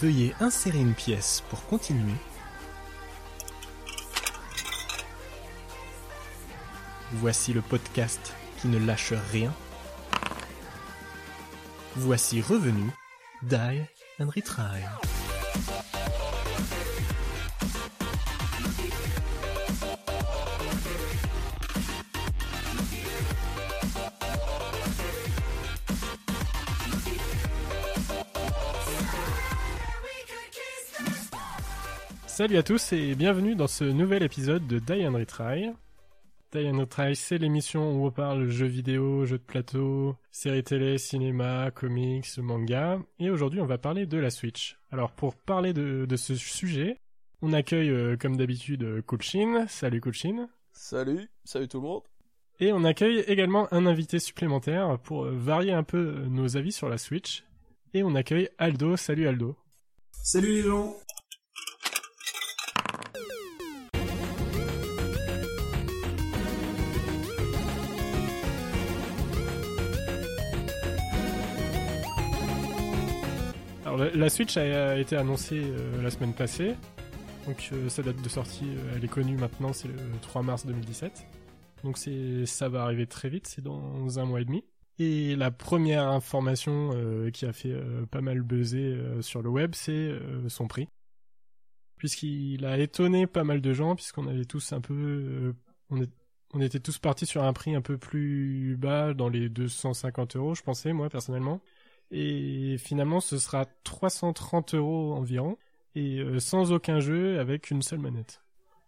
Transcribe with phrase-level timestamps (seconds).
[0.00, 2.16] Veuillez insérer une pièce pour continuer.
[7.12, 9.54] Voici le podcast qui ne lâche rien.
[11.94, 12.90] Voici revenu
[13.42, 13.84] Die
[14.20, 14.82] and Retry.
[32.36, 35.70] Salut à tous et bienvenue dans ce nouvel épisode de Die and Retry.
[36.52, 40.98] Die and Retry, c'est l'émission où on parle jeux vidéo, jeux de plateau, séries télé,
[40.98, 42.98] cinéma, comics, manga.
[43.18, 44.76] Et aujourd'hui, on va parler de la Switch.
[44.90, 46.98] Alors, pour parler de, ce sujet,
[47.40, 49.64] on accueille euh, comme d'habitude euh, Kulshin.
[49.66, 50.50] Salut Kulshin.
[50.72, 52.02] Salut, salut tout le monde.
[52.60, 56.90] Et on accueille également un invité supplémentaire pour euh, varier un peu nos avis sur
[56.90, 57.44] la Switch.
[57.94, 58.98] Et on accueille Aldo.
[58.98, 59.56] Salut Aldo.
[60.12, 60.94] Salut les gens.
[73.96, 76.74] La Switch a été annoncée euh, la semaine passée.
[77.46, 81.26] Donc euh, sa date de sortie, euh, est connue maintenant, c'est le 3 mars 2017.
[81.84, 81.98] Donc
[82.46, 84.64] ça va arriver très vite, c'est dans un mois et demi.
[84.98, 86.90] Et la première information
[87.30, 87.76] qui a fait
[88.10, 90.10] pas mal buzzer sur le web, c'est
[90.48, 90.88] son prix.
[91.96, 95.54] Puisqu'il a étonné pas mal de gens, puisqu'on avait tous un peu...
[96.60, 100.62] était tous partis sur un prix un peu plus bas, dans les 250 euros, je
[100.62, 101.60] pensais, moi, personnellement.
[102.10, 105.56] Et finalement, ce sera 330 euros environ,
[105.94, 108.42] et euh, sans aucun jeu, avec une seule manette.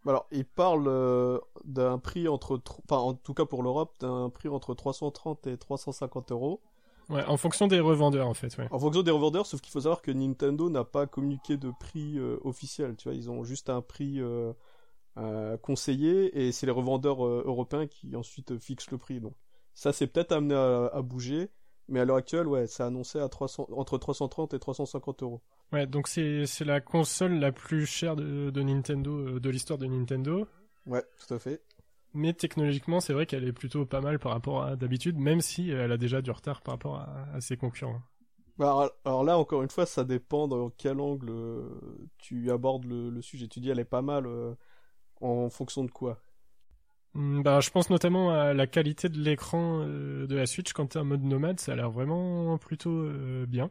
[0.07, 4.49] Alors, il parle euh, d'un prix entre, enfin, en tout cas pour l'Europe, d'un prix
[4.49, 6.61] entre 330 et 350 euros.
[7.09, 8.57] Ouais, en fonction des revendeurs en fait.
[8.59, 8.69] Ouais.
[8.71, 12.19] En fonction des revendeurs, sauf qu'il faut savoir que Nintendo n'a pas communiqué de prix
[12.19, 12.97] euh, officiel.
[12.97, 14.21] Tu vois, ils ont juste un prix
[15.63, 19.21] conseillé et c'est les revendeurs européens qui ensuite fixent le prix.
[19.21, 19.35] Donc
[19.75, 21.51] ça, c'est peut-être amené à, bouger.
[21.89, 25.41] Mais à l'heure actuelle, ouais, c'est annoncé à 300, entre 330 et 350 euros.
[25.73, 29.87] Ouais, donc c'est, la console la plus chère de, de Nintendo, euh, de l'histoire de
[29.87, 30.47] Nintendo.
[30.87, 31.63] Ouais, tout à fait.
[32.15, 35.71] Mais technologiquement, c'est vrai qu'elle est plutôt pas mal par rapport à d'habitude, même si
[35.71, 38.01] elle a déjà du retard par rapport à, ses concurrents.
[38.59, 43.11] Bah, alors là, encore une fois, ça dépend dans quel angle euh, tu abordes le,
[43.11, 43.47] le sujet.
[43.47, 44.55] Tu dis elle est pas mal euh,
[45.21, 46.19] en fonction de quoi?
[47.15, 50.99] Bah, je pense notamment à la qualité de l'écran euh, de la Switch quand t'es
[50.99, 53.71] en mode nomade, ça a l'air vraiment plutôt euh, bien.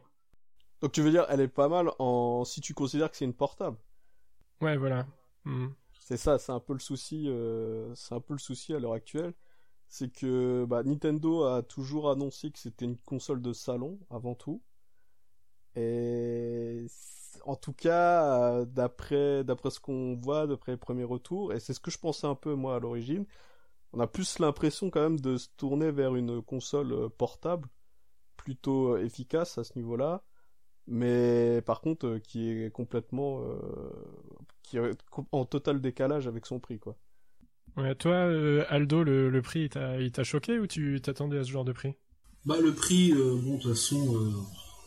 [0.80, 3.34] Donc tu veux dire, elle est pas mal en si tu considères que c'est une
[3.34, 3.78] portable.
[4.60, 5.06] Ouais, voilà.
[5.44, 5.68] Hmm.
[5.92, 8.94] C'est ça, c'est un peu le souci, euh, c'est un peu le souci à l'heure
[8.94, 9.34] actuelle,
[9.88, 14.62] c'est que bah, Nintendo a toujours annoncé que c'était une console de salon avant tout,
[15.78, 16.86] et
[17.44, 21.72] en tout cas, euh, d'après d'après ce qu'on voit, d'après les premiers retours, et c'est
[21.72, 23.24] ce que je pensais un peu moi à l'origine,
[23.92, 27.68] on a plus l'impression quand même de se tourner vers une console euh, portable,
[28.36, 30.24] plutôt euh, efficace à ce niveau-là,
[30.86, 33.42] mais par contre qui est complètement
[34.62, 34.90] qui est
[35.32, 36.96] en total décalage avec son prix quoi.
[37.76, 38.16] Ouais, toi
[38.68, 41.94] Aldo, le, prix il t'a choqué ou tu t'attendais à ce genre de prix?
[42.46, 44.32] Bah le prix, bon de toute façon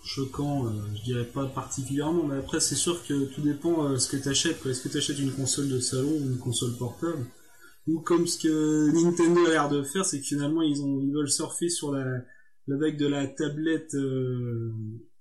[0.04, 4.10] choquant, euh, je dirais pas particulièrement, mais après c'est sûr que tout dépend euh, ce
[4.10, 4.66] que tu achètes.
[4.66, 7.26] Est-ce que tu une console de salon ou une console portable?
[7.88, 11.12] Ou comme ce que Nintendo a l'air de faire, c'est que finalement ils, ont, ils
[11.12, 12.24] veulent surfer sur la,
[12.68, 14.72] vague de la tablette euh,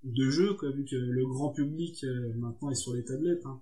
[0.04, 2.04] de jeu, quoi, vu que le grand public
[2.36, 3.44] maintenant est sur les tablettes.
[3.47, 3.60] Hein.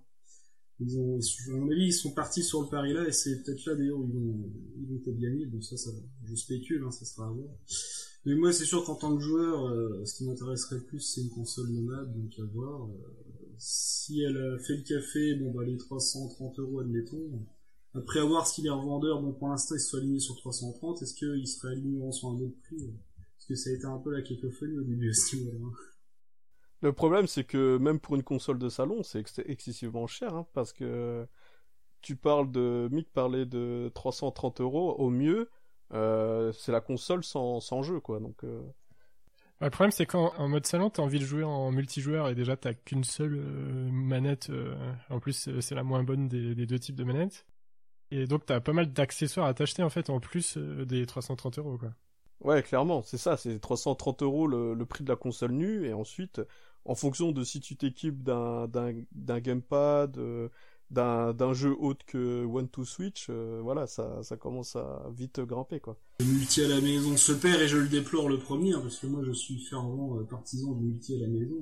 [0.81, 3.65] Ils ont, à mon avis, ils sont partis sur le pari là, et c'est peut-être
[3.67, 5.47] là d'ailleurs où ils vont, ils vont peut-être gagner.
[5.47, 5.91] Bon, ça, ça,
[6.25, 7.49] je spécule, hein, ça sera à voir.
[8.25, 11.31] Mais moi, c'est sûr qu'en tant que joueur, euh, ce qui m'intéresserait plus, c'est une
[11.31, 12.87] console nomade, donc à voir.
[12.87, 17.47] Euh, si elle a fait le café, bon, bah, les 330 euros, admettons.
[17.95, 21.03] Après, à voir si les revendeurs, bon, pour l'instant, ils se sont alignés sur 330,
[21.03, 24.11] est-ce qu'ils seraient alignés sur un autre prix Parce que ça a été un peu
[24.11, 25.75] la cacophonie au début, aussi, voilà.
[26.81, 30.73] Le problème, c'est que même pour une console de salon, c'est excessivement cher, hein, parce
[30.73, 31.27] que
[32.01, 35.51] tu parles de, Mick parlait de 330 euros au mieux,
[35.93, 38.21] euh, c'est la console sans, sans jeu, quoi.
[38.21, 38.63] Donc, euh...
[39.61, 42.57] le problème, c'est qu'en en mode salon, t'as envie de jouer en multijoueur et déjà
[42.57, 44.51] t'as qu'une seule euh, manette.
[45.11, 47.47] En plus, c'est la moins bonne des, des, deux types de manettes.
[48.11, 51.79] Et donc, t'as pas mal d'accessoires à t'acheter en fait en plus des 330 euros,
[51.79, 51.91] quoi.
[52.41, 55.93] Ouais, clairement, c'est ça, c'est 330 euros le, le, prix de la console nue, et
[55.93, 56.41] ensuite,
[56.85, 60.17] en fonction de si tu t'équipes d'un, d'un, d'un gamepad,
[60.91, 65.81] d'un jeu autre que One to Switch, euh, voilà, ça, ça commence à vite grimper
[65.81, 65.99] quoi.
[66.21, 68.99] Le multi à la maison se perd et je le déplore le premier hein, parce
[68.99, 71.57] que moi je suis fervent euh, partisan du multi à la maison.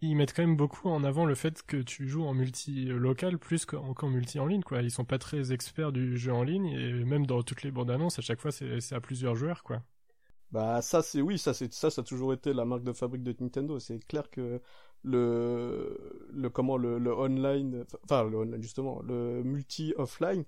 [0.00, 3.38] ils mettent quand même beaucoup en avant le fait que tu joues en multi local
[3.38, 4.82] plus qu'en multi en ligne, quoi.
[4.82, 7.90] Ils sont pas très experts du jeu en ligne et même dans toutes les bandes
[7.90, 9.82] annonces, à chaque fois, c'est à plusieurs joueurs, quoi.
[10.52, 13.22] Bah ça c'est oui ça c'est ça ça a toujours été la marque de fabrique
[13.22, 14.60] de Nintendo c'est clair que
[15.04, 20.44] le le comment le, le online enfin le online justement le multi offline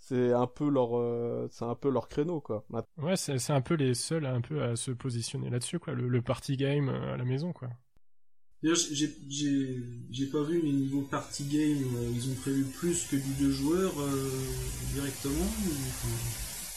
[0.00, 2.64] c'est un peu leur euh, c'est un peu leur créneau quoi.
[2.98, 5.94] Ouais c'est c'est un peu les seuls un peu à se positionner là-dessus quoi.
[5.94, 7.70] Le, le party game à la maison quoi.
[8.62, 8.74] J'ai
[9.28, 9.78] j'ai
[10.10, 13.50] j'ai pas vu mais niveau party game euh, ils ont prévu plus que du deux
[13.50, 14.30] joueurs euh,
[14.94, 15.44] directement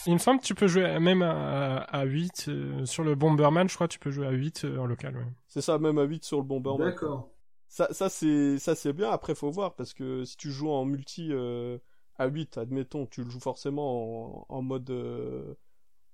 [0.06, 3.68] il me semble que tu peux jouer même à, à 8 euh, sur le Bomberman,
[3.68, 5.16] je crois que tu peux jouer à 8 euh, en local.
[5.16, 5.26] Ouais.
[5.46, 6.88] C'est ça, même à 8 sur le Bomberman.
[6.88, 7.30] D'accord.
[7.68, 9.10] Ça, ça c'est ça c'est bien.
[9.10, 11.78] Après, faut voir parce que si tu joues en multi euh,
[12.16, 14.90] à 8, admettons, tu le joues forcément en, en mode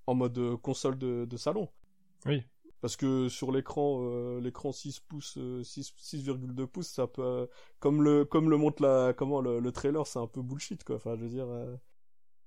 [0.07, 1.69] en mode console de, de, salon.
[2.27, 2.43] Oui.
[2.81, 7.49] Parce que sur l'écran, l'écran 6 pouces, 6,2 pouces, ça peut,
[7.79, 10.97] comme le, comme le montre la, comment le, le trailer, c'est un peu bullshit quoi.
[10.97, 11.47] Enfin, je veux dire,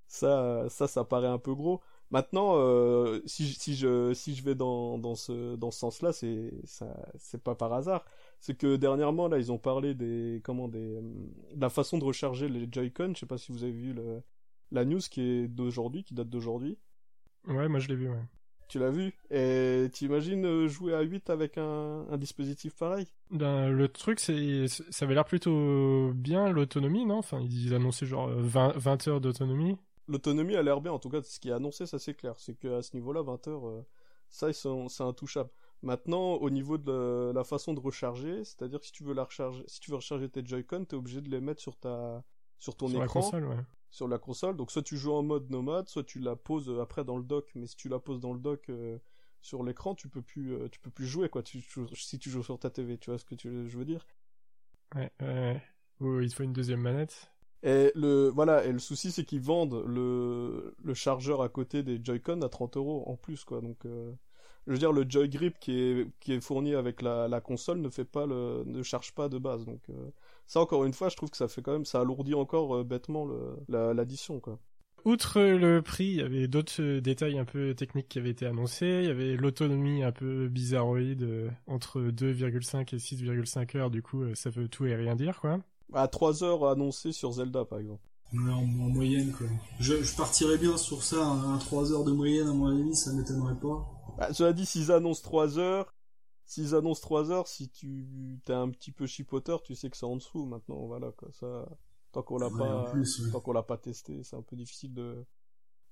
[0.07, 1.81] ça, ça, ça paraît un peu gros.
[2.09, 6.53] Maintenant, euh, si, si je si je vais dans dans ce dans ce sens-là, c'est
[6.63, 6.87] ça
[7.17, 8.05] c'est pas par hasard.
[8.39, 12.47] C'est que dernièrement là, ils ont parlé des comment des de la façon de recharger
[12.47, 13.11] les Joy-Con.
[13.13, 14.21] Je sais pas si vous avez vu le
[14.71, 16.77] la news qui est d'aujourd'hui, qui date d'aujourd'hui.
[17.47, 18.09] Ouais, moi je l'ai vu.
[18.09, 18.23] Ouais.
[18.69, 19.13] Tu l'as vu?
[19.31, 23.07] Et tu imagines euh, jouer à 8 avec un, un dispositif pareil?
[23.31, 27.17] Ben, Le truc, c'est ça avait l'air plutôt bien l'autonomie, non?
[27.17, 29.77] Enfin, ils annonçaient genre 20, 20 heures d'autonomie
[30.07, 30.91] l'autonomie a l'air bien.
[30.91, 32.35] En tout cas, ce qui est annoncé, ça c'est clair.
[32.37, 33.85] C'est qu'à ce niveau-là, 20 heures, euh,
[34.29, 35.49] ça, c'est intouchable.
[35.83, 39.63] Maintenant, au niveau de la façon de recharger, c'est-à-dire que si tu veux la recharger,
[39.67, 42.23] si tu veux recharger tes Joy-Con, t'es obligé de les mettre sur ta,
[42.59, 43.19] sur ton sur écran.
[43.19, 43.63] La console, ouais.
[43.89, 44.57] Sur la console.
[44.57, 47.23] Donc, soit tu joues en mode nomade, soit tu la poses euh, après dans le
[47.23, 47.51] dock.
[47.55, 48.97] Mais si tu la poses dans le dock euh,
[49.41, 51.43] sur l'écran, tu peux plus, euh, tu peux plus jouer, quoi.
[51.43, 51.63] Tu,
[51.93, 54.05] si tu joues sur ta TV, tu vois ce que tu, je veux dire?
[54.95, 55.61] Ouais, ouais.
[55.99, 57.31] il te faut une deuxième manette.
[57.63, 61.99] Et le voilà et le souci c'est qu'ils vendent le le chargeur à côté des
[62.03, 64.11] Joy-Con à 30 euros en plus quoi donc euh,
[64.67, 67.79] je veux dire le Joy Grip qui est qui est fourni avec la, la console
[67.79, 70.11] ne fait pas le ne charge pas de base donc euh,
[70.45, 72.83] ça encore une fois je trouve que ça fait quand même ça alourdit encore euh,
[72.83, 73.27] bêtement
[73.69, 74.59] l'addition quoi.
[75.05, 78.99] Outre le prix, il y avait d'autres détails un peu techniques qui avaient été annoncés.
[79.03, 83.89] Il y avait l'autonomie un peu bizarroïde entre 2,5 et 6,5 heures.
[83.89, 85.61] Du coup, ça veut tout et rien dire, quoi
[85.93, 88.03] à 3 heures annoncées sur Zelda par exemple.
[88.33, 89.47] Ouais, en, moyenne quoi.
[89.79, 93.13] Je, je, partirais bien sur ça, un, 3 heures de moyenne à mon avis, ça
[93.13, 93.87] m'étonnerait pas.
[94.17, 95.93] Bah, cela dit, s'ils annoncent 3 heures,
[96.45, 100.05] s'ils annoncent 3 heures, si tu t'es un petit peu chipoteur, tu sais que c'est
[100.05, 101.29] en dessous maintenant, voilà quoi.
[101.31, 101.67] Ça,
[102.11, 102.91] tant qu'on l'a pas,
[103.31, 105.25] tant qu'on l'a pas testé, c'est un peu difficile de.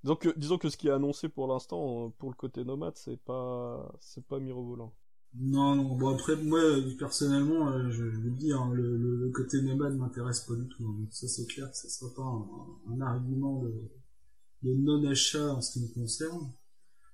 [0.04, 3.18] Disons que, disons que ce qui est annoncé pour l'instant, pour le côté nomade, c'est
[3.18, 4.94] pas, c'est pas mirobolant.
[5.38, 6.62] Non, non, bon après, moi,
[6.98, 10.66] personnellement, euh, je, je vous le dis, hein, le, le, côté nomade m'intéresse pas du
[10.68, 10.86] tout.
[10.86, 11.08] Hein.
[11.12, 12.24] Ça, c'est clair que ce sera pas
[12.90, 16.50] un, argument de, non-achat en ce qui me concerne.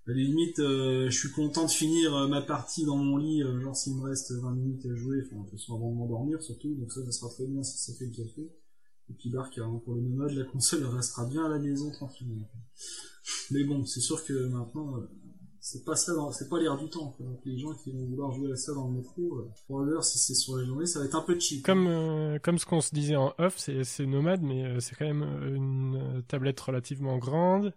[0.07, 3.41] À la limite, euh, je suis content de finir euh, ma partie dans mon lit,
[3.61, 6.41] genre s'il me reste 20 minutes à jouer, enfin, de toute façon avant de m'endormir
[6.43, 8.51] surtout, donc ça, ça sera très bien si ça fait le café.
[9.09, 12.49] Et puis Dark, hein, pour le nomade, la console restera bien à la maison tranquillement.
[13.49, 14.95] Mais bon, c'est sûr que maintenant,
[15.63, 17.27] c'est pas ça c'est pas l'air du temps quoi.
[17.45, 20.17] les gens qui vont vouloir jouer à ça dans le métro 3 euh, heures si
[20.17, 22.81] c'est sur la journée ça va être un peu cheap comme euh, comme ce qu'on
[22.81, 27.73] se disait en off c'est nomade mais euh, c'est quand même une tablette relativement grande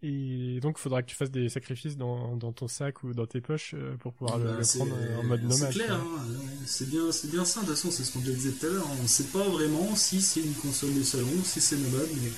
[0.00, 3.26] et donc, il faudra que tu fasses des sacrifices dans, dans ton sac ou dans
[3.26, 5.56] tes poches euh, pour pouvoir le, bah, prendre en mode nomade.
[5.56, 6.26] C'est clair, hein,
[6.66, 7.62] c'est bien, c'est bien ça.
[7.62, 8.86] De toute façon, c'est ce qu'on disait tout à l'heure.
[8.96, 12.30] On ne sait pas vraiment si c'est une console de salon, si c'est nomade, mais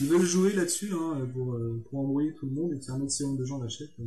[0.00, 3.36] ils veulent jouer là-dessus hein, pour, euh, pour embrouiller tout le monde et qu'un maximum
[3.36, 3.98] de gens l'achètent.
[3.98, 4.04] Euh.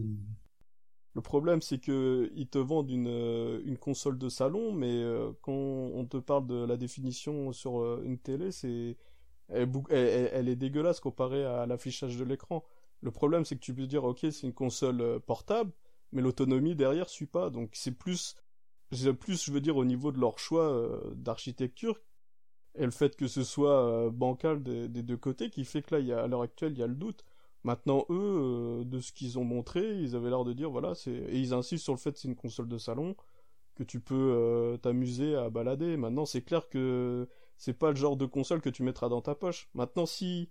[1.13, 5.03] Le problème, c'est que ils te vendent une, une console de salon, mais
[5.41, 8.95] quand on te parle de la définition sur une télé, c'est
[9.49, 12.63] elle, elle, elle, est dégueulasse comparée à l'affichage de l'écran.
[13.01, 15.71] Le problème, c'est que tu peux dire, ok, c'est une console euh, portable,
[16.11, 17.49] mais l'autonomie derrière suit pas.
[17.49, 18.35] Donc c'est plus,
[19.19, 21.99] plus, je veux dire, au niveau de leur choix euh, d'architecture
[22.75, 26.23] et le fait que ce soit euh, bancal des, deux côtés qui fait que là,
[26.23, 27.25] à l'heure actuelle, il y a le doute.
[27.63, 31.53] Maintenant, eux, de ce qu'ils ont montré, ils avaient l'air de dire, voilà, et ils
[31.53, 33.15] insistent sur le fait que c'est une console de salon
[33.75, 35.95] que tu peux t'amuser à balader.
[35.95, 37.27] Maintenant, c'est clair que
[37.57, 39.69] c'est pas le genre de console que tu mettras dans ta poche.
[39.75, 40.49] Maintenant, si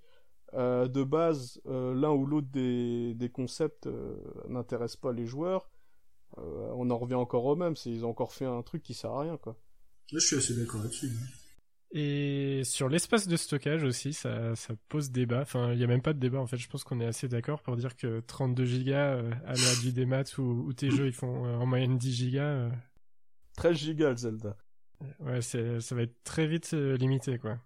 [0.54, 4.16] euh, de base, euh, l'un ou l'autre des, des concepts euh,
[4.48, 5.70] n'intéresse pas les joueurs,
[6.36, 7.74] on en revient encore au même.
[7.86, 9.56] Ils ont encore fait un truc qui sert à rien, quoi.
[10.12, 11.10] je suis assez d'accord là-dessus.
[11.92, 15.40] Et sur l'espace de stockage aussi, ça, ça pose débat.
[15.40, 16.56] Enfin, il n'y a même pas de débat en fait.
[16.56, 20.22] Je pense qu'on est assez d'accord pour dire que 32 gigas à l'heure du démat
[20.38, 22.70] où, où, tes jeux ils font en moyenne 10 gigas.
[23.56, 24.56] 13 gigas Zelda.
[25.20, 25.58] Ouais, ça
[25.94, 27.58] va être très vite euh, limité, quoi.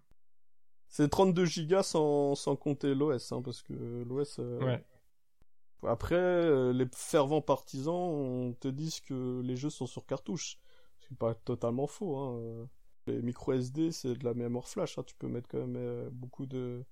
[0.95, 3.73] C'est 32 gigas sans, sans compter l'OS, hein, parce que
[4.07, 4.37] l'OS...
[4.39, 4.81] Euh, Ouais.
[5.83, 10.57] Après, euh, les fervents partisans on te disent que les jeux sont sur cartouche.
[11.01, 12.15] C'est pas totalement faux.
[12.17, 12.37] Hein.
[12.37, 12.65] euh.
[13.07, 14.97] Les micro SD, c'est de la mémoire flash.
[14.97, 15.03] hein.
[15.05, 16.85] Tu peux mettre quand même beaucoup de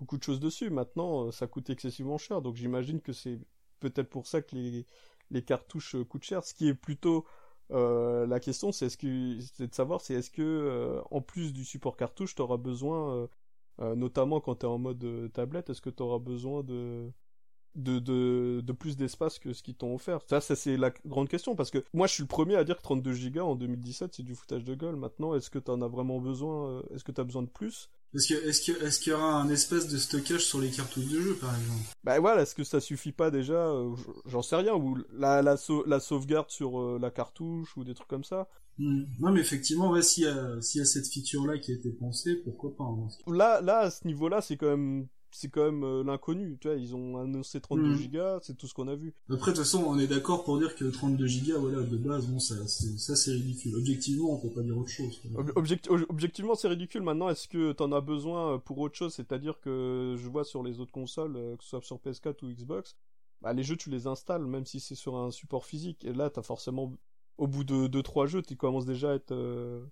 [0.00, 0.70] beaucoup de choses dessus.
[0.70, 3.38] Maintenant, ça coûte excessivement cher, donc j'imagine que c'est
[3.80, 4.86] peut-être pour ça que les
[5.30, 6.42] les cartouches coûtent cher.
[6.42, 7.26] Ce qui est plutôt
[7.72, 12.34] euh, la question, c'est de savoir, c'est est-ce que euh, en plus du support cartouche,
[12.34, 13.28] tu auras besoin,
[13.80, 17.12] euh, notamment quand tu es en mode tablette, est-ce que tu auras besoin de
[17.74, 17.98] de,
[18.60, 20.20] de, plus d'espace que ce qu'ils t'ont offert?
[20.28, 22.76] Ça, ça c'est la grande question, parce que moi je suis le premier à dire
[22.78, 24.96] que 32 Go en 2017 c'est du foutage de gueule.
[24.96, 27.90] Maintenant, est-ce que tu en as vraiment besoin Est-ce que tu as besoin de plus?
[28.16, 31.50] Est-ce que, qu'il y aura un espace de stockage sur les cartouches de jeu, par
[31.54, 31.82] exemple?
[32.04, 33.94] Bah voilà, est-ce que ça suffit pas déjà euh,
[34.26, 37.94] J'en sais rien, ou la, la, sau- la sauvegarde sur euh, la cartouche, ou des
[37.94, 38.48] trucs comme ça?
[38.78, 39.04] Hmm.
[39.20, 41.90] Non, mais effectivement, ouais, s'il y a, s'il y a cette feature-là qui a été
[41.90, 43.08] pensée, pourquoi pas hein.
[43.26, 46.56] Là, là à ce niveau-là, c'est quand même c'est quand même euh, l'inconnu.
[46.60, 47.96] Tu vois, ils ont annoncé 32 Mhm.
[47.96, 49.14] gigas, c'est tout ce qu'on a vu.
[49.30, 52.26] Après, de toute façon, on est d'accord pour dire que 32 gigas, voilà, de base,
[52.26, 53.74] bon, ça, c'est, ça, c'est ridicule.
[53.76, 55.20] Objectivement, on peut pas dire autre chose.
[55.34, 55.52] Ob-
[56.08, 57.02] objectivement, c'est ridicule.
[57.02, 59.14] Maintenant, est-ce que t'en as besoin euh, pour autre chose?
[59.14, 62.48] C'est-à-dire que je vois sur les autres consoles, euh, que ce soit sur PS4 ou
[62.52, 62.96] Xbox,
[63.42, 66.04] bah, les jeux, tu les installes, même si c'est sur un support physique.
[66.04, 66.92] Et là, t'as forcément,
[67.38, 69.32] au bout de 2-3 jeux, tu commences déjà à être...
[69.32, 69.84] euh,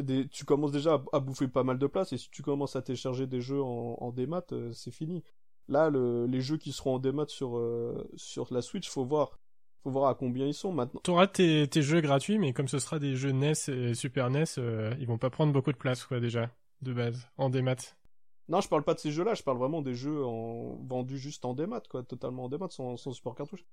[0.00, 2.12] des- tu commences déjà à, à bouffer pas mal de place.
[2.12, 5.22] Et si tu commences à télécharger des jeux en, en démat, euh, c'est fini.
[5.68, 9.38] Là, le- les jeux qui seront en démat sur, euh, sur la Switch, faut voir.
[9.82, 11.00] Faut voir à combien ils sont maintenant.
[11.02, 14.44] T'auras tes, tes jeux gratuits, mais comme ce sera des jeux NES et Super NES,
[14.58, 16.50] euh, ils vont pas prendre beaucoup de place, quoi, déjà,
[16.82, 17.76] de base, en démat.
[18.48, 20.76] Non, je parle pas de ces jeux-là, je parle vraiment des jeux en...
[20.86, 23.64] vendus juste en démat, quoi, totalement en démat, sans, sans support cartouche.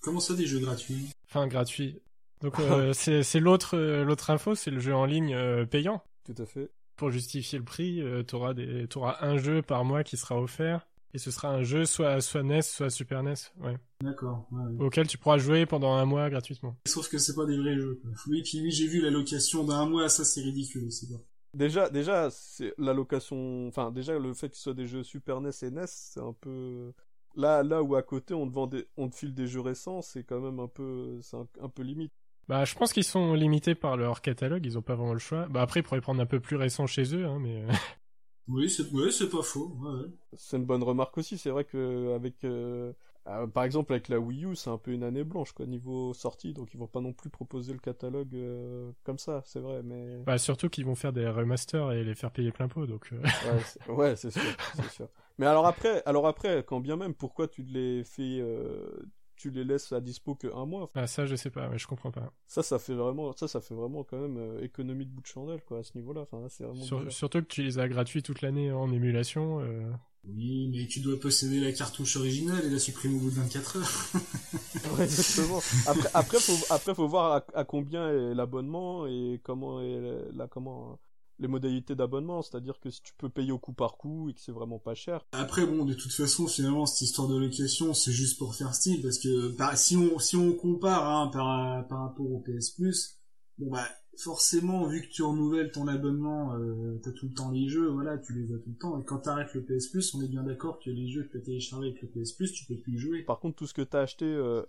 [0.00, 1.10] Comment ça, des jeux gratuits?
[1.28, 2.00] Enfin, gratuit.
[2.42, 6.02] Donc, euh, c'est l'autre euh, l'autre info, c'est le jeu en ligne euh, payant.
[6.24, 6.70] Tout à fait.
[6.96, 10.86] Pour justifier le prix, t'auras des t'auras un jeu par mois qui sera offert.
[11.12, 13.76] Et ce sera un jeu soit, soit NES, soit Super NES, ouais.
[14.00, 14.84] D'accord, ouais, ouais.
[14.84, 16.76] Auquel tu pourras jouer pendant un mois gratuitement.
[16.86, 18.12] Sauf que c'est pas des vrais jeux, quoi.
[18.28, 21.18] Oui, puis oui, j'ai vu la location d'un mois, ça, c'est ridicule aussi, quoi.
[21.52, 25.40] Déjà, déjà, c'est la location, enfin, déjà, le fait que ce soit des jeux Super
[25.40, 26.92] NES et NES, c'est un peu,
[27.34, 30.02] là, là où à côté on te vend des, on te file des jeux récents,
[30.02, 32.12] c'est quand même un peu, c'est un, un peu limite.
[32.50, 35.46] Bah, je pense qu'ils sont limités par leur catalogue, ils ont pas vraiment le choix.
[35.48, 37.62] Bah, après, ils pourraient prendre un peu plus récent chez eux, hein, mais...
[37.62, 37.68] euh,
[38.48, 40.08] Oui, c'est, ouais, pas faux, ouais, ouais.
[40.36, 42.92] C'est une bonne remarque aussi, c'est vrai que avec, euh,
[43.28, 46.12] euh, par exemple avec la Wii U, c'est un peu une année blanche, quoi, niveau
[46.14, 49.82] sortie, donc ils vont pas non plus proposer le catalogue euh, comme ça, c'est vrai,
[49.84, 50.18] mais.
[50.26, 53.12] Bah, surtout qu'ils vont faire des remasters et les faire payer plein pot, donc...
[53.12, 54.42] euh, Ouais, c'est- ouais, c'est sûr,
[54.74, 55.08] c'est sûr.
[55.38, 59.08] Mais alors après, alors après, quand bien même, pourquoi tu les fais, euh,
[59.40, 61.86] tu les laisses à dispo que un mois Ah, ça, je sais pas, mais je
[61.86, 62.32] comprends pas.
[62.46, 65.26] Ça, ça fait vraiment, ça, ça fait vraiment quand même euh, économie de bout de
[65.26, 66.22] chandelle, quoi, à ce niveau-là.
[66.22, 66.82] Enfin, là, c'est vraiment.
[66.84, 69.60] Sur- surtout que tu les as gratuits toute l'année en émulation.
[69.60, 69.90] euh,
[70.24, 73.76] Oui, mais tu dois posséder la cartouche originale et la supprimer au bout de 24
[73.78, 73.90] heures.
[74.96, 75.60] Ouais, exactement.
[75.86, 80.00] Après, après, faut, après, faut voir à, à combien est l'abonnement et comment est
[80.34, 80.98] la, comment,
[81.40, 82.42] les modalités d'abonnement.
[82.42, 84.94] C'est-à-dire que si tu peux payer au coup par coup et que c'est vraiment pas
[84.94, 85.24] cher.
[85.32, 89.02] Après, bon, de toute façon, finalement, cette histoire de location, c'est juste pour faire style,
[89.02, 93.18] parce que bah, si on si on compare hein, par par rapport au PS Plus,
[93.58, 93.86] bon bah
[94.18, 98.18] forcément, vu que tu renouvelles ton abonnement, euh, t'as tout le temps les jeux, voilà,
[98.18, 99.00] tu les as tout le temps.
[99.00, 101.44] Et quand t'arrêtes le PS Plus, on est bien d'accord que les jeux que t'as
[101.44, 103.22] téléchargés avec le PS Plus, tu peux plus y jouer.
[103.22, 104.62] Par contre, tout ce que t'as acheté, euh,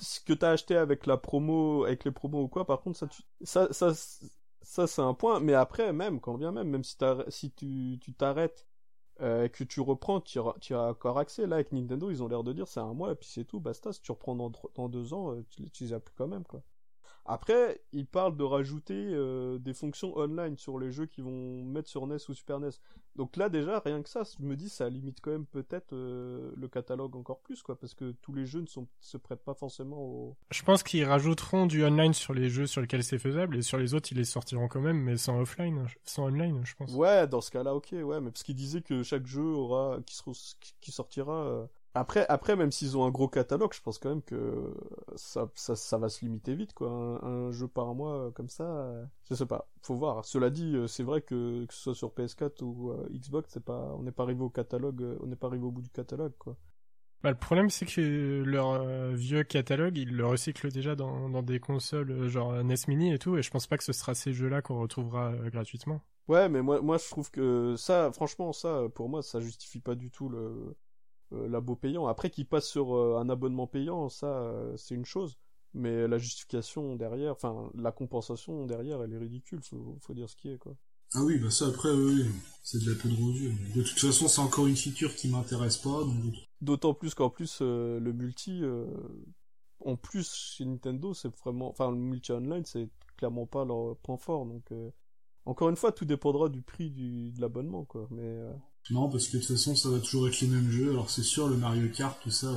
[0.00, 3.06] ce que t'as acheté avec la promo, avec les promos ou quoi, par contre, ça,
[3.06, 3.92] tu- ça, ça,
[4.64, 5.40] ça, c'est un point.
[5.40, 6.96] Mais après, même, quand bien même, même si,
[7.28, 8.66] si tu t'arrêtes
[9.20, 11.46] euh, et que tu reprends, tu tu as encore accès.
[11.46, 13.60] Là, avec Nintendo, ils ont l'air de dire c'est un mois et puis c'est tout,
[13.60, 13.92] basta.
[13.92, 16.62] Si tu reprends dans, dans deux ans, euh, tu, as plus quand même, quoi.
[17.26, 21.88] Après, ils parlent de rajouter euh, des fonctions online sur les jeux qui vont mettre
[21.88, 22.70] sur NES ou Super NES.
[23.16, 26.52] Donc là, déjà, rien que ça, je me dis, ça limite quand même peut-être euh,
[26.54, 29.54] le catalogue encore plus, quoi, parce que tous les jeux ne sont, se prêtent pas
[29.54, 30.36] forcément au...
[30.50, 33.78] Je pense qu'ils rajouteront du online sur les jeux sur lesquels c'est faisable, et sur
[33.78, 36.92] les autres, ils les sortiront quand même, mais sans offline, sans online, je pense.
[36.92, 40.14] Ouais, dans ce cas-là, ok, ouais, mais parce qu'ils disaient que chaque jeu aura, qui,
[40.16, 40.32] sera,
[40.80, 41.68] qui sortira...
[41.96, 44.74] Après, après, même s'ils ont un gros catalogue, je pense quand même que
[45.14, 46.88] ça, ça, ça va se limiter vite, quoi.
[46.90, 49.68] Un, un jeu par mois euh, comme ça, euh, je sais pas.
[49.80, 50.24] Faut voir.
[50.24, 53.64] Cela dit, euh, c'est vrai que que ce soit sur PS4 ou euh, Xbox, c'est
[53.64, 56.32] pas, on n'est pas arrivé au catalogue, on n'est pas arrivé au bout du catalogue,
[56.38, 56.56] quoi.
[57.22, 61.42] Bah, le problème, c'est que leur euh, vieux catalogue, ils le recyclent déjà dans, dans
[61.42, 64.14] des consoles euh, genre NES Mini et tout, et je pense pas que ce sera
[64.14, 66.02] ces jeux-là qu'on retrouvera gratuitement.
[66.26, 69.94] Ouais, mais moi, moi, je trouve que ça, franchement, ça, pour moi, ça justifie pas
[69.94, 70.74] du tout le
[71.30, 72.06] l'abo payant.
[72.06, 75.36] Après, qu'ils passent sur euh, un abonnement payant, ça, euh, c'est une chose.
[75.74, 79.60] mais la justification derrière, enfin la compensation derrière, elle est ridicule.
[79.62, 80.76] Faut, faut dire ce qui est quoi.
[81.14, 82.24] Ah oui, bah ça après, oui,
[82.62, 83.52] c'est de la poudre aux yeux.
[83.76, 86.00] De toute façon, c'est encore une feature qui m'intéresse pas.
[86.60, 88.86] D'autant plus qu'en plus euh, le multi, euh,
[89.84, 94.16] en plus chez Nintendo, c'est vraiment, enfin le multi online, c'est clairement pas leur point
[94.16, 94.44] fort.
[94.46, 94.90] Donc euh,
[95.44, 98.08] encore une fois, tout dépendra du prix du, de l'abonnement, quoi.
[98.10, 98.40] Mais
[98.90, 100.90] non, parce que de toute façon, ça va toujours être les mêmes jeux.
[100.90, 102.52] Alors c'est sûr, le Mario Kart, tout ça,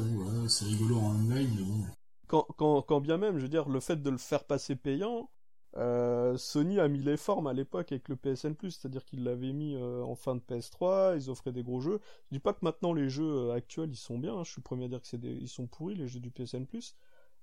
[0.50, 1.86] c'est rigolo en online, mais bon.
[2.28, 5.30] Quand, quand, bien même, je veux dire, le fait de le faire passer payant,
[5.78, 9.76] euh, Sony a mis les formes à l'époque avec le PSN+, c'est-à-dire qu'ils l'avaient mis
[9.76, 12.02] euh, en fin de PS3, ils offraient des gros jeux.
[12.26, 14.44] Je dis pas que maintenant les jeux euh, actuels ils sont bien, hein.
[14.44, 16.66] je suis le premier à dire que c'est ils sont pourris les jeux du PSN+,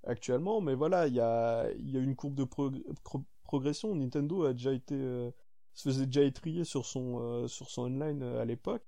[0.07, 2.45] actuellement, mais voilà, il y a, y a une courbe de
[3.45, 3.95] progression.
[3.95, 5.33] Nintendo a déjà été
[5.75, 8.85] se faisait déjà étrier sur son euh, sur son online euh, à l'époque.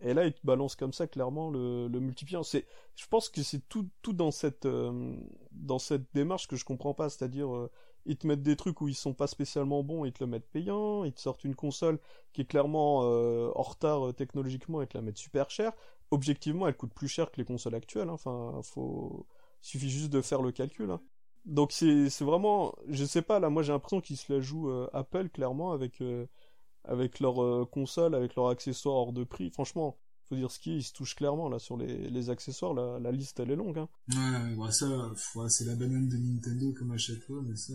[0.00, 2.42] Et là, il te balance comme ça clairement le, le multipliant.
[2.42, 5.16] C'est, je pense que c'est tout tout dans cette euh,
[5.52, 7.48] dans cette démarche que je comprends pas, c'est-à-dire
[8.04, 10.50] ils te mettent des trucs où ils sont pas spécialement bons, ils te le mettent
[10.50, 12.00] payant, ils te sortent une console
[12.32, 15.72] qui est clairement en retard technologiquement et te la mettent super cher.
[16.10, 18.08] Objectivement, elle coûte plus cher que les consoles actuelles.
[18.08, 18.14] Hein.
[18.14, 19.26] Enfin, faut
[19.62, 20.90] il suffit juste de faire le calcul.
[20.90, 21.00] Hein
[21.44, 24.88] donc c'est vraiment je sais pas là moi j'ai l'impression qu'ils se la jouent euh,
[24.92, 26.26] Apple clairement avec euh,
[26.84, 29.50] avec leur euh, console avec leurs accessoires hors de prix.
[29.50, 32.74] Franchement faut dire ce qui ils se touchent clairement là sur les, les accessoires.
[32.74, 33.88] La, la liste elle est longue hein.
[34.08, 34.86] ouais, ouais ça
[35.34, 37.74] ouais, c'est la banane de Nintendo comme à chaque fois mais ça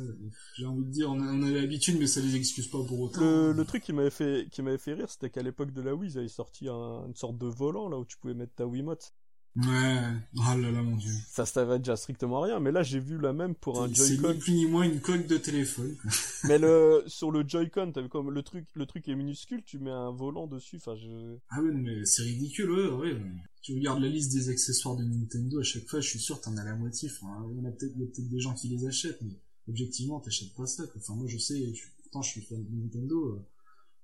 [0.56, 3.00] j'ai envie de dire on a, on a l'habitude mais ça les excuse pas pour
[3.02, 3.20] autant.
[3.20, 5.94] Le, le truc qui m'avait fait qui m'avait fait rire c'était qu'à l'époque de la
[5.94, 8.66] Wii ils avaient sorti un, une sorte de volant là où tu pouvais mettre ta
[8.66, 9.14] Wiimote
[9.56, 10.04] Ouais,
[10.36, 11.12] oh là là mon dieu.
[11.28, 14.28] Ça servait déjà strictement à rien, mais là j'ai vu la même pour un Joy-Con.
[14.28, 15.96] C'est ni plus ni moins une coque de téléphone.
[16.44, 19.80] mais le sur le Joy-Con, t'as vu comme le truc le truc est minuscule, tu
[19.80, 21.38] mets un volant dessus, enfin je.
[21.50, 23.22] Ah ouais mais c'est ridicule ouais ouais.
[23.64, 26.56] Tu regardes la liste des accessoires de Nintendo à chaque fois, je suis sûr t'en
[26.58, 27.10] as la moitié.
[27.10, 30.84] Enfin, il y a peut-être des gens qui les achètent, mais objectivement t'achètes pas ça.
[30.96, 31.74] Enfin moi je sais,
[32.04, 33.30] pourtant je suis fan de Nintendo.
[33.30, 33.46] Euh,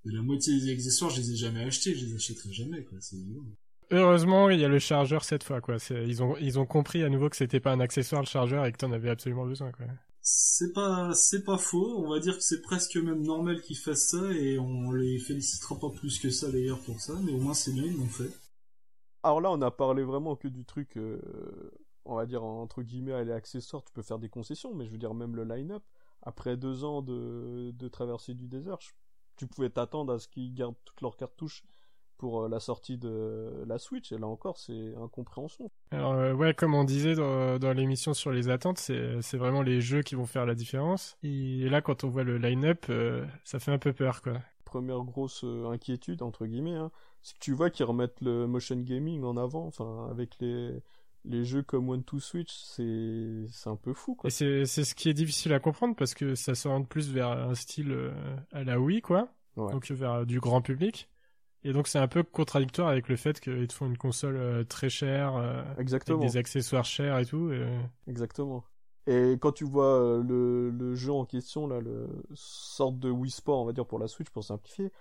[0.06, 2.98] la moitié des accessoires, je les ai jamais achetés, je les achèterai jamais quoi.
[3.02, 3.18] C'est
[3.94, 5.78] Heureusement, il y a le chargeur cette fois, quoi.
[5.92, 8.72] Ils ont, ils ont compris à nouveau que c'était pas un accessoire le chargeur et
[8.72, 9.86] que t'en avais absolument besoin, quoi.
[10.20, 12.04] C'est pas, c'est pas faux.
[12.04, 15.80] On va dire que c'est presque même normal qu'ils fassent ça et on les félicitera
[15.80, 18.32] pas plus que ça d'ailleurs pour ça, mais au moins c'est bien, ils l'ont fait.
[19.22, 21.22] Alors là, on a parlé vraiment que du truc, euh,
[22.06, 24.98] on va dire entre guillemets, les accessoires, tu peux faire des concessions, mais je veux
[24.98, 25.84] dire même le line-up.
[26.24, 28.80] Après deux ans de, de traversée du désert,
[29.36, 31.64] tu pouvais t'attendre à ce qu'ils gardent toutes leurs cartouches
[32.18, 35.70] pour euh, la sortie de la Switch et là encore c'est incompréhension.
[35.92, 39.82] Alors euh, ouais comme on disait dans, dans l'émission sur les attentes c'est vraiment les
[39.82, 43.60] jeux qui vont faire la différence et là quand on voit le line-up euh, ça
[43.60, 44.34] fait un peu peur quoi.
[44.66, 49.24] Première grosse inquiétude entre guillemets hein, c'est que tu vois qu'ils remettent le motion gaming
[49.24, 50.82] en avant enfin avec les
[51.26, 54.28] les jeux comme One to Switch, c'est un peu fou quoi.
[54.28, 57.30] Et c'est c'est ce qui est difficile à comprendre parce que ça s'oriente plus vers
[57.30, 57.98] un style
[58.52, 59.30] à la Wii quoi.
[59.56, 61.08] Donc vers du grand public.
[61.64, 64.64] Et donc c'est un peu contradictoire avec le fait qu'ils te font une console euh,
[64.64, 66.18] très chère, euh, Exactement.
[66.20, 67.52] avec des accessoires chers et tout.
[68.08, 68.64] Exactement.
[69.08, 73.32] Et quand tu vois euh, le, le jeu en question, là, le sorte de Wii
[73.32, 74.92] Sport, on va dire pour la Switch, pour simplifier,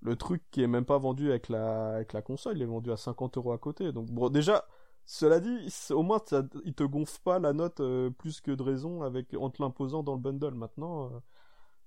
[0.00, 2.90] le truc qui est même pas vendu avec la, avec la console, il est vendu
[2.92, 3.92] à 50 euros à côté.
[3.92, 4.64] Donc bon, déjà,
[5.06, 7.80] cela dit, au moins ça, il te gonfle pas la note
[8.18, 10.54] plus que de raison avec en te l'imposant dans le bundle.
[10.54, 11.10] Maintenant,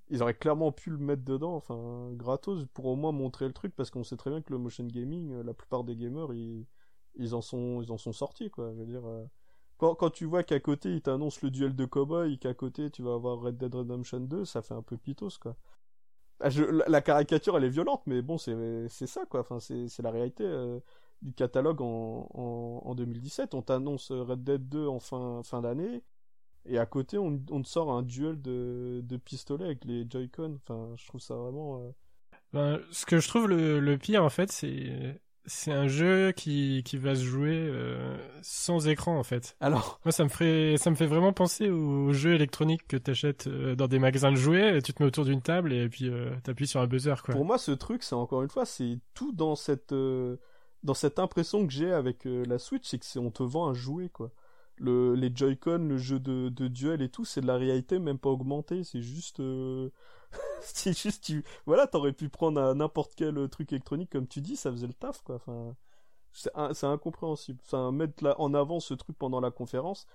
[0.10, 3.76] ils auraient clairement pu le mettre dedans, enfin, gratos, pour au moins montrer le truc,
[3.76, 6.65] parce qu'on sait très bien que le motion gaming, euh, la plupart des gamers, ils,
[7.15, 8.72] ils en sont, ils en sont sortis, quoi.
[8.74, 9.26] Je veux dire, euh.
[9.78, 13.04] quand, quand tu vois qu'à côté, ils t'annoncent le duel de cowboy, qu'à côté, tu
[13.04, 15.56] vas avoir Red Dead Redemption 2, ça fait un peu pitos, quoi.
[16.39, 16.50] Ah,
[16.88, 19.41] la, caricature, elle est violente, mais bon, c'est, ça, quoi.
[19.41, 20.80] Enfin, c'est, c'est la réalité euh,
[21.22, 23.56] du catalogue en, en, en 2017.
[23.56, 26.04] On t'annonce Red Dead 2 en fin, fin d'année
[26.67, 30.60] et à côté, on, on te sort un duel de, de pistolets avec les Joy-Con.
[30.63, 31.82] Enfin, je trouve ça vraiment.
[31.82, 31.91] Euh,
[32.53, 36.84] ben, ce que je trouve le, le pire, en fait, c'est c'est un jeu qui,
[36.84, 39.56] qui va se jouer euh, sans écran en fait.
[39.62, 43.47] Alors moi ça me ferait ça me fait vraiment penser aux jeux électroniques que t'achètes
[43.47, 46.32] euh, dans des magasins de jouets, tu te mets autour d'une table et puis euh,
[46.43, 47.34] t'appuies sur un buzzer quoi.
[47.34, 49.95] Pour moi ce truc c'est encore une fois c'est tout dans cette
[50.84, 54.10] dans cette impression que j'ai avec la Switch c'est que on te vend un jouet
[54.10, 54.32] quoi
[54.78, 58.30] le, les Joy-Con, le jeu de, duel et tout, c'est de la réalité même pas
[58.30, 59.40] augmentée, c'est juste...
[59.40, 59.90] Euh...
[60.62, 61.44] c'est juste, tu...
[61.66, 65.22] Voilà, t'aurais pu prendre n'importe quel truc électronique, comme tu dis, ça faisait le taf,
[65.24, 65.36] quoi.
[65.36, 65.76] Enfin,
[66.32, 67.60] c'est incompréhensible.
[67.66, 70.06] Enfin, mettre en avant ce truc pendant la conférence,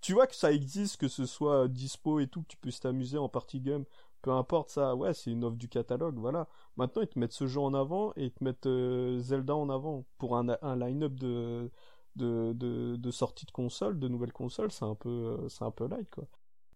[0.00, 3.18] tu vois que ça existe, que ce soit dispo et tout, que tu puisses t'amuser
[3.18, 3.84] en party game,
[4.22, 6.48] peu importe ça, ouais, c'est une offre du catalogue, voilà.
[6.76, 9.68] Maintenant, ils te mettent ce jeu en avant et ils te mettent euh, Zelda en
[9.70, 11.70] avant pour un, un line-up de
[12.16, 15.88] de, de, de sortie de console, de nouvelles consoles, c'est un peu, c'est un peu
[15.88, 16.26] light, quoi.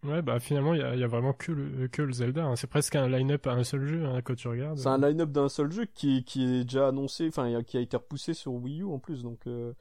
[0.05, 2.45] Ouais, bah finalement, il y a, y a, vraiment que le, que le Zelda.
[2.45, 2.57] Hein.
[2.57, 4.79] C'est presque un line-up à un seul jeu hein, quand tu regardes.
[4.79, 7.97] C'est un line-up d'un seul jeu qui, qui est déjà annoncé, enfin qui a été
[7.97, 9.23] repoussé sur Wii U en plus.
[9.23, 9.73] Donc euh,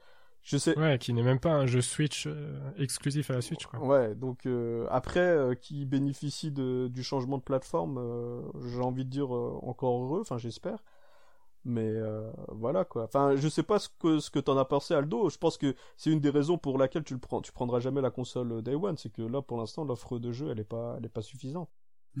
[0.42, 0.76] je sais.
[0.78, 3.66] Ouais, qui n'est même pas un jeu Switch euh, exclusif à la Switch.
[3.66, 3.78] Quoi.
[3.80, 8.00] Ouais, donc euh, après, qui bénéficie de, du changement de plateforme,
[8.72, 10.20] j'ai envie de dire encore heureux.
[10.22, 10.82] Enfin, j'espère.
[11.68, 13.04] Mais euh, voilà quoi.
[13.04, 15.28] Enfin, je sais pas ce que ce que t'en as pensé Aldo.
[15.30, 18.10] Je pense que c'est une des raisons pour laquelle tu prends, tu prendras jamais la
[18.10, 21.06] console Day One, c'est que là pour l'instant l'offre de jeu elle est pas, elle
[21.06, 21.68] est pas suffisante.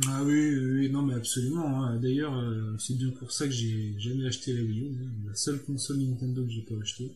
[0.08, 1.84] Ah oui, oui, non mais absolument.
[1.84, 2.00] Hein.
[2.00, 4.96] D'ailleurs, euh, c'est bien pour ça que j'ai jamais acheté la Wii U.
[5.00, 5.12] Hein.
[5.28, 7.12] La seule console Nintendo que j'ai pas acheté.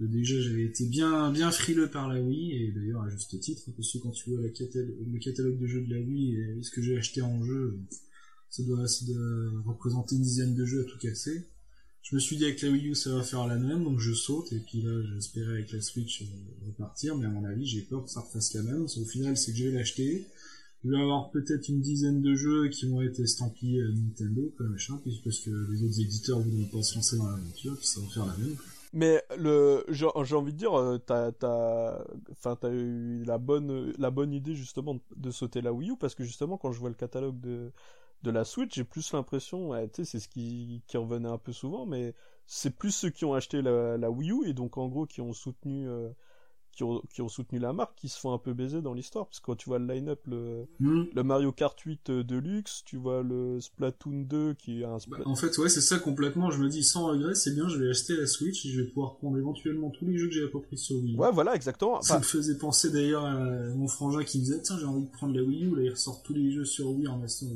[0.00, 3.62] Euh, déjà, j'avais été bien bien frileux par la Wii et d'ailleurs à juste titre
[3.76, 6.80] parce que quand tu vois le catalogue de jeux de la Wii et ce que
[6.80, 7.80] j'ai acheté en jeu
[8.50, 9.04] ça doit, ça
[9.64, 11.46] représenter une dizaine de jeux à tout casser.
[12.02, 14.12] Je me suis dit avec la Wii U ça va faire la même, donc je
[14.12, 17.82] saute, et puis là j'espérais avec la Switch euh, repartir, mais à mon avis j'ai
[17.82, 18.84] peur que ça refasse la même.
[18.84, 20.26] Au final c'est que je vais l'acheter.
[20.82, 24.98] Je vais avoir peut-être une dizaine de jeux qui vont être estampillés Nintendo, comme machin,
[25.04, 28.26] parce que les autres éditeurs voudront pas se lancer dans l'aventure, puis ça va faire
[28.26, 28.56] la même.
[28.92, 34.10] Mais le, j'ai envie de dire, euh, t'as, t'as, enfin, t'as eu la bonne, la
[34.10, 36.96] bonne idée justement de sauter la Wii U parce que justement quand je vois le
[36.96, 37.70] catalogue de,
[38.22, 41.52] de la Switch, j'ai plus l'impression, tu sais, c'est ce qui, qui revenait un peu
[41.52, 42.14] souvent, mais
[42.46, 45.20] c'est plus ceux qui ont acheté la, la Wii U et donc en gros qui
[45.20, 46.10] ont soutenu euh,
[46.80, 49.26] qui ont, qui ont soutenu la marque qui se font un peu baiser dans l'histoire.
[49.26, 51.04] Parce que quand tu vois le line-up le, hmm.
[51.14, 55.18] le Mario Kart 8 euh, Deluxe tu vois le Splatoon 2 qui est un bah,
[55.26, 56.50] en fait ouais c'est ça complètement.
[56.50, 58.86] Je me dis sans regret c'est bien je vais acheter la Switch et je vais
[58.86, 62.00] pouvoir prendre éventuellement tous les jeux que j'ai pas pris sur Wii ouais voilà exactement.
[62.00, 63.34] Ça me faisait penser d'ailleurs à
[63.74, 65.76] mon frangin qui me disait tiens j'ai envie de prendre la Wii U.
[65.76, 67.46] Là il ressort tous les jeux sur Wii en maçon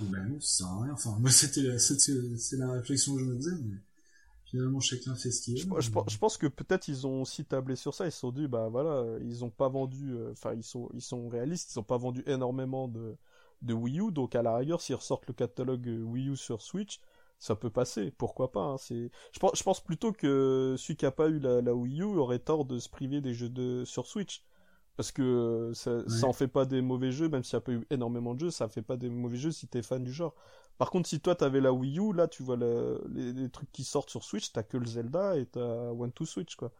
[0.00, 0.92] bah non ça sert à rien.
[0.94, 3.76] Enfin moi c'était c'est la réflexion que je me faisais mais
[4.54, 5.80] finalement chacun fait ce qu'il veut.
[5.80, 8.46] Je, je, pense que peut-être ils ont aussi tablé sur ça, ils se sont dit
[8.46, 11.84] bah voilà, ils ont pas vendu, euh, enfin ils sont ils sont réalistes, ils ont
[11.84, 13.16] pas vendu énormément de
[13.62, 16.62] de Wii U, donc à la rigueur s'ils ressortent le catalogue euh, Wii U sur
[16.62, 17.00] Switch,
[17.38, 18.60] ça peut passer, pourquoi pas.
[18.60, 21.74] Hein, c'est, je pense, je pense plutôt que celui qui a pas eu la, la
[21.74, 24.44] Wii U aurait tort de se priver des jeux de sur Switch
[24.96, 27.72] parce que ça, ça en fait pas des mauvais jeux, même s'il n'y a pas
[27.72, 30.36] eu énormément de jeux, ça fait pas des mauvais jeux si t'es fan du genre.
[30.78, 34.10] Par contre, si toi t'avais la Wii U, là tu vois les, trucs qui sortent
[34.10, 36.72] sur Switch, t'as que le Zelda et t'as One to Switch quoi.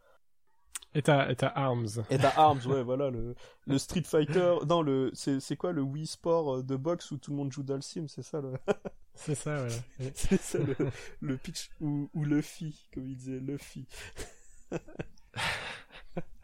[0.97, 2.05] Et t'as, Arms.
[2.09, 3.35] Et t'as Arms, ouais, voilà, le,
[3.67, 7.19] le Street Fighter, non, le, c'est, c'est quoi, le Wii Sport euh, de boxe où
[7.19, 8.53] tout le monde joue Dalsim, c'est ça, le...
[9.15, 10.13] c'est ça, ouais.
[10.15, 10.77] c'est ça, le,
[11.21, 13.89] le pitch, ou, ou Luffy, comme il disait, Luffy.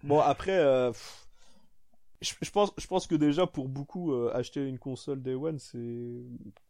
[0.02, 0.92] bon, après, euh,
[2.20, 6.22] je, pense, je pense que déjà pour beaucoup euh, acheter une console Day One, c'est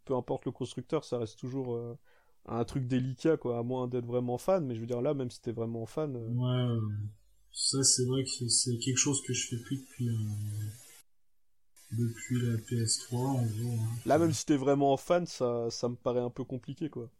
[0.04, 1.98] peu importe le constructeur, ça reste toujours euh,
[2.46, 4.64] un truc délicat quoi, à moins d'être vraiment fan.
[4.64, 6.16] Mais je veux dire là, même si t'es vraiment fan.
[6.16, 6.80] Euh, ouais,
[7.52, 10.08] ça c'est vrai que c'est quelque chose que je fais plus depuis
[11.92, 13.82] depuis la PS3 en gros.
[13.82, 13.98] Hein.
[14.06, 17.10] Là, même si t'es vraiment fan, ça, ça me paraît un peu compliqué quoi.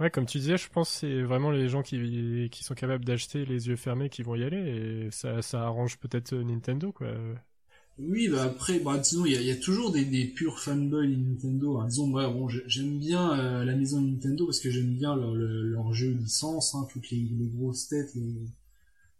[0.00, 3.44] Ouais, comme tu disais, je pense que c'est vraiment les gens qui, sont capables d'acheter
[3.44, 7.08] les yeux fermés qui vont y aller et ça, ça arrange peut-être Nintendo, quoi.
[7.98, 11.78] Oui, bah après, bah, disons, il y a, toujours des, des purs fanboys Nintendo.
[11.78, 11.88] Hein.
[11.88, 16.12] Disons, bon, j'aime bien euh, la maison Nintendo parce que j'aime bien leur, leur, jeu
[16.12, 18.14] licence, hein, toutes les, les grosses têtes,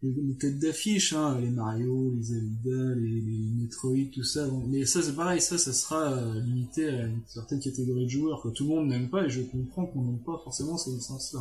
[0.03, 4.49] les, les, têtes d'affiche, hein, les Mario, les Zelda, les, les Metroid, tout ça.
[4.69, 8.43] mais ça c'est pareil, ça, ça sera euh, limité à une certaine catégorie de joueurs
[8.43, 11.41] que tout le monde n'aime pas, et je comprends qu'on n'aime pas forcément ces licences-là.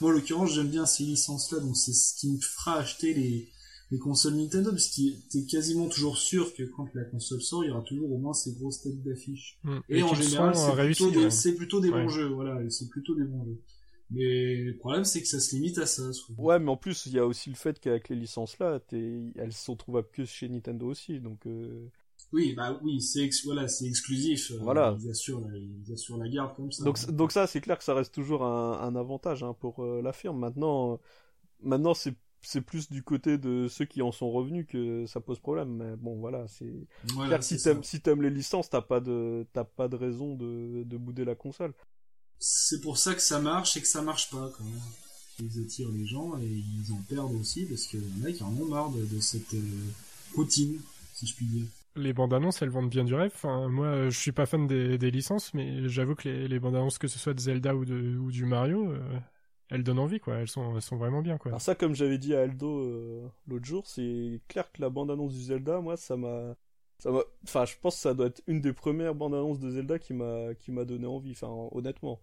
[0.00, 3.48] Moi, en l'occurrence, j'aime bien ces licences-là, donc c'est ce qui me fera acheter les,
[3.90, 7.68] les consoles Nintendo, parce que t'es quasiment toujours sûr que quand la console sort, il
[7.68, 9.58] y aura toujours au moins ces grosses têtes d'affiche.
[9.64, 9.78] Mm.
[9.88, 13.60] Et, en général, c'est plutôt, des bons jeux, voilà, c'est plutôt des bons jeux.
[14.10, 16.02] Mais le problème, c'est que ça se limite à ça.
[16.36, 19.52] Ouais, mais en plus, il y a aussi le fait qu'avec les licences là, elles
[19.52, 21.46] sont trouvables que chez Nintendo aussi, donc.
[21.46, 21.88] Euh...
[22.32, 24.50] Oui, bah oui, c'est voilà, c'est exclusif.
[24.52, 24.96] Euh, voilà.
[25.00, 26.84] Ils assurent, la, ils assurent la garde comme ça.
[26.84, 30.00] Donc, donc ça, c'est clair que ça reste toujours un, un avantage hein, pour euh,
[30.02, 30.38] la firme.
[30.38, 31.00] Maintenant,
[31.60, 35.38] maintenant, c'est c'est plus du côté de ceux qui en sont revenus que ça pose
[35.38, 35.76] problème.
[35.76, 36.72] Mais bon, voilà, c'est
[37.26, 40.96] clair si t'aimes si les licences, t'as pas de t'as pas de raison de de
[40.96, 41.74] bouder la console
[42.40, 44.80] c'est pour ça que ça marche et que ça marche pas quand même.
[45.38, 48.42] Ils attirent les gens et ils en perdent aussi parce qu'il y en a qui
[48.42, 49.90] en ont marre de, cette euh,
[50.34, 50.80] routine,
[51.14, 51.66] si je puis dire.
[51.96, 53.32] Les bandes annonces, elles vendent bien du rêve.
[53.34, 57.08] Enfin, moi, je suis pas fan des, licences, mais j'avoue que les, bandes annonces, que
[57.08, 59.18] ce soit de Zelda ou, de, ou du Mario, euh,
[59.68, 60.36] elles donnent envie, quoi.
[60.36, 61.50] Elles sont, elles sont vraiment bien, quoi.
[61.50, 65.10] Alors ça, comme j'avais dit à Aldo euh, l'autre jour, c'est clair que la bande
[65.10, 66.54] annonce du Zelda, moi, ça m'a,
[67.44, 70.14] enfin, je pense que ça doit être une des premières bandes annonces de Zelda qui
[70.14, 72.20] m'a, qui m'a donné envie, enfin, honnêtement.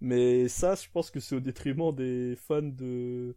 [0.00, 3.34] Mais ça, je pense que c'est au détriment des fans de,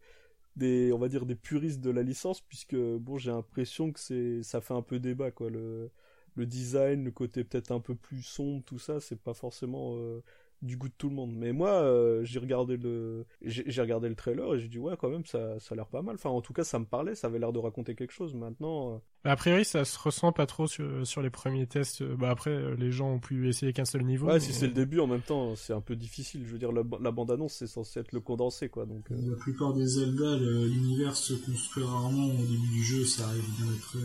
[0.55, 4.43] des, on va dire des puristes de la licence, puisque bon, j'ai l'impression que c'est,
[4.43, 5.49] ça fait un peu débat, quoi.
[5.49, 5.91] Le,
[6.35, 10.23] le design, le côté peut-être un peu plus sombre, tout ça, c'est pas forcément euh,
[10.61, 11.33] du goût de tout le monde.
[11.33, 15.09] Mais moi, euh, j'ai regardé le, j'ai regardé le trailer et j'ai dit ouais, quand
[15.09, 16.15] même, ça, ça a l'air pas mal.
[16.15, 18.33] Enfin, en tout cas, ça me parlait, ça avait l'air de raconter quelque chose.
[18.33, 22.03] Maintenant, euh, a priori, ça se ressent pas trop sur, sur les premiers tests.
[22.03, 24.27] Bah après, les gens ont pu essayer qu'un seul niveau.
[24.27, 26.43] Ouais, si c'est le début, en même temps, c'est un peu difficile.
[26.45, 28.85] Je veux dire, la, bande-annonce, c'est censé être le condensé, quoi.
[28.85, 29.09] Donc.
[29.09, 33.67] La plupart des Zelda, l'univers se construit rarement au début du jeu, ça arrive bien
[33.77, 33.99] après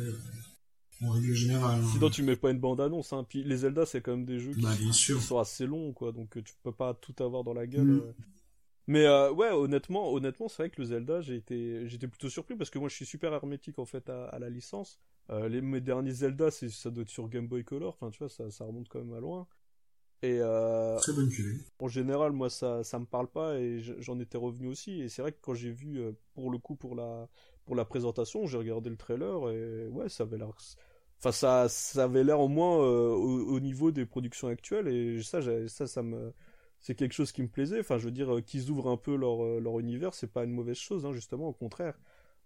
[1.02, 1.80] en règle générale.
[1.82, 1.88] Hein.
[1.92, 3.12] Sinon, tu mets pas une bande-annonce.
[3.12, 3.24] Hein.
[3.28, 6.12] Puis les Zelda, c'est quand même des jeux bah, qui, sont assez longs, quoi.
[6.12, 7.86] Donc euh, tu peux pas tout avoir dans la gueule.
[7.86, 8.00] Mm.
[8.00, 8.12] Euh.
[8.88, 12.54] Mais euh, ouais, honnêtement, honnêtement, c'est vrai que le Zelda, j'ai été, j'étais plutôt surpris
[12.54, 15.00] parce que moi, je suis super hermétique en fait à, la licence.
[15.28, 17.96] les mes derniers Zelda, c'est ça doit être sur Game Boy Color.
[18.00, 19.48] Enfin, tu vois, ça, ça remonte quand même à loin.
[20.22, 21.58] Et Très bonne cuvée.
[21.80, 25.00] En général, moi, ça, ça me parle pas et j'en étais revenu aussi.
[25.00, 26.00] Et c'est vrai que quand j'ai vu,
[26.34, 27.28] pour le coup, pour la,
[27.66, 30.52] pour la présentation, j'ai regardé le trailer et ouais, ça avait l'air,
[31.18, 35.40] Enfin, ça, ça avait l'air au moins euh, au, niveau des productions actuelles et ça,
[35.68, 36.32] ça, ça me,
[36.80, 37.80] c'est quelque chose qui me plaisait.
[37.80, 40.44] Enfin, je veux dire, euh, qu'ils ouvrent un peu leur, euh, leur univers, c'est pas
[40.44, 41.98] une mauvaise chose, hein, justement, au contraire.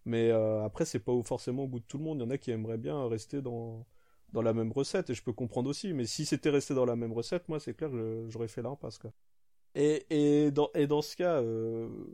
[0.07, 2.19] Mais après, c'est pas forcément au goût de tout le monde.
[2.19, 3.87] Il y en a qui aimeraient bien rester dans,
[4.33, 5.93] dans la même recette et je peux comprendre aussi.
[5.93, 7.91] Mais si c'était resté dans la même recette, moi, c'est clair,
[8.29, 9.13] j'aurais fait l'impasse, quoi.
[9.75, 11.43] Et, et, dans, et dans ce cas,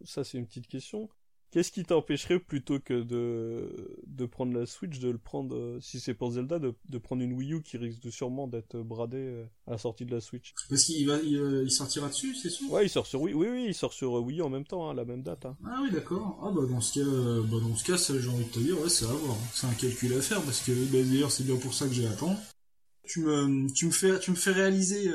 [0.05, 1.09] ça c'est une petite question.
[1.53, 6.01] Qu'est-ce qui t'empêcherait plutôt que de, de prendre la Switch, de le prendre, euh, si
[6.01, 9.17] c'est pour Zelda, de, de prendre une Wii U qui risque de sûrement d'être bradée
[9.17, 10.55] euh, à la sortie de la Switch?
[10.69, 12.71] Parce qu'il va, il, sortira dessus, c'est sûr?
[12.71, 14.65] Ouais, il sort sur Wii, oui, oui, il sort sur euh, Wii U en même
[14.65, 15.47] temps, hein, la même date.
[15.47, 15.57] Hein.
[15.65, 16.39] Ah oui, d'accord.
[16.43, 18.89] Ah bah dans ce cas, bah dans ce cas, j'ai envie de te dire, ouais,
[18.89, 19.37] c'est à voir.
[19.55, 22.07] C'est un calcul à faire parce que bah, d'ailleurs c'est bien pour ça que j'ai
[22.07, 22.37] attendu.
[23.05, 25.11] Tu me, tu me fais, tu me fais réaliser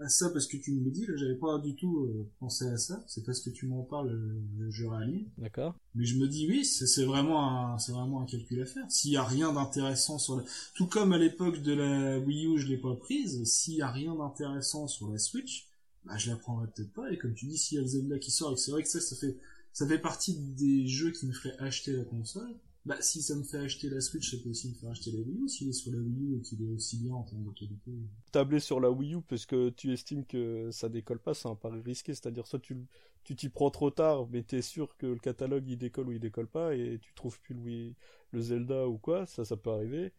[0.00, 2.66] à ça parce que tu me le dis, là, j'avais pas du tout euh, pensé
[2.66, 3.02] à ça.
[3.06, 5.26] C'est parce que tu m'en parles, euh, je réalise.
[5.38, 5.74] D'accord.
[5.94, 8.84] Mais je me dis oui, c'est vraiment un, c'est vraiment un calcul à faire.
[8.90, 12.58] S'il y a rien d'intéressant sur la, tout comme à l'époque de la Wii U,
[12.58, 13.44] je l'ai pas prise.
[13.44, 15.68] S'il y a rien d'intéressant sur la Switch,
[16.04, 17.10] bah je la prendrai peut-être pas.
[17.10, 18.88] Et comme tu dis, s'il y a le Zelda qui sort, et c'est vrai que
[18.88, 19.36] ça, ça fait,
[19.72, 22.54] ça fait partie des jeux qui me feraient acheter la console.
[22.86, 25.18] Bah, si ça me fait acheter la Switch, ça peut aussi me faire acheter la
[25.18, 27.44] Wii U, s'il est sur la Wii U et qu'il est aussi bien en termes
[27.44, 27.90] de qualité.
[28.30, 31.56] Tabler sur la Wii U parce que tu estimes que ça décolle pas, c'est un
[31.56, 32.14] pari risqué.
[32.14, 32.76] C'est-à-dire, soit tu,
[33.24, 36.20] tu t'y prends trop tard, mais t'es sûr que le catalogue il décolle ou il
[36.20, 37.92] décolle pas et tu trouves plus le,
[38.30, 40.12] le Zelda ou quoi, ça, ça peut arriver.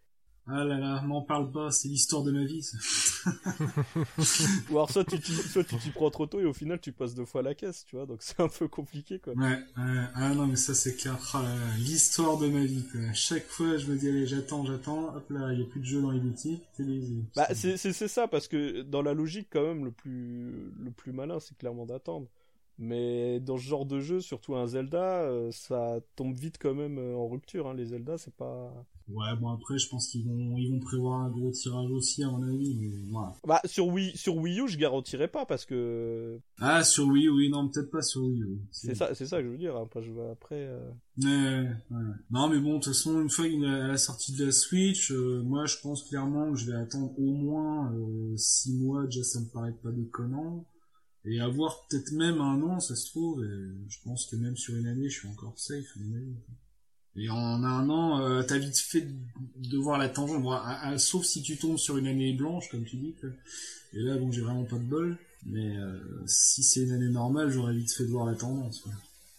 [0.45, 2.63] Ah là là, m'en parle pas, c'est l'histoire de ma vie.
[2.63, 2.77] Ça.
[4.69, 7.41] Ou alors soit tu t'y prends trop tôt et au final tu passes deux fois
[7.41, 9.33] la caisse, tu vois, donc c'est un peu compliqué quoi.
[9.33, 11.43] Ouais, ah non mais ça c'est clair, ah
[11.77, 12.85] l'histoire de ma vie.
[12.91, 13.01] Quoi.
[13.13, 15.85] chaque fois je me dis allez j'attends, j'attends, hop là il y a plus de
[15.85, 16.63] jeux dans les boutiques,
[17.35, 21.39] Bah c'est ça parce que dans la logique quand même le plus le plus malin
[21.39, 22.27] c'est clairement d'attendre.
[22.79, 26.99] Mais dans ce genre de jeu, surtout un Zelda, euh, ça tombe vite quand même
[27.15, 27.67] en rupture.
[27.67, 27.73] Hein.
[27.73, 28.71] Les Zelda, c'est pas.
[29.09, 32.29] Ouais, bon après, je pense qu'ils vont, ils vont prévoir un gros tirage aussi à
[32.29, 32.75] mon avis.
[32.75, 33.33] Mais voilà.
[33.47, 36.39] Bah sur Wii, sur Wii U, je garantirais pas parce que.
[36.59, 38.59] Ah sur Wii U, oui, non, peut-être pas sur Wii U.
[38.71, 39.77] C'est ça, c'est ça que je veux dire.
[39.77, 40.67] Après, je vois après.
[40.67, 40.89] Euh...
[41.23, 42.03] Ouais, ouais.
[42.31, 45.41] Non, mais bon, de toute façon, une fois à la sortie de la Switch, euh,
[45.43, 47.93] moi, je pense clairement que je vais attendre au moins
[48.35, 49.05] 6 mois.
[49.05, 50.65] Déjà, ça me paraît pas déconnant
[51.27, 54.75] et avoir peut-être même un an, ça se trouve, et je pense que même sur
[54.75, 55.97] une année, je suis encore safe.
[57.17, 59.07] Et en un an, euh, t'as vite fait
[59.55, 60.43] de voir la tangente,
[60.99, 63.15] sauf si tu tombes sur une année blanche, comme tu dis.
[63.93, 65.17] Et là, bon, j'ai vraiment pas de bol.
[65.45, 68.83] Mais euh, si c'est une année normale, j'aurais vite fait de voir la tendance.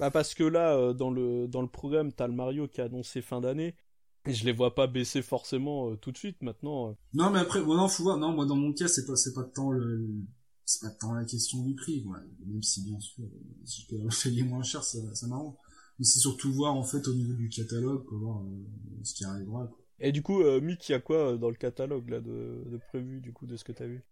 [0.01, 2.85] Bah parce que là, euh, dans le dans le programme, t'as le Mario qui a
[2.85, 3.75] annoncé fin d'année.
[4.27, 6.97] Et je les vois pas baisser forcément tout de suite maintenant.
[7.15, 8.19] Non mais après, bon, non, faut voir.
[8.19, 10.07] Non, moi dans mon cas, c'est pas c'est pas tant le,
[10.65, 12.05] c'est pas tant la question du prix,
[12.47, 13.25] même si bien sûr,
[13.65, 15.55] si je peux payer moins cher, ça, ça m'arrange.
[15.99, 19.25] Mais c'est surtout voir en fait au niveau du catalogue, pour voir euh, ce qui
[19.25, 19.67] arrivera.
[19.67, 19.79] Quoi.
[20.01, 22.63] Et du coup, euh, Mick, il y a quoi euh, dans le catalogue là de,
[22.67, 24.05] de prévu du coup de ce que tu as vu?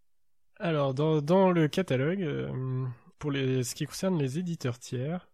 [0.59, 2.87] Alors dans, dans le catalogue, euh,
[3.18, 5.29] pour les, ce qui concerne les éditeurs tiers,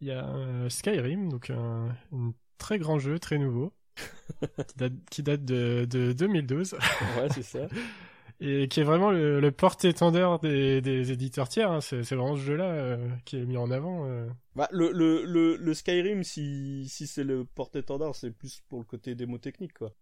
[0.00, 3.72] il y a Skyrim, donc un, un, très grand jeu, très nouveau,
[4.66, 6.72] qui, date, qui date de, de 2012.
[6.72, 7.68] ouais, c'est ça.
[8.40, 11.70] et qui est vraiment le, le porte-étendard des, des, éditeurs tiers.
[11.70, 11.80] Hein.
[11.80, 14.06] C'est, vraiment ce jeu-là euh, qui est mis en avant.
[14.06, 14.28] Euh.
[14.54, 18.84] Bah, le, le, le, le, Skyrim, si, si c'est le porte-étendard, c'est plus pour le
[18.84, 19.92] côté démo technique, quoi.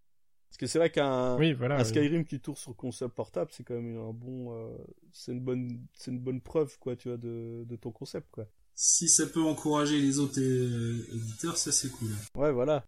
[0.49, 3.64] Parce que c'est vrai qu'un oui, voilà, un Skyrim qui tourne sur console portable, c'est
[3.64, 4.77] quand même un bon, euh,
[5.12, 8.47] c'est une bonne, c'est une bonne preuve, quoi, tu vois, de, de ton concept, quoi.
[8.77, 12.11] Si ça peut encourager les autres éditeurs, ça c'est cool.
[12.37, 12.85] Ouais, voilà.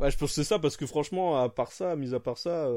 [0.00, 2.38] Ouais, je pense que c'est ça, parce que franchement, à part ça, mis à part
[2.38, 2.70] ça,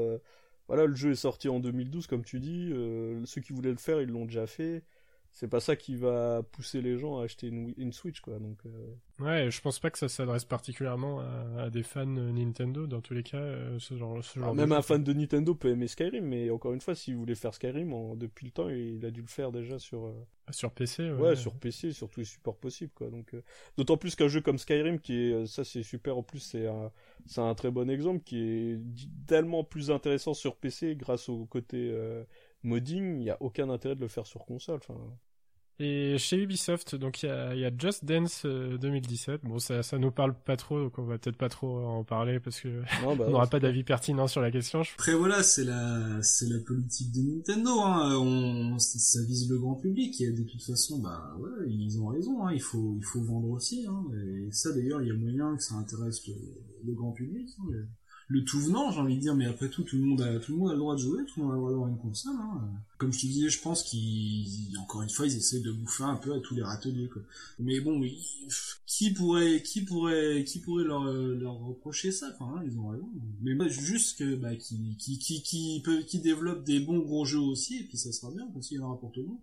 [0.68, 2.70] voilà, le jeu est sorti en 2012, comme tu dis.
[2.72, 4.82] Euh, ceux qui voulaient le faire, ils l'ont déjà fait.
[5.36, 8.56] C'est pas ça qui va pousser les gens à acheter une, une Switch quoi donc
[8.64, 8.94] euh.
[9.22, 11.20] ouais je pense pas que ça s'adresse particulièrement
[11.58, 14.80] à, des fans Nintendo dans tous les cas euh, ce genre, ce genre même un
[14.80, 18.46] fan de Nintendo peut aimer Skyrim mais encore une fois s'il voulait faire Skyrim depuis
[18.46, 20.14] le temps il a dû le faire déjà sur euh,
[20.52, 21.20] sur PC ouais.
[21.20, 21.36] ouais.
[21.36, 23.36] sur PC sur tous les supports possibles quoi donc
[23.76, 26.90] d'autant plus qu'un jeu comme Skyrim qui est ça c'est super en plus c'est un
[27.26, 28.80] c'est un très bon exemple qui est
[29.26, 31.94] tellement plus intéressant sur PC grâce au côté
[32.62, 34.98] modding il y a aucun intérêt de le faire sur console enfin
[35.78, 39.34] et chez Ubisoft, donc il y a, y a, Just Dance 2017.
[39.34, 42.02] Euh, bon, ça, ça nous parle pas trop, donc on va peut-être pas trop en
[42.04, 44.82] parler parce que bah, on n'aura pas d'avis pertinent sur la question.
[44.94, 47.80] Après voilà, c'est la, c'est la politique de Nintendo.
[47.80, 48.16] Hein.
[48.18, 52.46] On, ça vise le grand public et de toute façon, bah ouais, ils ont raison.
[52.46, 52.52] Hein.
[52.54, 53.86] Il faut, il faut vendre aussi.
[53.86, 54.04] Hein.
[54.14, 56.34] Et ça d'ailleurs, il y a moyen que ça intéresse le,
[56.86, 57.50] le grand public.
[57.60, 57.86] Hein
[58.28, 60.52] le tout venant, j'ai envie de dire, mais après tout, tout le monde a, tout
[60.52, 61.98] le monde a le droit de jouer, tout le monde a le droit d'avoir une
[61.98, 62.34] console.
[62.34, 62.60] Hein.
[62.98, 66.16] Comme je te disais, je pense qu'ils, encore une fois, ils essaient de bouffer un
[66.16, 67.08] peu à tous les râteliers.
[67.08, 67.22] Quoi.
[67.60, 68.02] Mais bon,
[68.86, 72.32] qui pourrait, qui pourrait, qui pourrait leur, leur reprocher ça?
[72.34, 73.08] Enfin, hein, ils ont raison.
[73.42, 77.84] Mais moi, juste que, bah, qui, qui, qui, développe des bons gros jeux aussi, et
[77.84, 79.40] puis ça sera bien, parce qu'il y en aura pour tout le monde.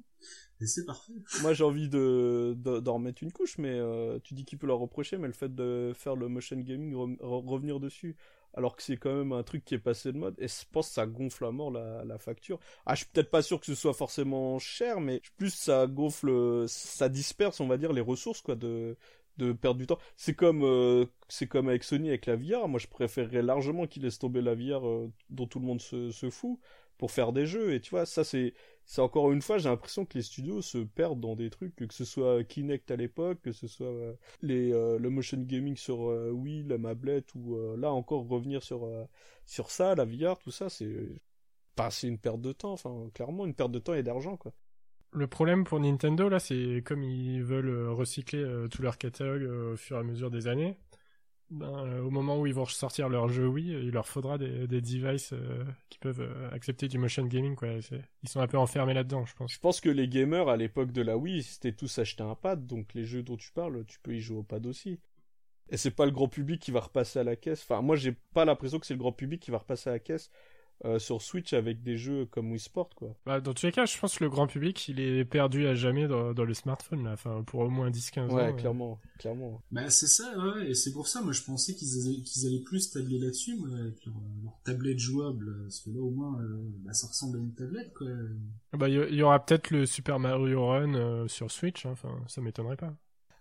[0.60, 1.14] Et c'est parfait.
[1.42, 4.80] Moi, j'ai envie de, d'en remettre une couche, mais euh, tu dis qu'il peut leur
[4.80, 8.16] reprocher, mais le fait de faire le motion gaming, revenir dessus,
[8.54, 10.90] alors que c'est quand même un truc qui est passé de mode et je pense
[10.90, 12.60] que ça gonfle à mort la, facture.
[12.86, 16.66] Ah, je suis peut-être pas sûr que ce soit forcément cher, mais plus ça gonfle,
[16.68, 18.96] ça disperse, on va dire, les ressources quoi de
[19.38, 19.98] de perdre du temps.
[20.16, 22.68] C'est comme euh, c'est comme avec Sony avec la VR.
[22.68, 26.12] Moi, je préférerais largement qu'ils laissent tomber la VR euh, dont tout le monde se,
[26.12, 26.60] se fout
[26.98, 27.74] pour faire des jeux.
[27.74, 28.54] Et tu vois, ça c'est
[28.86, 31.94] c'est encore une fois, j'ai l'impression que les studios se perdent dans des trucs, que
[31.94, 36.10] ce soit Kinect à l'époque, que ce soit euh, les, euh, le motion gaming sur
[36.10, 38.88] euh, Wii, la mablette, ou là encore revenir sur,
[39.46, 41.22] sur ça, la VR, tout ça, c'est
[41.76, 44.54] pas c'est une perte de temps, enfin clairement une perte de temps et d'argent quoi.
[45.12, 49.44] Le problème pour Nintendo là, c'est comme ils veulent recycler tout leur catalogue
[49.74, 50.78] au fur et à mesure des années,
[51.54, 54.68] ben, euh, au moment où ils vont sortir leur jeu Wii, il leur faudra des,
[54.68, 57.56] des devices euh, qui peuvent euh, accepter du motion gaming.
[57.56, 57.70] Quoi.
[58.24, 59.54] Ils sont un peu enfermés là-dedans, je pense.
[59.54, 62.66] Je pense que les gamers à l'époque de la Wii, c'était tous acheter un pad,
[62.66, 65.00] donc les jeux dont tu parles, tu peux y jouer au pad aussi.
[65.70, 67.62] Et c'est pas le grand public qui va repasser à la caisse.
[67.62, 70.00] Enfin, moi, j'ai pas l'impression que c'est le grand public qui va repasser à la
[70.00, 70.32] caisse
[70.86, 73.16] euh, sur Switch avec des jeux comme Wii Sport quoi.
[73.26, 75.76] Bah, dans tous les cas, je pense que le grand public, il est perdu à
[75.76, 78.36] jamais dans, dans le smartphone là, enfin pour au moins 10 15 ans.
[78.36, 79.62] Ouais, clairement, clairement.
[79.72, 82.64] Bah c'est ça ouais, et c'est pour ça moi je pensais qu'ils allaient, qu'ils allaient
[82.64, 84.16] plus tabler là-dessus avec leur,
[84.64, 88.08] tablette jouable parce que là au moins euh, bah, ça ressemble à une tablette quoi.
[88.74, 92.42] Bah il y, aura peut-être le Super Mario Run euh, sur Switch hein, enfin ça
[92.42, 92.94] m'étonnerait pas.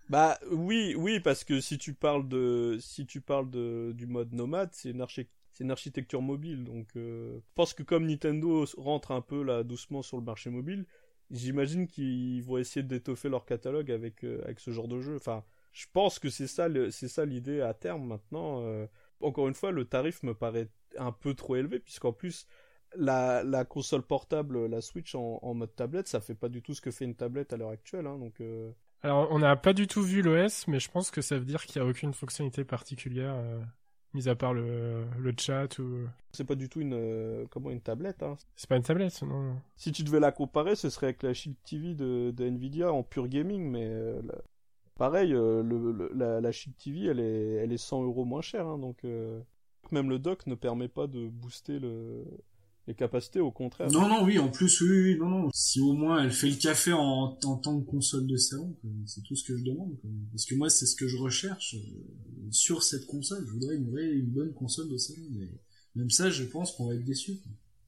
[0.09, 4.33] Bah oui, oui, parce que si tu parles de, si tu parles de, du mode
[4.33, 6.63] nomade, c'est une architecture c'est une architecture mobile.
[6.63, 10.49] Donc, euh, je pense que comme Nintendo rentre un peu là doucement sur le marché
[10.49, 10.85] mobile,
[11.31, 15.15] j'imagine qu'ils vont essayer d'étoffer leur catalogue avec euh, avec ce genre de jeu.
[15.15, 18.61] Enfin, je pense que c'est ça c'est ça l'idée à terme maintenant.
[18.63, 18.87] Euh,
[19.21, 22.47] encore une fois, le tarif me paraît un peu trop élevé puisqu'en plus
[22.95, 26.81] la, console portable, la Switch en, en, mode tablette, ça fait pas du tout ce
[26.81, 28.05] que fait une tablette à l'heure actuelle.
[28.05, 28.41] Hein, donc
[29.01, 31.65] alors on n'a pas du tout vu l'OS, mais je pense que ça veut dire
[31.65, 33.35] qu'il n'y a aucune fonctionnalité particulière
[34.13, 36.07] mis à part le, le chat ou.
[36.31, 38.23] C'est pas du tout une euh, comment une tablette.
[38.23, 38.37] Hein.
[38.55, 39.55] C'est pas une tablette, non.
[39.75, 43.03] Si tu devais la comparer, ce serait avec la Shield TV de, de Nvidia en
[43.03, 44.21] pure gaming, mais euh,
[44.95, 48.67] pareil, euh, le, la, la Shield TV, elle est elle est 100 euros moins chère,
[48.67, 49.03] hein, donc
[49.91, 52.23] même le dock ne permet pas de booster le
[52.87, 53.89] les capacités, au contraire.
[53.91, 55.49] Non, non, oui, en plus, oui, non, non.
[55.53, 59.23] Si au moins elle fait le café en, en tant que console de salon, c'est
[59.23, 59.95] tout ce que je demande.
[60.31, 63.45] Parce que moi, c'est ce que je recherche euh, sur cette console.
[63.47, 65.23] Je voudrais une, vraie, une bonne console de salon.
[65.31, 65.49] Mais
[65.95, 67.39] même ça, je pense qu'on va être déçu.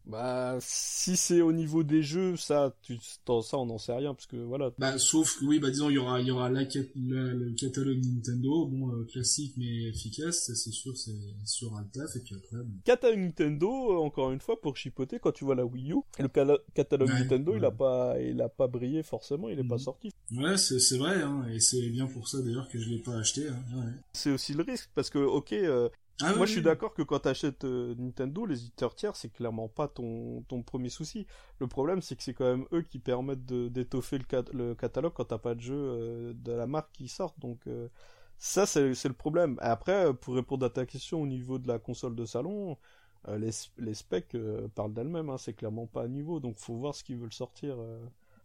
[0.07, 4.27] Bah, si c'est au niveau des jeux, ça, tu, ça, on n'en sait rien, parce
[4.27, 4.71] que voilà.
[4.77, 8.05] Bah, sauf que, oui, bah, disons, il y aura, il y aura la, le catalogue
[8.05, 11.11] Nintendo, bon, euh, classique mais efficace, c'est sûr, c'est
[11.43, 12.57] sur un taf, et puis après.
[12.57, 12.77] Bon.
[12.83, 16.27] Catalogue Nintendo, euh, encore une fois, pour chipoter, quand tu vois la Wii U, le
[16.75, 19.79] catalogue Nintendo, il a pas, il a pas brillé forcément, il est pas mhm.
[19.79, 20.11] sorti.
[20.31, 23.47] Ouais, c'est vrai, hein, et c'est bien pour ça d'ailleurs que je l'ai pas acheté,
[23.47, 23.91] hein, ouais.
[24.13, 25.89] C'est aussi le risque, parce que, ok, euh,
[26.21, 29.29] ah Moi, je suis d'accord que quand tu achètes euh, Nintendo, les éditeurs tiers, c'est
[29.29, 31.27] clairement pas ton, ton premier souci.
[31.59, 35.25] Le problème, c'est que c'est quand même eux qui permettent d'étoffer le, le, catalogue quand
[35.25, 37.35] t'as pas de jeu euh, de la marque qui sort.
[37.37, 37.89] Donc, euh,
[38.37, 39.57] ça, c'est le problème.
[39.59, 42.77] Après, pour répondre à ta question au niveau de la console de salon,
[43.27, 44.37] les, les specs
[44.75, 45.29] parlent d'elles-mêmes.
[45.29, 46.39] Hein, c'est clairement pas à niveau.
[46.39, 47.77] Donc, faut voir ce qu'ils veulent sortir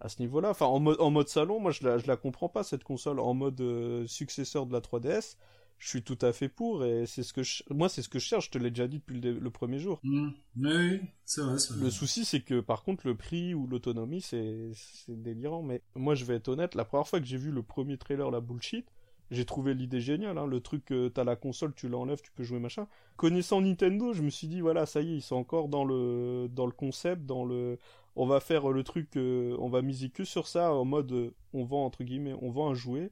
[0.00, 0.50] à ce niveau-là.
[0.50, 3.18] Enfin, en mode, en mode salon, moi, je la, je la comprends pas, cette console
[3.18, 3.62] en mode
[4.06, 5.36] successeur de la 3DS
[5.80, 7.64] je suis tout à fait pour et c'est ce que je...
[7.70, 9.98] moi c'est ce que je cherche je te l'ai déjà dit depuis le, premier jour
[10.04, 10.28] mmh.
[10.58, 14.70] oui c'est vrai, vrai, le souci c'est que par contre le prix ou l'autonomie c'est
[15.08, 17.96] délirant mais moi je vais être honnête la première fois que j'ai vu le premier
[17.96, 18.86] trailer la bullshit
[19.30, 20.46] j'ai trouvé l'idée géniale hein.
[20.46, 24.20] le truc euh, t'as la console tu l'enlèves tu peux jouer machin connaissant Nintendo je
[24.22, 27.24] me suis dit voilà ça y est ils sont encore dans le dans le concept
[27.24, 27.78] dans le
[28.16, 31.34] on va faire le truc euh, on va miser que sur ça en mode euh,
[31.54, 33.10] on vend entre guillemets on vend un jouet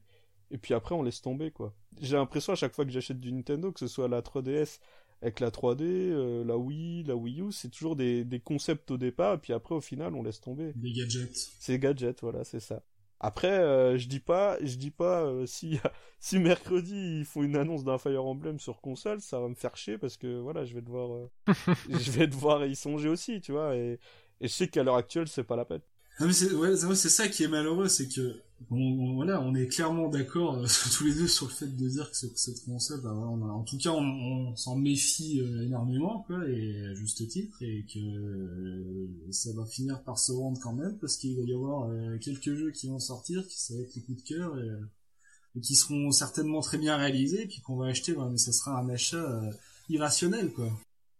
[0.51, 1.73] et puis après on laisse tomber quoi.
[2.01, 4.79] J'ai l'impression à chaque fois que j'achète du Nintendo, que ce soit la 3DS
[5.21, 8.97] avec la 3D, euh, la Wii, la Wii U, c'est toujours des, des concepts au
[8.97, 10.71] départ, et puis après au final on laisse tomber.
[10.75, 11.51] Des gadgets.
[11.59, 12.83] C'est gadgets, voilà, c'est ça.
[13.21, 15.77] Après, euh, je dis pas, je dis pas euh, si
[16.21, 19.75] si mercredi ils font une annonce d'un Fire Emblem sur console, ça va me faire
[19.75, 21.27] chier parce que voilà, je vais devoir,
[21.89, 23.99] je vais devoir y songer aussi, tu vois, et,
[24.39, 25.81] et je sais qu'à l'heure actuelle c'est pas la peine.
[26.19, 28.41] Non mais c'est ouais, c'est ça qui est malheureux, c'est que
[28.71, 30.67] on, voilà, on est clairement d'accord euh,
[30.97, 33.51] tous les deux sur le fait de dire que cette console, bah, voilà, on a,
[33.51, 37.99] en tout cas, on, s'en méfie euh, énormément, quoi, et à juste titre, et que
[37.99, 41.89] euh, ça va finir par se rendre quand même, parce qu'il va y avoir
[42.19, 45.75] quelques jeux qui vont sortir, qui ça va être les coups de cœur, et, qui
[45.75, 49.41] seront certainement très bien réalisés, puis qu'on va acheter, mais ça sera un achat
[49.89, 50.69] irrationnel, quoi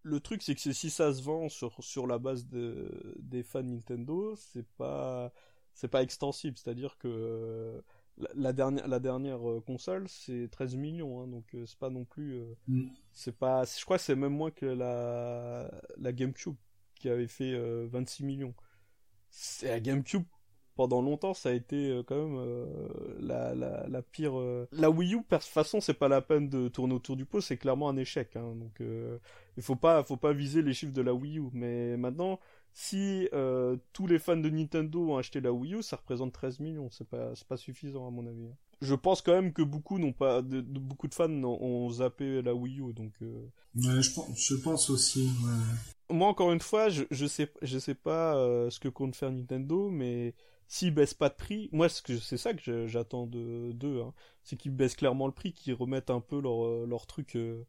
[0.10, 3.64] le truc, c'est que si ça se vend sur, sur la base de, des fans
[3.64, 5.32] Nintendo, c'est pas,
[5.74, 6.58] c'est pas extensible.
[6.58, 7.82] C'est-à-dire que euh,
[8.36, 12.06] la, dernière, la dernière euh, console, c'est 13 millions, hein, donc euh, c'est pas non
[12.06, 12.42] plus.
[12.68, 12.88] Mm.
[13.14, 16.56] C'est pas, je crois que c'est même moins que la, la GameCube
[16.96, 17.58] qui avait fait
[17.88, 18.54] 26 millions.
[19.30, 20.26] C'est la GameCube
[20.80, 22.66] pendant longtemps ça a été euh, quand même euh,
[23.20, 26.48] la, la, la, pire euh, la Wii U de toute façon c'est pas la peine
[26.48, 28.82] de tourner autour du pot c'est clairement un échec hein, donc
[29.58, 32.40] il faut pas faut pas viser les chiffres de la Wii U mais maintenant
[32.72, 33.28] si
[33.92, 37.10] tous les fans de Nintendo ont acheté la Wii U ça représente 13 millions c'est
[37.10, 38.56] pas c'est pas suffisant à mon avis hein.
[38.82, 42.56] je pense quand même que beaucoup n'ont pas de, beaucoup de fans ont, zappé la
[42.56, 43.12] Wii U donc
[43.76, 46.16] je pense je pense aussi ouais.
[46.16, 48.36] moi encore une fois je je sais je sais pas
[48.70, 50.36] ce que compte faire Nintendo mais
[50.70, 54.14] s'ils baissent pas de prix, moi c'est ça que j'attends de d'eux, hein.
[54.44, 57.66] c'est qu'ils baissent clairement le prix, qu'ils remettent un peu leur, euh, leur truc euh,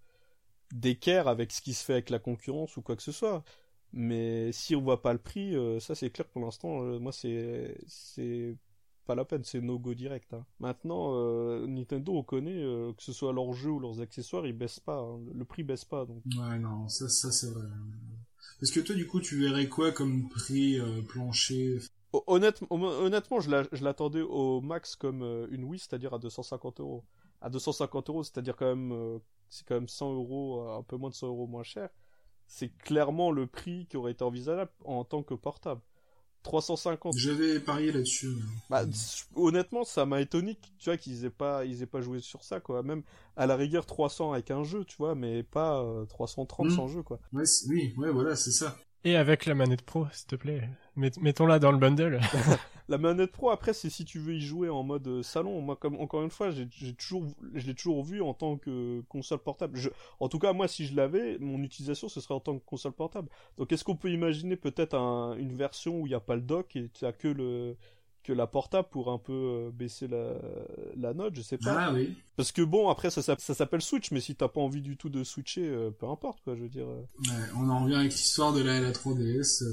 [0.70, 3.42] d'équerre avec ce qui se fait avec la concurrence ou quoi que ce soit.
[3.92, 7.78] Mais si on voit pas le prix, euh, ça c'est clair pour l'instant, moi c'est
[7.88, 8.54] c'est
[9.06, 10.34] pas la peine, c'est no go direct.
[10.34, 10.44] Hein.
[10.60, 11.14] Maintenant,
[11.66, 12.60] Nintendo on connaît
[12.96, 15.20] que ce soit leurs jeux ou leurs accessoires, ils baissent pas, hein.
[15.34, 16.22] le prix baisse pas donc.
[16.36, 17.66] Ouais non, ça ça c'est vrai.
[18.60, 20.78] Parce que toi du coup tu verrais quoi comme prix
[21.08, 21.78] plancher
[22.12, 27.04] honnêtement, je l'attendais au max comme euh, une Wii, c'est-à-dire à 250 euros.
[27.40, 30.96] À 250 euros, c'est-à-dire quand même, euh, c'est quand même 100 euros, euh, un peu
[30.96, 31.88] moins de 100 euros moins cher.
[32.46, 35.80] C'est clairement le prix qui aurait été envisageable en tant que portable.
[36.42, 37.14] 350.
[37.18, 38.30] J'avais parié là-dessus.
[38.70, 38.84] Bah,
[39.34, 42.60] honnêtement, ça m'a étonné, tu vois, qu'ils aient pas, ils aient pas joué sur ça,
[42.60, 42.82] quoi.
[42.82, 43.02] Même
[43.36, 46.70] à la rigueur 300 avec un jeu, tu vois, mais pas 330 hmm.
[46.70, 47.20] sans jeu, quoi.
[47.34, 48.74] Ouais, oui, ouais, voilà, c'est ça.
[49.04, 50.68] Et avec la manette pro, s'il te plaît.
[51.20, 52.20] Mettons-la dans le bundle.
[52.88, 55.60] la manette pro, après, c'est si tu veux y jouer en mode euh, salon.
[55.60, 57.24] Moi, comme encore une fois, j'ai toujours,
[57.54, 59.78] je l'ai toujours vu en tant que console portable.
[60.20, 62.92] en tout cas, moi, si je l'avais, mon utilisation, ce serait en tant que console
[62.92, 63.28] portable.
[63.58, 64.96] Donc, est-ce qu'on peut imaginer peut-être
[65.38, 67.76] une version où il n'y a pas le dock et tu as que le,
[68.22, 70.34] que la portable pour un peu euh, baisser la,
[70.96, 71.86] la note, je sais pas.
[71.86, 72.14] Ah oui.
[72.36, 75.08] Parce que bon, après ça, ça, s'appelle Switch, mais si t'as pas envie du tout
[75.08, 76.86] de switcher, euh, peu importe quoi, je veux dire.
[76.86, 77.00] Euh.
[77.26, 79.64] Ouais, on en revient avec l'histoire de la, la 3DS,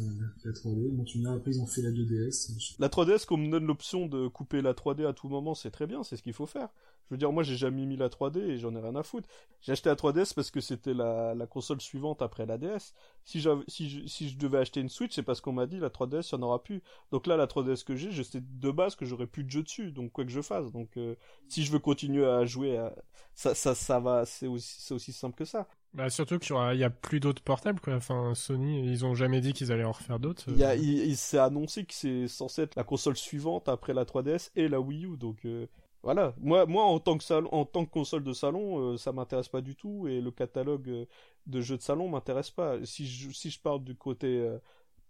[0.44, 0.92] la 3D.
[0.92, 2.76] Bon, tu après ils ont fait la 2DS.
[2.80, 5.88] La 3DS, qu'on me donne l'option de couper la 3D à tout moment, c'est très
[5.88, 6.70] bien, c'est ce qu'il faut faire.
[7.10, 9.30] Je veux dire, moi, j'ai jamais mis la 3D et j'en ai rien à foutre.
[9.62, 12.94] J'ai acheté la 3DS parce que c'était la, la console suivante après la DS.
[13.24, 15.90] Si, si, je, si je devais acheter une Switch, c'est parce qu'on m'a dit la
[15.90, 16.82] 3DS, il n'y en aura plus.
[17.12, 19.64] Donc là, la 3DS que j'ai, je sais de base que j'aurais plus de jeux
[19.64, 19.92] dessus.
[19.92, 20.72] Donc quoi que je fasse.
[20.72, 21.16] Donc euh,
[21.48, 22.94] si je veux continuer à jouer, à...
[23.36, 25.68] ça, ça, ça va, c'est aussi, aussi simple que ça.
[25.94, 27.96] Bah surtout qu'il y, y a plus d'autres portables quoi.
[27.96, 30.44] Enfin Sony, ils ont jamais dit qu'ils allaient en refaire d'autres.
[30.48, 34.68] Il, il, s'est annoncé que c'est censé être la console suivante après la 3DS et
[34.68, 35.18] la Wii U.
[35.18, 35.66] Donc euh,
[36.08, 39.50] voilà, moi, moi en tant que en tant que console de salon, euh, ça m'intéresse
[39.50, 41.06] pas du tout et le catalogue euh,
[41.48, 42.78] de jeux de salon m'intéresse pas.
[42.86, 44.58] Si je, si je parle du côté euh,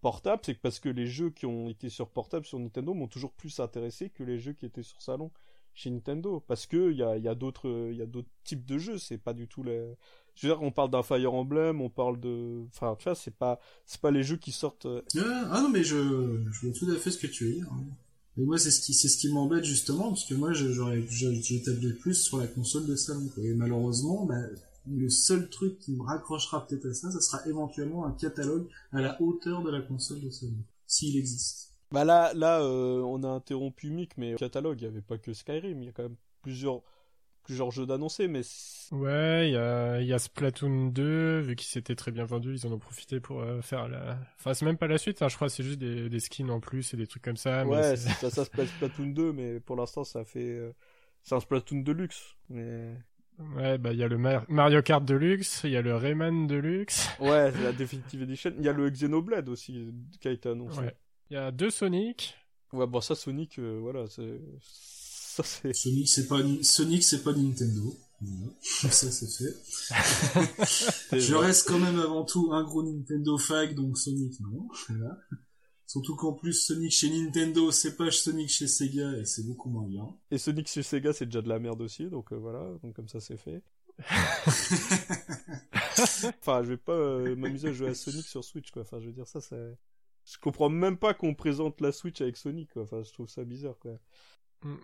[0.02, 3.32] portable, c'est parce que les jeux qui ont été sur portable sur Nintendo m'ont toujours
[3.32, 5.30] plus intéressé que les jeux qui étaient sur salon
[5.76, 8.98] chez Nintendo parce que il y a, d'autres il y a d'autres types de jeux,
[8.98, 9.94] c'est pas du tout les
[10.34, 13.38] je veux dire on parle d'un Fire Emblem, on parle de enfin tu vois, c'est
[13.38, 14.88] pas c'est pas les jeux qui sortent
[15.52, 17.68] Ah non mais je je vois tout à fait ce que tu veux dire.
[17.72, 17.86] Hein.
[18.38, 21.02] Et moi, c'est ce qui, c'est ce qui m'embête justement, parce que moi, j'aurais,
[22.00, 23.30] plus sur la console de salon.
[23.38, 24.36] Et malheureusement, bah,
[24.90, 29.02] le seul truc qui me raccrochera peut-être à ça, ça sera éventuellement un catalogue à
[29.02, 30.54] la hauteur de la console de salon,
[30.86, 31.74] s'il existe.
[31.92, 35.34] Bah là, là, euh, on a interrompu Mick, mais catalogue, il n'y avait pas que
[35.34, 36.82] Skyrim, il y a quand même plusieurs
[37.56, 38.42] genre jeu d'annoncer, mais
[38.92, 42.66] Ouais, il y a, y a Splatoon 2, vu qu'il s'était très bien vendu, ils
[42.68, 44.18] en ont profité pour euh, faire la...
[44.40, 46.62] Enfin, c'est même pas la suite, hein, je crois, c'est juste des, des skins en
[46.62, 47.66] plus et des trucs comme ça.
[47.66, 50.40] mais ouais, ça, ça s'appelle Splatoon 2, mais pour l'instant, ça fait.
[50.58, 50.74] euh,
[51.24, 52.36] C'est un Splatoon de luxe.
[52.50, 52.96] Mais...
[53.40, 56.48] Ouais, bah il y a le Mar- Mario Kart Deluxe, il y a le Rayman
[56.48, 58.54] Deluxe, Ouais, c'est la Definitive Edition.
[58.58, 60.80] Il y a le Xenoblade aussi qui a été annoncé.
[60.80, 60.96] ouais.
[61.30, 62.38] Il y a deux Sonic,
[62.74, 64.40] Ouais, bon, ça, Sonic, euh, voilà, c'est.
[65.38, 65.74] Ça, c'est.
[65.74, 67.96] Sonic, c'est pas, Ni- Sonic, c'est pas Nintendo.
[68.20, 68.52] Voilà.
[68.62, 69.56] ça, c'est fait.
[71.20, 74.68] Je reste quand même avant tout un gros Nintendo fag, donc Sonic, non.
[74.90, 75.20] Voilà.
[75.86, 79.88] Surtout qu'en plus, Sonic chez Nintendo, c'est pas Sonic chez Sega, et c'est beaucoup moins
[79.88, 80.10] bien.
[80.32, 83.08] Et Sonic chez Sega, c'est déjà de la merde aussi, donc euh, voilà, donc comme
[83.08, 83.62] ça, c'est fait.
[86.42, 88.82] enfin, je vais pas euh, m'amuser à jouer à Sonic sur Switch, quoi.
[88.82, 89.78] Enfin, je veux dire, ça, c'est.
[90.26, 92.82] Je comprends même pas qu'on présente la Switch avec Sonic, quoi.
[92.84, 94.00] Enfin, je trouve ça bizarre, quoi.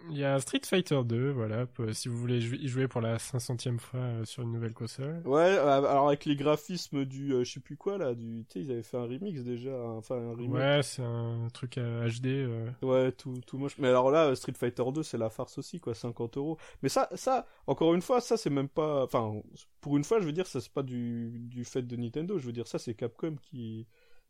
[0.10, 3.80] Il y a Street Fighter 2, voilà, si vous voulez y jouer pour la 500e
[3.80, 5.22] fois euh, sur une nouvelle console.
[5.26, 8.60] Ouais, euh, alors avec les graphismes du, euh, je sais plus quoi, là, du, tu
[8.60, 10.52] sais, ils avaient fait un remix déjà, hein, enfin, un remake.
[10.54, 12.28] Ouais, c'est un truc HD.
[12.28, 12.70] euh.
[12.82, 13.78] Ouais, tout, tout moche.
[13.78, 16.58] Mais alors là, Street Fighter 2, c'est la farce aussi, quoi, 50 euros.
[16.82, 19.42] Mais ça, ça, encore une fois, ça, c'est même pas, enfin,
[19.82, 22.46] pour une fois, je veux dire, ça, c'est pas du, du fait de Nintendo, je
[22.46, 23.88] veux dire, ça, c'est Capcom qui,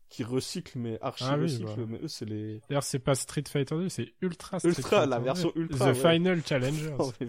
[0.08, 1.86] qui recycle, mais archi Ah oui, recycle, bah.
[1.88, 2.60] mais eux, c'est les...
[2.68, 5.24] D'ailleurs, c'est pas Street Fighter 2, c'est Ultra Street Ultra, Fighter la 2.
[5.24, 6.12] version Ultra, The ouais.
[6.14, 6.94] Final Challengers.
[6.98, 7.28] Oh, mais.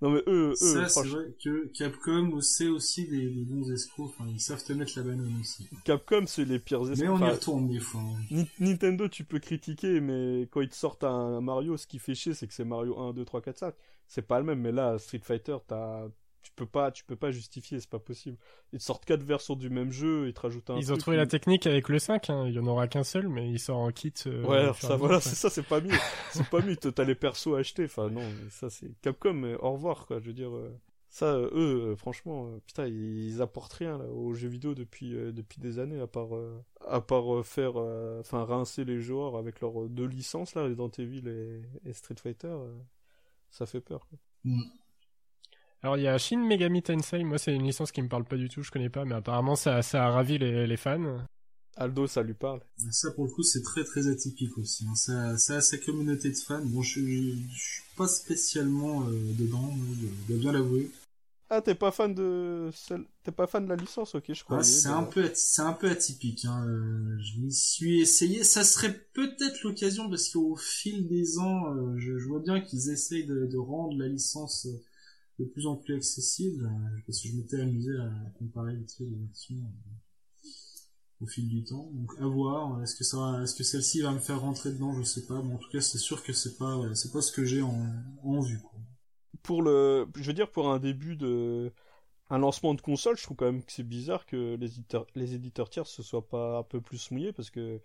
[0.00, 3.68] Non, mais eux, eux, Ça, c'est franchement, vrai que Capcom, c'est aussi des, des bons
[3.72, 5.68] escrocs, enfin, ils savent te mettre la banane aussi.
[5.84, 7.08] Capcom, c'est les pires Mais esprits.
[7.08, 8.02] on y retourne des fois.
[8.02, 8.14] hein.
[8.30, 12.14] Ni- Nintendo, tu peux critiquer, mais quand ils te sortent un Mario, ce qui fait
[12.14, 13.74] chier, c'est que c'est Mario 1, 2, 3, 4, 5.
[14.06, 16.06] C'est pas le même, mais là, Street Fighter, t'as...
[16.48, 18.38] Tu peux pas, tu peux pas justifier, c'est pas possible.
[18.72, 21.16] Ils te sortent quatre versions du même jeu, ils te rajoutent un Ils ont trouvé
[21.18, 22.46] la technique avec le 5, hein.
[22.48, 24.14] il y en aura qu'un seul, mais il sort en kit.
[24.26, 25.94] euh, Ouais, ça, voilà, c'est ça, c'est pas mieux.
[26.32, 27.84] c'est pas mieux, t'as les persos à acheter.
[27.84, 30.18] Enfin, non, ça, c'est Capcom, mais au revoir, quoi.
[30.20, 30.74] Je veux dire, euh,
[31.10, 35.14] ça, euh, eux, euh, franchement, euh, putain, ils apportent rien, là, aux jeux vidéo depuis,
[35.14, 39.00] euh, depuis des années, à part, euh, à part euh, faire, euh, enfin, rincer les
[39.00, 42.48] joueurs avec leurs deux licences, là, Resident Evil et, et Street Fighter.
[42.48, 42.74] euh,
[43.50, 44.18] ça fait peur, quoi.
[44.44, 44.62] Mm.
[45.82, 48.36] Alors il y a Shin Megami Tensei, moi c'est une licence qui me parle pas
[48.36, 51.18] du tout, je connais pas, mais apparemment ça, ça a ravi les, les fans.
[51.76, 52.60] Aldo, ça lui parle.
[52.90, 54.84] Ça, pour le coup, c'est très très atypique aussi.
[54.90, 54.96] hein.
[54.96, 56.60] Ça, ça a sa communauté de fans.
[56.64, 60.90] Bon, je, je, je suis pas spécialement euh, dedans, je dois bien l'avouer.
[61.50, 63.04] Ah, t'es pas fan de celle...
[63.22, 64.58] t'es pas fan de la licence, ok, je crois.
[64.58, 66.44] Ah, c'est un peu, c'est un peu atypique.
[66.46, 66.66] Hein.
[66.66, 68.42] euh, Je m'y suis essayé.
[68.42, 72.90] Ça serait peut-être l'occasion parce qu'au fil des ans, euh, je, je vois bien qu'ils
[72.90, 74.82] essayent de, de rendre la licence euh,
[75.38, 76.66] de plus en plus accessible.
[76.66, 80.48] euh, Parce que je m'étais amusé à comparer tu sais, les versions euh,
[81.20, 81.90] au fil du temps.
[81.92, 82.82] Donc à voir.
[82.82, 85.42] Est-ce que est-ce que celle-ci va me faire rentrer dedans Je sais pas.
[85.42, 88.40] Mais en tout cas, c'est sûr que c'est pas, c'est pas ce que j'ai en,
[88.40, 88.60] vue.
[89.42, 91.72] Pour le, je veux dire pour un début de,
[92.30, 95.34] un lancement de console, je trouve quand même que c'est bizarre que les éditeurs, les
[95.34, 97.80] éditeurs tiers se soient pas un peu plus mouillés parce que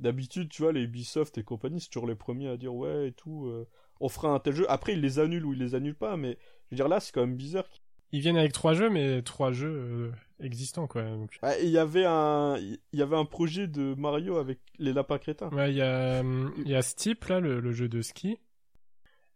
[0.00, 3.12] d'habitude, tu vois, les Ubisoft et compagnie, c'est toujours les premiers à dire ouais et
[3.12, 3.68] tout, euh,
[4.00, 4.70] on fera un tel jeu.
[4.70, 6.38] Après, ils les annulent ou ils les annulent pas, mais
[6.70, 7.64] je veux dire là, c'est quand même bizarre.
[8.12, 11.02] Ils viennent avec trois jeux, mais trois jeux euh, existants quoi.
[11.02, 14.92] Donc, Ah, Il y avait un, il y avait un projet de Mario avec les
[14.92, 15.50] lapins crétins.
[15.50, 18.38] Ouais, il y a, il y a Steep là, le, le jeu de ski,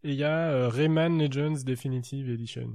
[0.05, 2.71] et il y a euh, Rayman Legends Definitive Edition.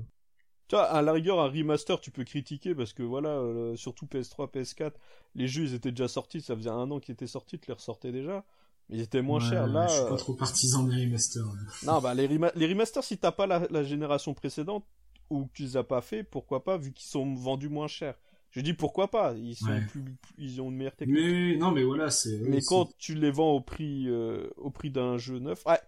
[0.67, 4.05] Tu vois, à la rigueur, un remaster, tu peux critiquer parce que voilà, euh, surtout
[4.05, 4.93] PS3, PS4,
[5.35, 7.73] les jeux ils étaient déjà sortis, ça faisait un an qu'ils étaient sortis, tu les
[7.75, 8.43] ressortais déjà,
[8.89, 9.67] ils étaient moins Ouais, chers.
[9.67, 11.45] Là, je suis euh, pas trop partisan des remasters.
[11.45, 11.61] là.
[11.93, 14.85] non, bah les, rema- les remasters, si t'as pas la, la génération précédente
[15.29, 18.15] ou que tu les as pas fait, pourquoi pas, vu qu'ils sont vendus moins cher.
[18.51, 19.81] Je dis pourquoi pas, ils sont Ouais.
[19.87, 20.03] plus,
[20.37, 21.17] ils ont une meilleure technique.
[21.17, 22.37] Mais non, mais voilà, c'est.
[22.41, 25.79] Mais quand tu les vends au prix, euh, au prix d'un jeu neuf, ah,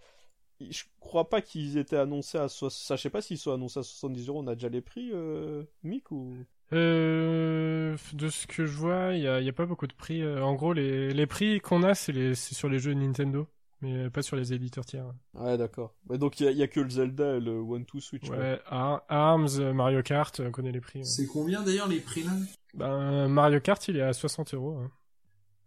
[0.59, 2.69] je crois pas qu'ils étaient annoncés à, so...
[2.71, 4.39] ça, je sais pas s'ils sont annoncés à 70 euros.
[4.41, 6.35] On a déjà les prix, euh, Mick ou?
[6.73, 10.21] Euh, de ce que je vois, il y a, y a pas beaucoup de prix.
[10.21, 13.47] euh, En gros, les, les prix qu'on a, c'est les- c'est sur les jeux Nintendo,
[13.81, 15.05] mais pas sur les éditeurs tiers.
[15.35, 15.93] Ouais, d'accord.
[16.09, 18.29] Ouais, donc il y, a- que le Zelda et le One Two Switch.
[18.29, 21.05] Ouais, Ar- Arms, Mario Kart, on connaît les prix.
[21.05, 21.27] c'est- ouais.
[21.27, 22.31] C'est combien d'ailleurs les prix là?
[22.73, 24.77] Ben, Mario Kart, il est à 60 euros.
[24.77, 24.91] hein.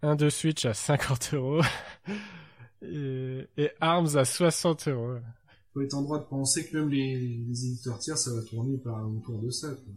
[0.03, 1.61] Un de Switch à 50 euros.
[2.83, 5.17] Et, et Arms à 60 euros.
[5.79, 7.17] Faut être en droit de penser que même les,
[7.49, 9.69] les éditeurs tiers, ça va tourner par autour de ça.
[9.69, 9.95] quoi.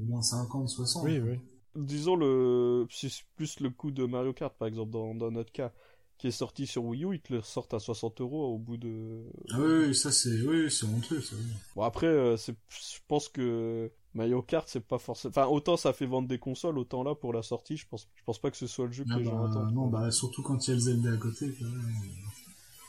[0.00, 1.04] Au moins 50, 60.
[1.04, 1.38] Oui, oui.
[1.74, 5.72] Disons le, c'est plus le coût de Mario Kart par exemple dans, dans notre cas,
[6.18, 8.76] qui est sorti sur Wii U, ils te le sortent à 60 euros au bout
[8.76, 9.24] de.
[9.50, 11.34] Ah oui, ça c'est, oui, c'est honteux, ça.
[11.74, 15.92] Bon après, euh, c'est, je pense que Mario Kart c'est pas forcément, enfin autant ça
[15.92, 18.56] fait vendre des consoles, autant là pour la sortie, je pense, je pense pas que
[18.56, 19.72] ce soit le jeu que Ah les gens bah, attendent.
[19.72, 21.50] non, bah surtout quand il y a le Zelda à côté.
[21.54, 21.66] quoi.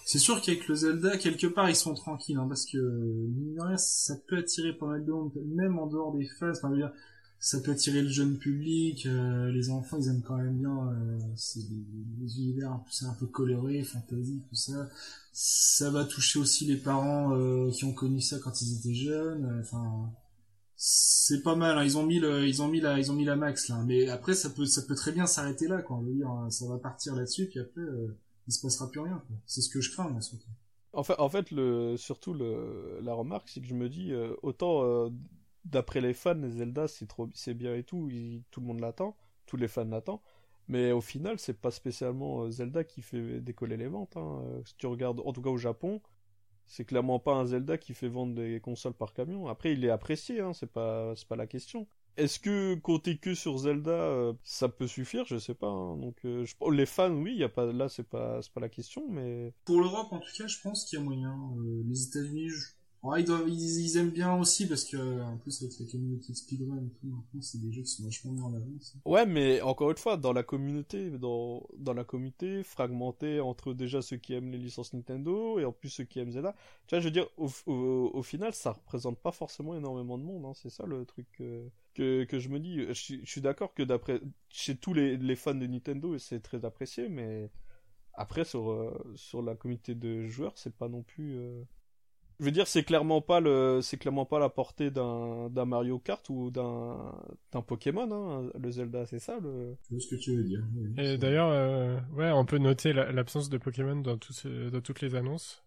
[0.05, 4.15] C'est sûr qu'avec le Zelda, quelque part, ils sont tranquilles, hein, parce que, mine ça
[4.27, 6.93] peut attirer pas mal de monde, même en dehors des fans, enfin, je veux dire,
[7.39, 11.17] ça peut attirer le jeune public, euh, les enfants, ils aiment quand même bien, euh,
[11.35, 14.87] c'est des univers un peu, un peu coloré, fantasy, tout ça.
[15.33, 19.45] Ça va toucher aussi les parents euh, qui ont connu ça quand ils étaient jeunes,
[19.45, 20.11] euh, enfin,
[20.75, 23.25] c'est pas mal, hein, ils ont mis le, ils ont mis la, ils ont mis
[23.25, 23.83] la max, là.
[23.87, 25.99] Mais après, ça peut, ça peut très bien s'arrêter là, quoi.
[26.03, 28.15] Je veux dire, ça va partir là-dessus, puis après, euh,
[28.47, 29.23] il se passera plus rien.
[29.45, 30.17] C'est ce que je crains.
[30.93, 34.35] En fait, en fait le, surtout le, la remarque, c'est que je me dis, euh,
[34.43, 35.09] autant euh,
[35.65, 38.09] d'après les fans, Zelda, c'est trop, c'est bien et tout,
[38.51, 40.21] tout le monde l'attend, tous les fans l'attendent,
[40.67, 44.15] mais au final, c'est pas spécialement euh, Zelda qui fait décoller les ventes.
[44.17, 44.41] Hein.
[44.65, 46.01] Si tu regardes, en tout cas au Japon,
[46.65, 49.47] c'est clairement pas un Zelda qui fait vendre des consoles par camion.
[49.47, 51.87] Après, il est apprécié, hein, c'est pas, c'est pas la question.
[52.17, 55.25] Est-ce que compter que sur Zelda, euh, ça peut suffire?
[55.25, 55.67] Je sais pas.
[55.67, 55.97] hein.
[55.97, 59.05] Donc, euh, les fans, oui, y a pas, là, c'est pas, c'est pas la question,
[59.09, 61.35] mais Pour l'Europe, en tout cas, je pense qu'il y a moyen.
[61.57, 62.74] Euh, les États-Unis, je...
[63.05, 66.89] ouais, ils, aiment bien aussi parce que, en plus, avec la communauté de speedrun et
[66.89, 68.95] tout, maintenant, c'est des jeux qui sont vachement mis en avance.
[69.05, 74.01] Ouais, mais encore une fois, dans la communauté, dans, dans la communauté, fragmentée entre déjà
[74.01, 76.55] ceux qui aiment les licences Nintendo et en plus ceux qui aiment Zelda.
[76.87, 80.53] Tu vois, je veux dire, au, final, ça représente pas forcément énormément de monde, hein,
[80.55, 82.85] c'est ça le truc euh, que, que je me dis.
[82.93, 87.09] Je suis d'accord que d'après, chez tous les, les fans de Nintendo, c'est très apprécié,
[87.09, 87.49] mais
[88.13, 91.37] après, sur, euh, sur la communauté de joueurs, c'est pas non plus.
[91.37, 91.63] euh,
[92.39, 95.99] Je veux dire, c'est clairement pas le, c'est clairement pas la portée d'un, d'un Mario
[95.99, 97.13] Kart ou d'un,
[97.51, 99.75] d'un Pokémon, hein, le Zelda, c'est ça le.
[99.83, 100.61] Je vois ce que tu veux dire.
[100.75, 100.93] oui.
[100.97, 104.81] Et d'ailleurs, euh, ouais, on peut noter la- l'absence de Pokémon dans, tout ce- dans
[104.81, 105.63] toutes les annonces.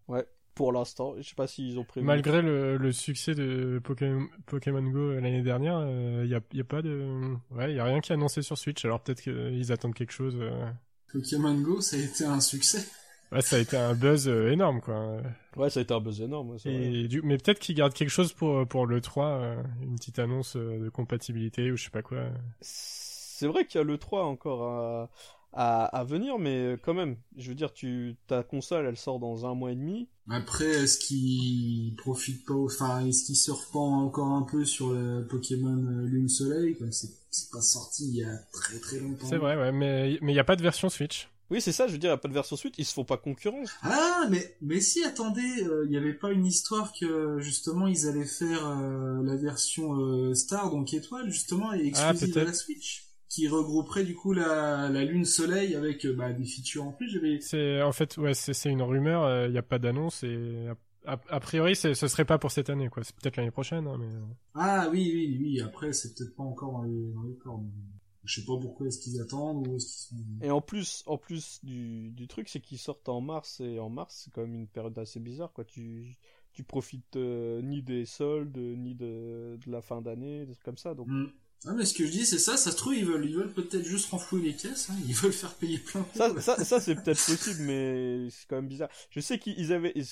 [0.55, 2.05] Pour l'instant, je sais pas s'ils ont prévu.
[2.05, 5.81] Malgré le, le succès de Pokémon, Pokémon Go l'année dernière,
[6.25, 8.59] il y, a, y a pas de, ouais, y a rien qui est annoncé sur
[8.59, 8.85] Switch.
[8.85, 10.37] Alors peut-être qu'ils attendent quelque chose.
[10.41, 10.69] euh.
[11.13, 12.85] Pokémon Go, ça a été un succès.
[13.33, 15.21] Ouais, ça a été un buzz euh, énorme, quoi.
[15.57, 16.51] Ouais, ça a été un buzz énorme.
[16.51, 16.85] ouais, c'est vrai.
[16.85, 17.21] Et du...
[17.23, 20.79] Mais peut-être qu'ils gardent quelque chose pour pour le 3, euh, une petite annonce euh,
[20.85, 22.23] de compatibilité ou je sais pas quoi.
[22.61, 25.11] C'est vrai qu'il y a le 3 encore à,
[25.53, 29.47] à, à venir, mais quand même, je veux dire, tu, ta console, elle sort dans
[29.47, 30.09] un mois et demi.
[30.31, 35.27] Après, est-ce qu'il profite pas, enfin, est-ce qu'il surfe pas encore un peu sur le
[35.27, 39.27] Pokémon euh, Lune Soleil, comme c'est c'est pas sorti il y a très très longtemps.
[39.27, 41.29] C'est vrai, ouais, mais mais il y a pas de version Switch.
[41.51, 42.93] Oui, c'est ça, je veux dire, il n'y a pas de version suite, ils se
[42.93, 43.71] font pas concurrence.
[43.83, 48.07] Ah, mais, mais si, attendez, euh, il n'y avait pas une histoire que, justement, ils
[48.07, 52.47] allaient faire euh, la version euh, Star, donc étoile, justement, et exclusive à peut-être.
[52.49, 56.85] la Switch, qui regrouperait, du coup, la, la Lune Soleil avec euh, bah, des features
[56.85, 57.09] en plus.
[57.11, 57.41] J'avais...
[57.41, 59.47] C'est en fait, ouais, c'est c'est une rumeur.
[59.47, 60.67] Il y a pas d'annonce et
[61.07, 63.05] a, a- a priori, c'est- ce serait pas pour cette année, quoi.
[63.05, 64.09] C'est peut-être l'année prochaine, hein, mais.
[64.55, 67.61] Ah oui, oui, oui, après, c'est peut-être pas encore dans les, dans les corps.
[67.63, 67.71] mais
[68.29, 70.25] Je sais pas pourquoi est-ce qu'ils attendent ou est-ce qu'ils sont...
[70.43, 73.89] Et en plus, en plus du, du truc, c'est qu'ils sortent en mars, et en
[73.89, 75.65] mars, c'est quand même une période assez bizarre, quoi.
[75.65, 76.19] Tu,
[76.53, 80.77] tu profites euh, ni des soldes, ni de, de la fin d'année, des trucs comme
[80.77, 81.09] ça, donc.
[81.09, 81.29] Hmm.
[81.65, 83.53] Ah, mais ce que je dis, c'est ça, ça se trouve, ils veulent, ils veulent
[83.53, 86.97] peut-être juste renflouer les caisses, hein, ils veulent faire payer plein Ça, ça, ça c'est
[86.97, 88.91] peut-être possible, mais c'est quand même bizarre.
[89.11, 90.07] Je sais qu'ils avaient, ils,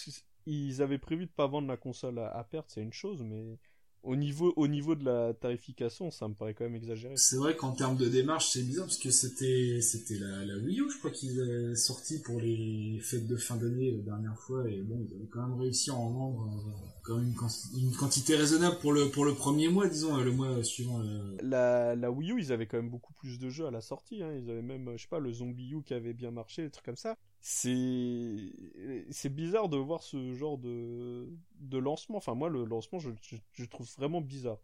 [0.47, 3.59] ils avaient prévu de pas vendre la console à, à perte, c'est une chose, mais
[4.07, 7.15] au niveau, au niveau de la tarification, ça me paraît quand même exagéré.
[7.17, 10.81] C'est vrai qu'en termes de démarche, c'est bizarre parce que c'était c'était la, la Wii
[10.81, 14.69] U, je crois qu'ils avaient sorti pour les fêtes de fin d'année la dernière fois
[14.69, 16.71] et bon, ils avaient quand même réussi à en vendre euh,
[17.03, 20.25] quand même une, quanti- une quantité raisonnable pour le pour le premier mois, disons, euh,
[20.25, 21.01] le mois suivant.
[21.03, 21.37] euh.
[21.43, 24.23] La, la Wii U, ils avaient quand même beaucoup plus de jeux à la sortie.
[24.23, 24.33] Hein.
[24.35, 26.87] Ils avaient même, je sais pas, le Zombie U qui avait bien marché, des trucs
[26.87, 27.17] comme ça.
[27.49, 31.29] C'est, bizarre de voir ce genre de,
[31.61, 32.19] de lancement.
[32.19, 34.59] Enfin, moi, le lancement, je trouve vraiment bizarre.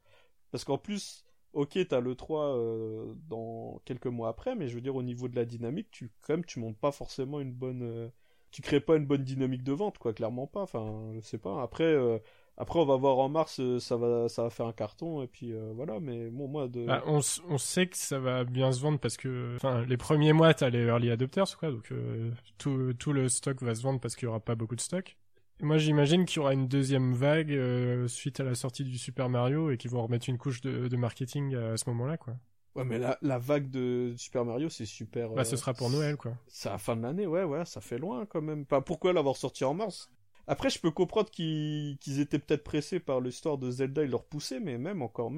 [0.51, 4.81] Parce qu'en plus, ok, t'as le 3 euh, dans quelques mois après, mais je veux
[4.81, 7.83] dire, au niveau de la dynamique, tu, quand même, tu montes pas forcément une bonne,
[7.83, 8.09] euh,
[8.51, 10.63] tu crées pas une bonne dynamique de vente, quoi, clairement pas.
[10.63, 11.63] Enfin, je sais pas.
[11.63, 12.19] Après, euh,
[12.57, 15.27] après, on va voir en mars, euh, ça va, ça va faire un carton, et
[15.27, 16.01] puis euh, voilà.
[16.01, 16.85] Mais bon, moi, de.
[16.85, 20.33] Bah, on, on sait que ça va bien se vendre parce que, enfin, les premiers
[20.33, 21.71] mois, t'as les early adopters, quoi.
[21.71, 24.77] Donc euh, tout tout le stock va se vendre parce qu'il y aura pas beaucoup
[24.77, 25.17] de stock.
[25.61, 28.99] Et moi, j'imagine qu'il y aura une deuxième vague euh, suite à la sortie du
[28.99, 32.35] Super Mario et qu'ils vont remettre une couche de, de marketing à ce moment-là, quoi.
[32.75, 35.31] Ouais, mais la, la vague de Super Mario, c'est super.
[35.31, 36.33] Bah, ce sera pour Noël, quoi.
[36.49, 38.65] C'est à la fin de l'année, ouais, ouais, ça fait loin quand même.
[38.65, 40.11] Pas pourquoi l'avoir sorti en mars?
[40.47, 44.61] Après, je peux comprendre qu'ils étaient peut-être pressés par l'histoire de Zelda et leur pousser,
[44.61, 45.31] mais même encore,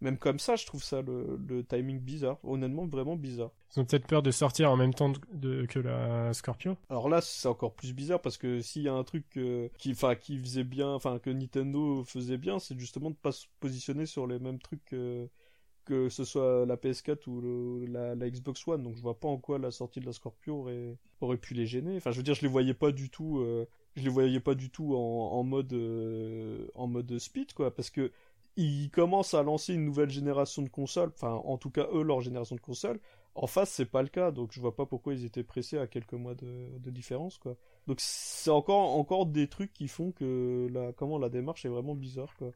[0.00, 2.38] même, comme ça, je trouve ça le, le timing bizarre.
[2.44, 3.50] Honnêtement, vraiment bizarre.
[3.76, 6.76] Ils ont peut-être peur de sortir en même temps de, de- que la Scorpio.
[6.88, 9.92] Alors là, c'est encore plus bizarre parce que s'il y a un truc euh, qui,
[9.92, 14.06] enfin, qui faisait bien, enfin, que Nintendo faisait bien, c'est justement de pas se positionner
[14.06, 15.28] sur les mêmes trucs que,
[15.84, 19.58] que ce soit la PS4 ou la, Xbox One, donc je vois pas en quoi
[19.58, 21.96] la sortie de la Scorpio aurait, aurait pu les gêner.
[21.96, 23.66] Enfin, je veux dire, je les voyais pas du tout, euh,
[23.96, 28.12] je les voyais pas du tout en, mode euh, en mode speed, quoi, parce que
[28.56, 32.20] ils commencent à lancer une nouvelle génération de consoles, enfin, en tout cas eux leur
[32.20, 33.00] génération de consoles.
[33.34, 35.86] En face, c'est pas le cas, donc je vois pas pourquoi ils étaient pressés à
[35.86, 37.56] quelques mois de, différence, quoi.
[37.86, 41.94] Donc c'est encore encore des trucs qui font que la comment la démarche est vraiment
[41.94, 42.50] bizarre, quoi.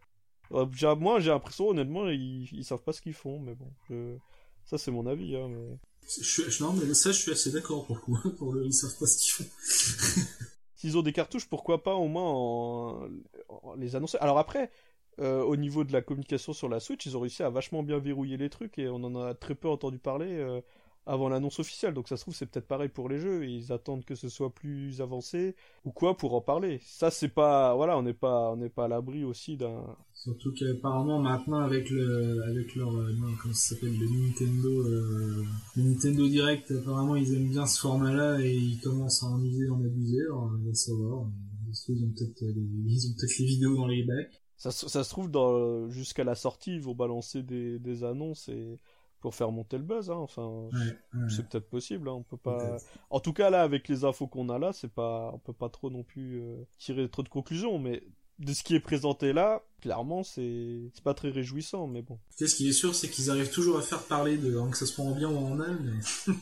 [0.52, 4.18] Euh, moi, j'ai l'impression, honnêtement, ils, ils savent pas ce qu'ils font, mais bon,
[4.64, 5.36] ça c'est mon avis.
[5.36, 5.78] Hein, mais...
[6.20, 9.06] Je, non, mais ça, je suis assez d'accord pour le Pour le, ils savent pas
[9.06, 9.50] ce qu'ils font.
[10.82, 13.08] S'ils ont des cartouches, pourquoi pas au moins
[13.76, 14.18] les annoncer?
[14.20, 14.68] Alors après,
[15.20, 18.00] euh, au niveau de la communication sur la Switch, ils ont réussi à vachement bien
[18.00, 20.26] verrouiller les trucs et on en a très peu entendu parler.
[20.38, 20.60] Euh,
[21.06, 21.94] avant l'annonce officielle.
[21.94, 23.46] Donc ça se trouve c'est peut-être pareil pour les jeux.
[23.46, 26.80] Ils attendent que ce soit plus avancé ou quoi pour en parler.
[26.84, 29.84] Ça c'est pas voilà on n'est pas on n'est pas à l'abri aussi d'un.
[30.12, 35.44] Surtout qu'apparemment maintenant avec le avec leur euh, non, comment ça s'appelle le Nintendo euh,
[35.76, 39.42] le Nintendo Direct apparemment ils aiment bien ce format là et ils commencent à en
[39.42, 40.22] user en abuser.
[40.26, 41.26] Alors on va savoir.
[41.88, 42.52] Ils ont peut-être les...
[42.86, 44.42] ils ont peut-être les vidéos dans les bacs.
[44.58, 48.78] Ça, ça se trouve dans jusqu'à la sortie ils vont balancer des, des annonces et
[49.22, 50.10] pour faire monter le buzz.
[50.10, 50.16] Hein.
[50.16, 50.68] Enfin,
[51.30, 52.08] c'est peut-être possible.
[52.08, 52.12] Hein.
[52.12, 52.76] On peut pas.
[53.08, 55.70] En tout cas là, avec les infos qu'on a là, c'est pas, on peut pas
[55.70, 57.78] trop non plus euh, tirer trop de conclusions.
[57.78, 58.02] Mais
[58.40, 61.86] de ce qui est présenté là, clairement, c'est c'est pas très réjouissant.
[61.86, 62.18] Mais bon.
[62.36, 64.86] Ce qui est sûr, c'est qu'ils arrivent toujours à faire parler de, hein, que ça
[64.86, 65.78] soit en bien ou en mal.
[65.80, 66.34] Mais...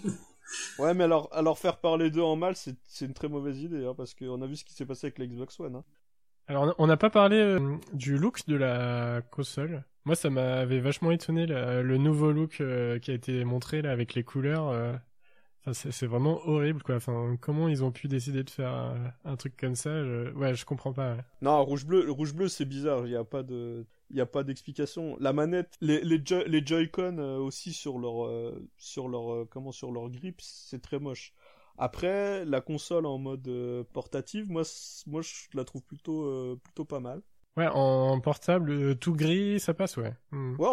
[0.78, 3.94] ouais, mais alors, alors faire parler d'eux en mal, c'est une très mauvaise idée, hein,
[3.94, 5.76] parce qu'on a vu ce qui s'est passé avec la Xbox One.
[5.76, 5.84] Hein.
[6.46, 9.84] Alors, on n'a pas parlé euh, du look de la console.
[10.05, 14.14] Moi, ça m'avait vachement étonné le nouveau look euh, qui a été montré là avec
[14.14, 14.68] les couleurs.
[14.68, 14.94] Euh.
[15.74, 16.96] C'est vraiment horrible, quoi.
[16.96, 20.32] Enfin, comment ils ont pu décider de faire un, truc comme ça je...
[20.32, 21.18] Ouais, je comprends pas.
[21.42, 23.07] Non, rouge bleu, rouge bleu, c'est bizarre.
[23.07, 25.18] Il y a pas de, il a pas d'explication.
[25.20, 30.80] La manette, les les, Joy-Con aussi sur leur sur leur comment sur leur grip, c'est
[30.80, 31.34] très moche.
[31.82, 34.64] Après, la console en mode euh, portative, moi,
[35.07, 37.22] moi, je la trouve plutôt, euh, plutôt pas mal.
[37.57, 40.14] Ouais, en portable, euh, tout gris, ça passe, ouais.
[40.30, 40.55] Hmm.
[40.59, 40.68] Ouais,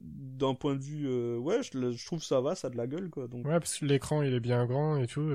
[0.00, 3.10] d'un point de vue, ouais, je, je, trouve ça va, ça a de la gueule,
[3.10, 3.28] quoi.
[3.28, 3.46] Donc...
[3.46, 5.30] Ouais, parce que l'écran, il est bien grand et tout.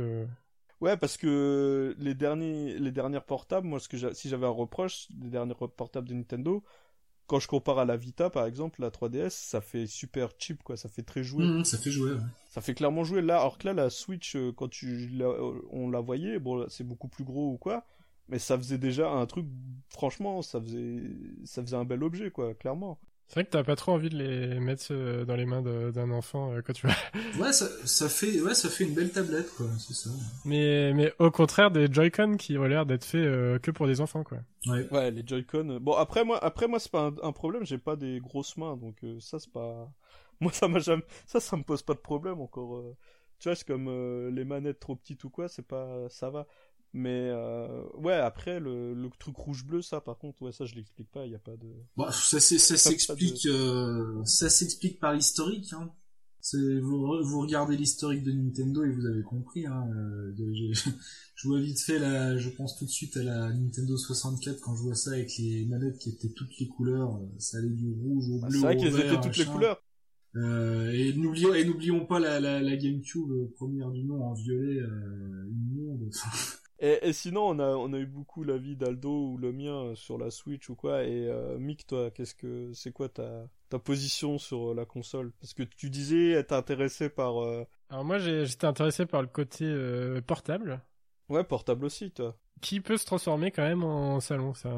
[0.82, 5.08] Ouais, parce que les derniers, les dernières portables, moi, ce que si j'avais un reproche,
[5.22, 6.62] les derniers portables de Nintendo,
[7.28, 10.78] quand je compare à la Vita par exemple, la 3DS, ça fait super cheap quoi,
[10.78, 11.46] ça fait très jouer.
[11.46, 12.14] Mmh, ça fait jouer.
[12.14, 12.20] Ouais.
[12.50, 15.90] Ça fait clairement jouer là, alors que là la Switch euh, quand tu euh, on
[15.90, 17.86] la voyait, bon c'est beaucoup plus gros ou quoi,
[18.30, 19.46] mais ça faisait déjà un truc
[19.90, 21.02] franchement, ça faisait
[21.46, 23.00] ça faisait un bel objet quoi, clairement.
[23.28, 26.12] C'est vrai que t'as pas trop envie de les mettre euh, dans les mains d'un
[26.12, 26.94] enfant euh, quand tu vas.
[27.40, 30.12] ouais, ça, ça, fait, ouais, ça fait une belle tablette, quoi, c'est ça.
[30.46, 34.02] Mais, mais au contraire des Joy-Con qui ont l'air d'être faits euh, que pour des
[34.02, 34.40] enfants, quoi.
[34.68, 35.80] Ouais, ouais les Joy-Con.
[35.82, 38.98] Bon, après moi, après moi, c'est pas un, problème, j'ai pas des grosses mains, donc
[39.20, 39.92] ça, c'est pas.
[40.40, 41.04] Moi, ça m'a jamais.
[41.26, 42.84] Ça, ça me pose pas de problème encore.
[43.40, 43.88] Tu vois, c'est comme
[44.30, 46.10] les manettes trop petites ou quoi, c'est pas.
[46.10, 46.46] Ça va.
[46.94, 50.76] Mais euh, ouais, après le, le truc rouge bleu, ça par contre, ouais, ça je
[50.76, 51.26] l'explique pas.
[51.26, 51.68] Il y a pas de.
[51.98, 55.74] Bah, ça ça s'explique, euh, ça s'explique par l'historique.
[55.74, 55.92] Hein.
[56.40, 59.66] C'est vous, vous regardez l'historique de Nintendo et vous avez compris.
[59.66, 60.36] Hein, euh,
[61.36, 64.76] je, vois vite fait là, je pense tout de suite à la Nintendo 64 quand
[64.76, 67.16] je vois ça avec les manettes qui étaient toutes les couleurs.
[67.16, 68.60] Euh, ça allait du rouge au bah, bleu.
[68.60, 69.82] c'est vrai qu'elles étaient toutes les couleurs.
[70.36, 74.80] Euh, et n'oublions et n'oublions pas la, la, la GameCube première du nom en violet
[74.80, 76.10] euh, immonde.
[76.80, 80.18] Et, sinon, on a, on a eu beaucoup l'avis d'Aldo ou le mien euh, sur
[80.18, 81.04] la Switch ou quoi.
[81.04, 85.32] Et euh, Mick, toi, qu'est-ce que c'est quoi ta, ta position sur euh, la console?
[85.40, 87.36] Parce que tu disais être intéressé par.
[87.90, 89.74] Alors moi, j'étais intéressé par le côté
[90.28, 90.82] portable.
[91.30, 92.36] Ouais, portable aussi, toi.
[92.62, 94.54] Qui peut se transformer quand même en salon.
[94.54, 94.70] Ça,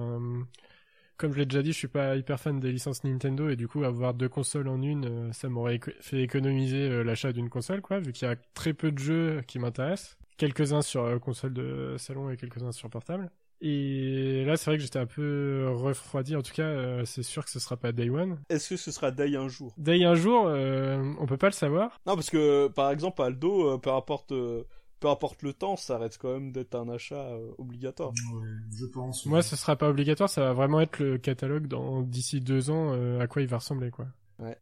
[1.17, 3.67] comme je l'ai déjà dit, je suis pas hyper fan des licences Nintendo et du
[3.67, 8.11] coup avoir deux consoles en une, ça m'aurait fait économiser l'achat d'une console, quoi, vu
[8.11, 12.29] qu'il y a très peu de jeux qui m'intéressent quelques-uns sur euh, console de salon
[12.29, 13.31] et quelques-uns sur portable.
[13.61, 16.36] Et là, c'est vrai que j'étais un peu refroidi.
[16.36, 18.39] En tout cas, euh, c'est sûr que ce sera pas Day One.
[18.49, 19.73] Est-ce que ce sera Day un jour?
[19.77, 21.97] Day un jour, euh, on peut pas le savoir.
[22.05, 26.33] Non, parce que par exemple, Aldo, peu importe, peu importe le temps, ça reste quand
[26.33, 28.11] même d'être un achat obligatoire.
[28.33, 29.25] Ouais, je pense.
[29.25, 30.29] Moi, ce sera pas obligatoire.
[30.29, 33.89] Ça va vraiment être le catalogue dans d'ici deux ans, à quoi il va ressembler,
[33.89, 34.07] quoi.
[34.38, 34.57] Ouais.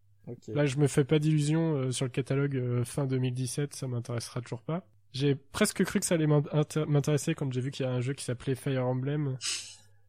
[0.49, 3.73] Là, je me fais pas d'illusions sur le catalogue fin 2017.
[3.73, 4.85] Ça m'intéressera toujours pas.
[5.13, 8.13] J'ai presque cru que ça allait m'intéresser quand j'ai vu qu'il y a un jeu
[8.13, 9.37] qui s'appelait Fire Emblem.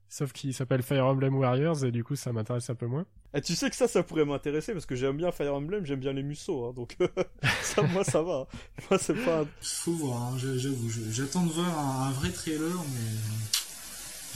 [0.08, 3.04] Sauf qu'il s'appelle Fire Emblem Warriors et du coup ça m'intéresse un peu moins.
[3.34, 5.98] Et tu sais que ça, ça pourrait m'intéresser parce que j'aime bien Fire Emblem, j'aime
[5.98, 6.96] bien les musos, hein, donc
[7.62, 8.46] ça, moi ça va.
[8.88, 9.44] Moi c'est pas.
[9.60, 13.18] Faut voir, hein, j'avoue, j'attends de voir un, vrai trailer, mais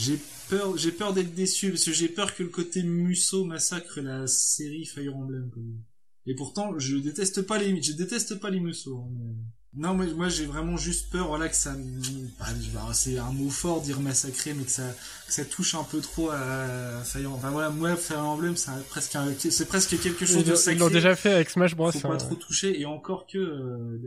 [0.00, 0.18] j'ai
[0.50, 4.26] peur, j'ai peur d'être déçu parce que j'ai peur que le côté muso massacre la
[4.26, 5.48] série Fire Emblem.
[6.26, 8.98] Et pourtant, je déteste pas les, je déteste pas les musso.
[8.98, 9.34] Hein,
[9.78, 11.72] non, mais moi j'ai vraiment juste peur, voilà, que ça,
[12.40, 12.46] bah,
[12.92, 14.82] c'est un mot fort dire massacrer, mais que ça,
[15.26, 19.16] que ça touche un peu trop à Fire Enfin voilà, moi Fire Emblem, c'est presque,
[19.38, 20.76] c'est presque quelque chose de sacré.
[20.76, 21.92] Ils l'ont déjà fait avec Smash Bros.
[21.92, 22.16] Faut pas hein.
[22.16, 24.00] trop toucher, et encore que, euh,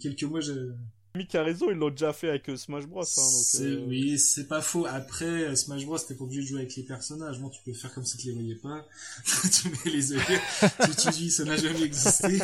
[0.00, 0.72] quelques mois, je,
[1.14, 3.02] Mick a raison, ils l'ont déjà fait avec euh, Smash Bros.
[3.02, 4.86] Hein, euh, Oui, c'est pas faux.
[4.86, 7.38] Après, euh, Smash Bros, t'es pas obligé de jouer avec les personnages.
[7.38, 8.86] Bon, tu peux faire comme si tu les voyais pas.
[9.26, 10.20] tu mets les yeux,
[10.60, 12.38] tu, tu dis, ça n'a jamais existé.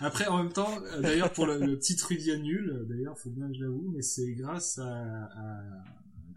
[0.00, 3.54] Après, en même temps, d'ailleurs, pour le, le, petit trivia nul, d'ailleurs, faut bien que
[3.54, 5.60] je l'avoue, mais c'est grâce à, à,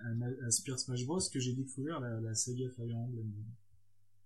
[0.02, 3.32] à, à, Super Smash Bros que j'ai découvert la, la saga Fire Emblem.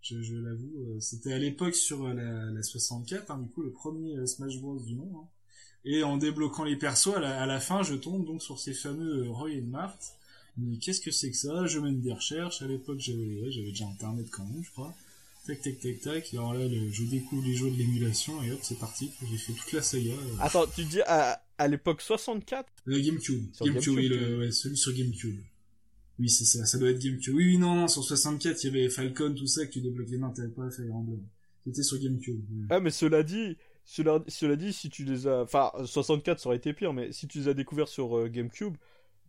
[0.01, 4.27] Je, je l'avoue, c'était à l'époque sur la, la 64, hein, du coup, le premier
[4.27, 5.09] Smash Bros du nom.
[5.15, 5.27] Hein.
[5.85, 9.29] Et en débloquant les persos, à la, fin, je tombe donc sur ces fameux euh,
[9.29, 10.13] Roy et Marthe.
[10.57, 11.65] Mais qu'est-ce que c'est que ça?
[11.65, 12.61] Je mène des recherches.
[12.61, 14.93] À l'époque, j'avais j'avais déjà Internet quand même, je crois.
[15.45, 16.33] Tac, tac, tac, tac.
[16.33, 19.11] Et alors là, je découvre les jeux de l'émulation et hop, c'est parti.
[19.29, 20.13] J'ai fait toute la saga.
[20.13, 20.35] Euh.
[20.39, 23.43] Attends, tu dis à, à l'époque 64 Le GameCube.
[23.61, 25.39] GameCube, oui, le, ouais, celui sur GameCube.
[26.19, 27.33] Oui, c'est ça, ça doit être GameCube.
[27.35, 30.17] Oui, oui, non, non, sur 64, il y avait Falcon, tout ça, que tu débloquais.
[30.17, 31.23] Non, t'avais pas Fire Emblem.
[31.65, 32.39] C'était sur GameCube.
[32.69, 35.41] Ah, mais cela dit, cela, cela, dit, si tu les as.
[35.41, 38.75] Enfin, 64 ça aurait été pire, mais si tu les as découverts sur euh, GameCube,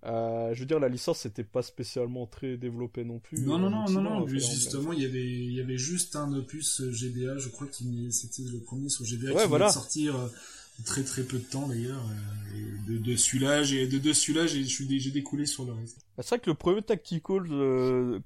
[0.05, 3.41] euh, je veux dire, la licence n'était pas spécialement très développée non plus.
[3.41, 6.81] Non, non, non, non, non, justement, il y avait, il y avait juste un opus
[6.81, 9.71] euh, GBA, je crois qu'il c'était le premier sur GBA qui voilà.
[9.71, 10.15] sortir
[10.85, 12.03] très très peu de temps d'ailleurs.
[12.89, 15.99] de, de celui-là, j'ai, de, de celui-là, j'ai, découlé sur le reste.
[16.17, 17.43] Bah, c'est vrai que le premier tactical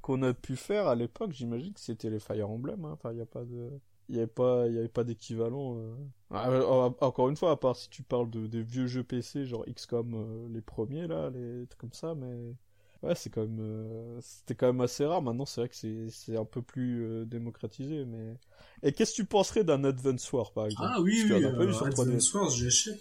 [0.01, 2.93] qu'on a pu faire à l'époque, j'imagine que c'était les Fire Emblem, hein.
[2.93, 3.71] enfin, il n'y a pas de
[4.09, 5.95] il n'y avait pas il y pas d'équivalent euh.
[6.31, 9.45] ah, euh, encore une fois à part si tu parles de des vieux jeux PC
[9.45, 12.55] genre XCOM euh, les premiers là les trucs comme ça mais
[13.03, 15.23] ouais c'est quand même c'était quand même assez rare.
[15.23, 18.35] Maintenant c'est vrai que c'est un peu plus démocratisé mais
[18.83, 20.89] et qu'est-ce que tu penserais d'un Advance War par exemple?
[20.95, 23.01] Ah oui oui Advance Wars j'achète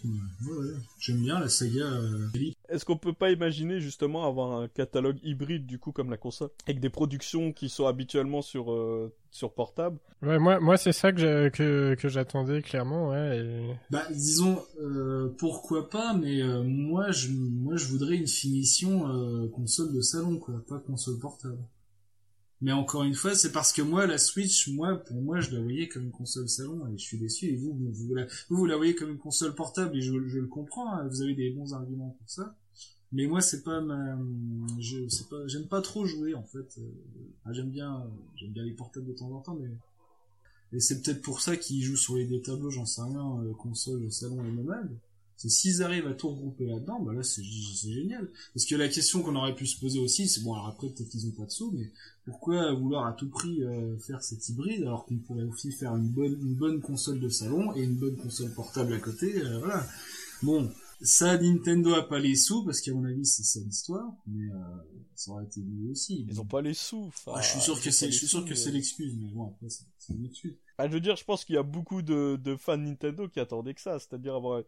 [0.99, 1.85] j'aime bien la saga
[2.69, 6.49] est-ce qu'on peut pas imaginer justement avoir un catalogue hybride du coup comme la console
[6.65, 9.97] avec des productions qui sont habituellement sur euh, sur portable?
[10.21, 13.77] Ouais, moi moi c'est ça que que, que j'attendais clairement ouais.
[13.89, 19.93] Bah disons euh, pourquoi pas mais euh, moi je moi je voudrais une finition console
[19.93, 21.59] de salon quoi, pas console portable.
[22.61, 25.61] Mais encore une fois, c'est parce que moi, la Switch, moi, pour moi, je la
[25.61, 27.45] voyais comme une console salon et je suis déçu.
[27.45, 27.77] Et vous,
[28.49, 30.91] vous, la, voyez comme une console portable et je, le comprends.
[30.91, 32.55] Hein, vous avez des bons arguments pour ça.
[33.11, 34.17] Mais moi, c'est pas ma,
[34.79, 36.77] je, c'est pas, j'aime pas trop jouer en fait.
[36.79, 38.03] Euh, j'aime bien,
[38.35, 39.69] j'aime bien les portables de temps en temps, mais
[40.73, 43.53] et c'est peut-être pour ça qu'ils jouent sur les deux tableaux, j'en sais rien, euh,
[43.53, 44.89] console, salon et nomade.
[45.37, 48.27] C'est s'ils arrivent à tout regrouper là-dedans, bah là c'est génial.
[48.55, 51.09] Parce que la question qu'on aurait pu se poser aussi, c'est bon alors après peut-être
[51.09, 51.91] qu'ils ont pas de sous, mais
[52.25, 56.09] pourquoi vouloir à tout prix euh, faire cet hybride alors qu'on pourrait aussi faire une
[56.09, 59.87] bonne une bonne console de salon et une bonne console portable à côté, euh, voilà.
[60.41, 60.71] Bon,
[61.01, 64.57] ça Nintendo a pas les sous parce qu'à mon avis c'est ça l'histoire, mais euh,
[65.13, 66.25] ça aurait été mieux aussi.
[66.27, 67.11] Ils ont pas les sous.
[67.27, 69.67] Ah, je suis sûr que c'est je suis sûr que c'est l'excuse, mais bon après
[69.69, 70.55] c'est une excuse.
[70.79, 73.39] Ah, je veux dire, je pense qu'il y a beaucoup de, de fans Nintendo qui
[73.39, 74.61] attendaient que ça, c'est-à-dire avoir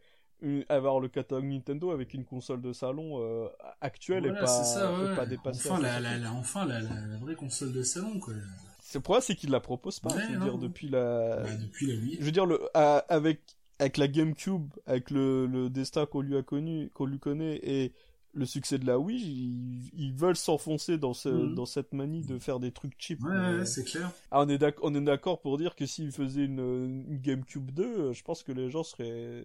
[0.69, 3.47] avoir le catalogue Nintendo avec une console de salon euh,
[3.81, 5.11] actuelle et, pas, ça, ouais.
[5.11, 5.69] et pas dépassée.
[5.69, 8.33] Enfin, la, la, la, enfin la, la, vraie console de salon, quoi.
[8.81, 10.09] C'est pour ça, c'est qu'ils la proposent pas.
[10.09, 11.41] je veux dire, depuis la.
[11.43, 12.17] Bah, depuis la Wii.
[12.19, 13.41] Je veux dire, le, avec,
[13.79, 17.93] avec la GameCube, avec le, le destin qu'on lui a connu, qu'on lui connaît et
[18.33, 21.55] le succès de la Wii, ils, ils veulent s'enfoncer dans, ce, mhm.
[21.55, 23.21] dans cette manie de faire des trucs cheap.
[23.23, 24.11] Ouais, ouais c'est clair.
[24.31, 24.49] Ah, on
[24.95, 28.69] est d'accord pour dire que s'ils faisaient une, une, GameCube 2, je pense que les
[28.69, 29.43] gens seraient,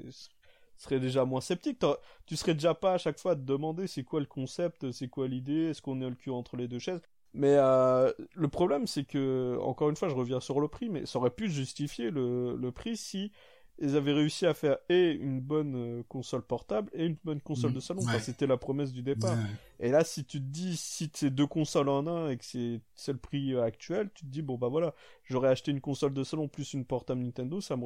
[0.76, 1.80] serais déjà moins sceptique.
[2.26, 5.08] Tu serais déjà pas à chaque fois à te demander c'est quoi le concept, c'est
[5.08, 7.00] quoi l'idée, est-ce qu'on est le cul entre les deux chaises.
[7.32, 11.04] Mais euh, le problème, c'est que, encore une fois, je reviens sur le prix, mais
[11.04, 13.32] ça aurait pu justifier le, le prix si
[13.78, 17.72] ils avaient réussi à faire et une bonne euh, console portable et une bonne console
[17.72, 18.02] de salon.
[18.20, 19.36] c'était la promesse du départ.
[19.80, 23.12] Et là, si tu te dis, si c'est deux consoles en un et que c'est,
[23.12, 24.94] le prix euh, actuel, tu te dis, bon bah voilà,
[25.24, 27.76] j'aurais acheté une console de salon plus une portable Nintendo, ça,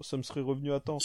[0.00, 0.98] ça me serait revenu à temps.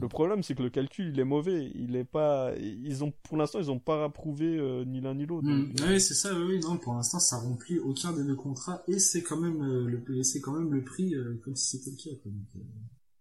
[0.00, 1.70] Le problème, c'est que le calcul, il est mauvais.
[1.74, 5.26] Il est pas, ils ont, pour l'instant, ils ont pas approuvé euh, ni l'un ni
[5.26, 5.46] l'autre.
[5.46, 5.74] Mm.
[5.86, 9.22] Oui, c'est ça, oui, non, pour l'instant, ça remplit aucun des deux contrats et c'est
[9.22, 11.14] quand même, le, c'est quand même le prix
[11.44, 12.30] comme si c'était le cas.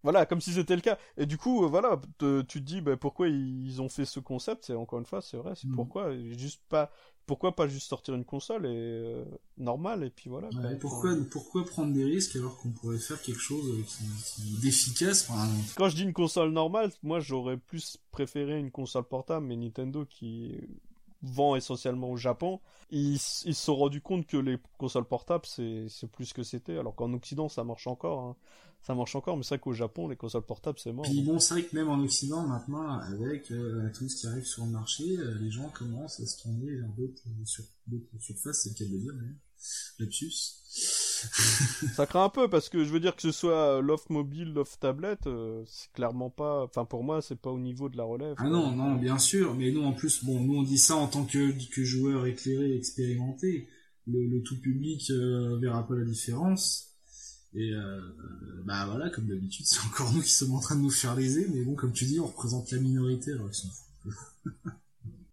[0.04, 0.98] Voilà, comme si c'était le cas.
[1.18, 4.66] Et du coup, euh, voilà, tu te dis bah, pourquoi ils ont fait ce concept?
[4.66, 5.54] C'est encore une fois, c'est vrai.
[5.56, 5.76] C'est mm.
[5.76, 6.92] pourquoi juste pas,
[7.28, 9.24] pourquoi pas juste sortir une console et euh,
[9.58, 10.50] normale et puis voilà.
[10.80, 15.30] pourquoi, pourquoi prendre des risques alors qu'on pourrait faire quelque chose qui, d'efficace.
[15.78, 20.06] Quand je dis une console normale, moi j'aurais plus préféré une console portable, mais Nintendo
[20.06, 20.60] qui
[21.22, 26.12] vend essentiellement au Japon, ils, ils se sont rendus compte que les consoles portables c'est
[26.12, 26.78] plus que c'était.
[26.78, 28.20] Alors qu'en Occident ça marche encore.
[28.22, 28.36] Hein
[28.84, 31.06] ça marche encore, mais c'est vrai qu'au Japon, les consoles portables, c'est mort.
[31.06, 34.46] Puis bon, c'est vrai que même en Occident, maintenant, avec euh, tout ce qui arrive
[34.46, 37.64] sur le marché, euh, les gens commencent à se tourner vers d'autres euh, sur,
[38.20, 39.36] surfaces, c'est le cas de le dire, mais
[40.00, 40.32] lapsus.
[41.96, 44.80] ça craint un peu parce que je veux dire que ce soit l'offre mobile, l'offre
[44.80, 45.30] tablette,
[45.68, 46.64] c'est clairement pas.
[46.64, 48.34] Enfin, pour moi, c'est pas au niveau de la relève.
[48.40, 49.54] Ah non, non, bien sûr.
[49.54, 52.76] Mais nous, en plus, bon, nous on dit ça en tant que, que joueur éclairé,
[52.76, 53.68] expérimenté.
[54.08, 56.91] Le, le tout public verra pas la différence.
[57.54, 58.00] Et euh,
[58.66, 61.48] bah voilà, comme d'habitude, c'est encore nous qui sommes en train de nous faire léser,
[61.54, 64.14] mais bon, comme tu dis, on représente la minorité, alors ils s'en foutent.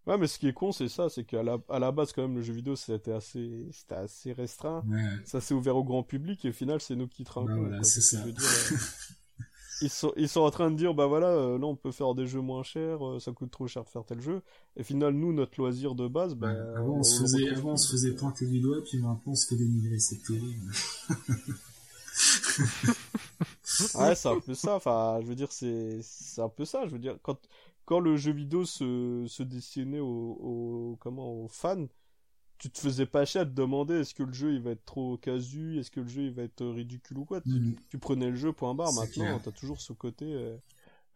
[0.07, 2.23] ouais, mais ce qui est con, c'est ça, c'est qu'à la, à la base, quand
[2.23, 4.85] même, le jeu vidéo, c'était assez, c'était assez restreint.
[5.25, 7.55] Ça s'est ouvert au grand public, et au final, c'est nous qui trinquons.
[7.55, 8.25] Bah voilà, c'est ça.
[8.25, 8.33] Euh,
[9.83, 12.17] ils sont, ils sont en train de dire, bah voilà, euh, là, on peut faire
[12.17, 14.43] des jeux moins chers, ça coûte trop cher de faire tel jeu.
[14.77, 16.49] Et au final, nous, notre loisir de base, bah.
[16.77, 19.47] avant, on, se faisait, avant, on se faisait pointer du doigt, puis maintenant, on se
[19.47, 20.73] fait dénigrer, c'est terrible.
[23.95, 24.77] ouais, c'est un peu ça.
[24.77, 26.87] Enfin, je veux dire, c'est c'est un peu ça.
[26.87, 27.39] Je veux dire, quand
[27.85, 31.87] quand le jeu vidéo se se destinait aux, comment aux fans,
[32.59, 34.85] tu te faisais pas chier à te demander est-ce que le jeu il va être
[34.85, 37.41] trop casu, est-ce que le jeu il va être ridicule ou quoi?
[37.41, 38.01] Tu, mm.
[38.01, 38.93] prenais le jeu point barre.
[38.93, 40.27] Maintenant, t'as toujours ce côté.
[40.27, 40.57] Euh,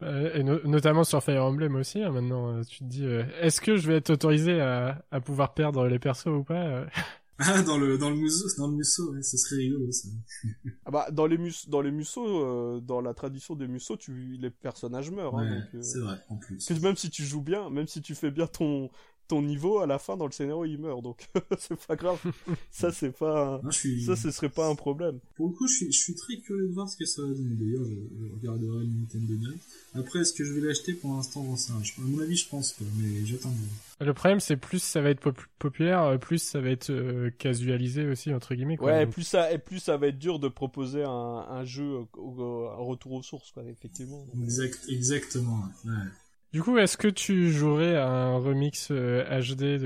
[0.00, 3.60] bah, et notamment sur Fire Emblem aussi, hein, maintenant, euh, tu te dis, euh, est-ce
[3.60, 6.86] que je vais être autorisé à, à pouvoir perdre les persos ou pas
[7.44, 10.08] ah, dans le, dans le museau, dans le museau, ouais, ce serait rigolo, ça.
[10.84, 14.36] ah bah, dans les mus, dans les museaux, euh, dans la tradition des museaux, tu,
[14.40, 16.70] les personnages meurent, hein, ouais, euh, C'est vrai, en plus.
[16.80, 18.90] même si tu joues bien, même si tu fais bien ton,
[19.32, 21.26] ton niveau, à la fin, dans le scénario, il meurt, donc
[21.58, 22.20] c'est pas grave.
[22.70, 25.20] ça, c'est pas, ça, ce serait pas un problème.
[25.36, 27.28] Pour le coup, je suis, je suis très curieux de voir ce que ça va
[27.28, 27.54] donner.
[27.54, 29.62] D'ailleurs, je, je regarderai le Nintendo Direct.
[29.94, 31.44] Après, est-ce que je vais l'acheter pour l'instant?
[31.44, 33.54] Dans ça À mon avis, je pense pas, mais j'attends.
[34.00, 38.06] Le problème, c'est plus ça va être populaire, euh, plus ça va être euh, casualisé
[38.06, 38.76] aussi entre guillemets.
[38.76, 38.92] Quoi.
[38.92, 42.84] Ouais, plus ça, et plus ça va être dur de proposer un, un jeu au,
[42.84, 44.26] retour aux sources, quoi, effectivement.
[44.42, 45.62] Exact, exactement.
[45.86, 45.92] Ouais.
[46.52, 49.78] Du coup, est-ce que tu jouerais à un remix HD euh,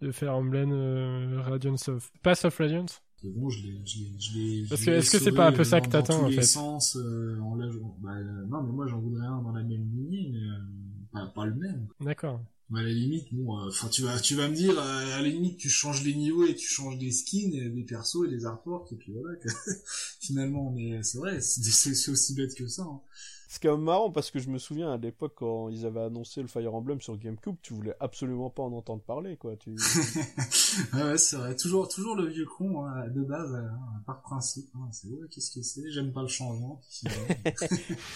[0.00, 3.00] de, de Fire Emblem Radiance of Pass of Radiance?
[3.24, 5.88] Bon, je l'ai, je l'ai, Parce que est-ce que c'est pas un peu ça que
[5.88, 6.42] t'attends en fait?
[6.42, 8.14] sens, euh, en bah,
[8.48, 11.86] non, mais moi j'en voudrais un dans la même lignée, mais euh, pas, le même.
[12.00, 12.40] D'accord.
[12.74, 15.56] à la limite, bon, euh, enfin tu vas, tu vas me dire, à la limite
[15.56, 18.92] tu changes les niveaux et tu changes des skins, et des persos et des artworks
[18.92, 19.38] et puis voilà.
[20.20, 22.82] Finalement, mais c'est vrai, c'est, aussi bête que ça.
[22.82, 23.00] Hein.
[23.48, 26.42] C'est quand même marrant parce que je me souviens à l'époque quand ils avaient annoncé
[26.42, 29.54] le Fire Emblem sur GameCube, tu voulais absolument pas en entendre parler, quoi.
[29.56, 29.70] Tu...
[30.94, 31.54] ouais, c'est vrai.
[31.54, 34.68] Toujours, toujours le vieux con hein, de base, hein, par principe.
[34.74, 34.88] Hein.
[34.90, 35.90] C'est ouais, qu'est-ce que c'est?
[35.92, 36.80] J'aime pas le changement.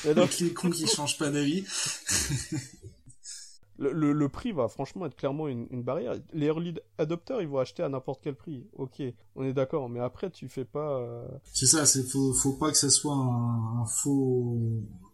[0.16, 1.64] donc les cons qui changent pas d'avis.
[3.80, 6.12] Le, le, prix va franchement être clairement une, une, barrière.
[6.34, 8.66] Les early adopteurs, ils vont acheter à n'importe quel prix.
[8.76, 9.02] Ok,
[9.36, 10.98] on est d'accord, mais après, tu fais pas.
[10.98, 14.60] Euh, c'est ça, c'est faut, faut pas que ça soit un, un faux.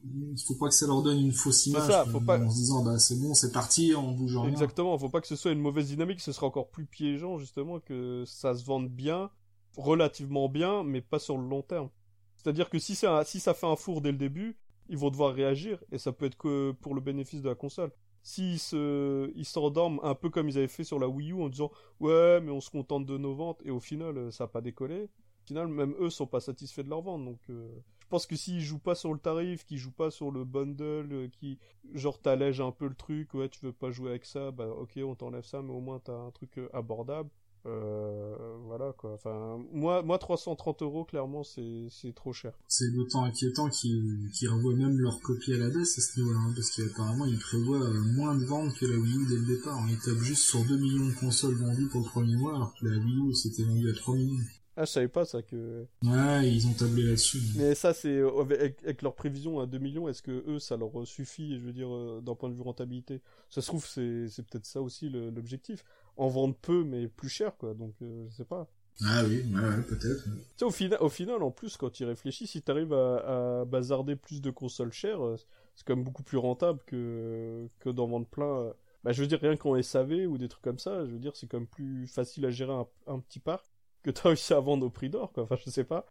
[0.05, 1.87] Il faut pas que ça leur donne une fausse image.
[1.87, 2.41] Ça, faut pas...
[2.41, 4.51] En se disant, bah c'est bon, c'est parti, on bouge rien.
[4.51, 7.79] Exactement, faut pas que ce soit une mauvaise dynamique, ce sera encore plus piégeant justement
[7.79, 9.31] que ça se vende bien,
[9.77, 11.89] relativement bien, mais pas sur le long terme.
[12.35, 14.59] C'est-à-dire que si ça, si ça fait un four dès le début,
[14.89, 17.93] ils vont devoir réagir et ça peut être que pour le bénéfice de la console
[18.27, 21.49] s'ils se, ils s'endorment un peu comme ils avaient fait sur la Wii U en
[21.49, 21.71] disant
[22.01, 24.61] ouais mais on se contente de nos ventes et au final euh, ça n'a pas
[24.61, 25.05] décollé.
[25.05, 27.69] Au final même eux sont pas satisfaits de leurs ventes donc euh,
[28.01, 31.13] je pense que s'ils jouent pas sur le tarif, qu'ils jouent pas sur le bundle,
[31.13, 31.59] euh, qui
[31.95, 34.99] genre t'allèges un peu le truc, ouais tu veux pas jouer avec ça, bah ok
[35.05, 37.31] on t'enlève ça mais au moins t'as un truc abordable.
[37.67, 38.37] Euh,
[38.67, 39.15] voilà quoi.
[39.15, 42.53] Enfin, moi, moi 330 euros, clairement, c'est c'est trop cher.
[42.69, 46.39] C'est d'autant inquiétant qu'ils qu'ils revoient même leur copie à la baisse à ce niveau-là,
[46.39, 49.57] hein, parce qu'apparemment ils prévoient euh, moins de ventes que la Wii U dès le
[49.57, 49.79] départ.
[49.83, 52.87] On étape juste sur 2 millions de consoles vendues pour le premier mois, alors que
[52.87, 54.45] la Wii U s'était vendue à 3 millions.
[54.77, 55.87] Ah, je savais pas ça que.
[56.05, 57.41] Ouais, ils ont tablé là-dessus.
[57.57, 60.91] Mais ça, c'est avec, avec, leur prévision à 2 millions, est-ce que eux, ça leur
[61.07, 63.23] suffit, je veux dire, euh, d'un point de vue rentabilité?
[63.49, 65.83] Ça se trouve, c'est c'est peut-être ça aussi l'objectif
[66.17, 68.69] en vendre peu mais plus cher quoi donc euh, je sais pas
[69.05, 72.47] ah oui ouais, peut-être tu sais au final au final en plus quand tu réfléchis
[72.47, 75.37] si t'arrives à, à bazarder plus de consoles chères euh,
[75.75, 78.73] c'est quand même beaucoup plus rentable que que d'en vendre plein euh.
[79.05, 81.37] bah je veux dire rien qu'en SAV ou des trucs comme ça je veux dire
[81.37, 82.73] c'est quand même plus facile à gérer
[83.07, 83.67] un, petit parc
[84.07, 86.07] que t'as réussi à vendre au prix d'or quoi enfin je sais pas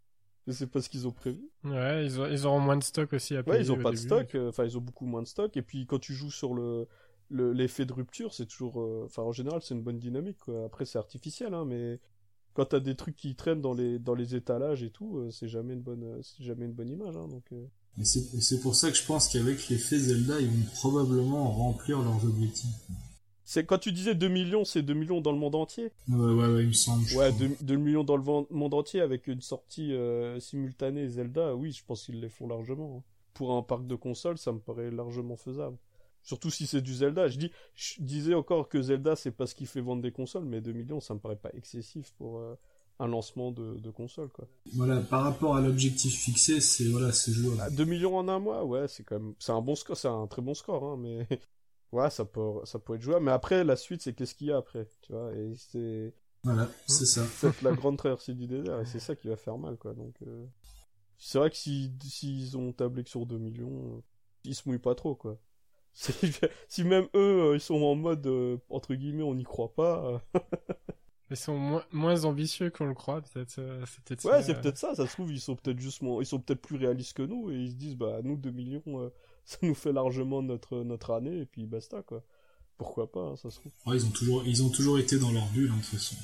[0.46, 1.50] je sais pas ce qu'ils ont prévu.
[1.64, 3.56] Ouais, ils, ils auront moins de stock aussi à payer.
[3.56, 4.36] Ouais, ils ont pas de stock.
[4.48, 5.56] Enfin, ils ont beaucoup moins de stock.
[5.56, 6.86] Et puis, quand tu joues sur le,
[7.30, 10.38] l'effet de rupture, c'est toujours, euh, enfin en général, c'est une bonne dynamique.
[10.38, 10.64] Quoi.
[10.64, 11.98] Après, c'est artificiel, hein, mais
[12.54, 15.48] quand t'as des trucs qui traînent dans les dans les étalages et tout, euh, c'est
[15.48, 17.16] jamais une bonne, euh, c'est jamais une bonne image.
[17.16, 17.50] Hein, donc.
[18.04, 22.70] c'est pour ça que je pense qu'avec l'effet Zelda, ils vont probablement remplir leurs objectifs.
[23.48, 26.46] C'est quand tu disais 2 millions, c'est 2 millions dans le monde entier Ouais, ouais,
[26.48, 27.04] ouais, il me semble.
[27.14, 27.30] Ouais, crois.
[27.32, 31.84] 2, 2 millions dans le monde entier avec une sortie euh, simultanée Zelda, oui, je
[31.84, 32.96] pense qu'ils les font largement.
[32.98, 33.02] hein.
[33.34, 35.76] Pour un parc de consoles, ça me paraît largement faisable.
[36.22, 37.28] Surtout si c'est du Zelda.
[37.28, 40.44] Je dis, je disais encore que Zelda, c'est pas ce qui fait vendre des consoles,
[40.44, 42.56] mais 2 millions, ça me paraît pas excessif pour euh,
[42.98, 44.48] un lancement de, de console, quoi.
[44.74, 47.60] Voilà, par rapport à l'objectif fixé, c'est voilà, jouable.
[47.62, 50.08] Ah, 2 millions en un mois, ouais, c'est quand même, c'est un bon score, c'est
[50.08, 51.28] un très bon score, hein, mais
[51.92, 53.24] ouais, ça peut, ça peut être jouable.
[53.26, 56.14] Mais après, la suite, c'est qu'est-ce qu'il y a après, tu vois, et c'est
[56.44, 57.22] Voilà, c'est ça.
[57.26, 59.94] c'est la grande traversée du désert, et c'est ça qui va faire mal, quoi.
[59.94, 60.46] Donc, euh,
[61.18, 64.00] c'est vrai que si s'ils ont tablé que sur 2 millions, euh,
[64.44, 65.38] ils se mouillent pas trop, quoi.
[66.68, 70.22] Si même eux, euh, ils sont en mode euh, entre guillemets, on n'y croit pas.
[71.30, 73.58] Ils sont moins, moins ambitieux qu'on le croit, peut-être.
[73.58, 74.60] euh, c'est peut-être Ouais, ça, c'est euh.
[74.60, 74.94] peut-être ça.
[74.94, 77.50] Ça se trouve, ils sont peut-être juste, moins- ils sont peut-être plus réalistes que nous
[77.50, 79.10] et ils se disent, bah nous 2 millions, euh,
[79.46, 82.22] ça nous fait largement notre notre année et puis basta quoi.
[82.76, 83.72] Pourquoi pas, hein, ça se trouve.
[83.86, 86.16] Ouais, ils ont toujours, ils ont toujours été dans leur bulle, hein, de toute façon.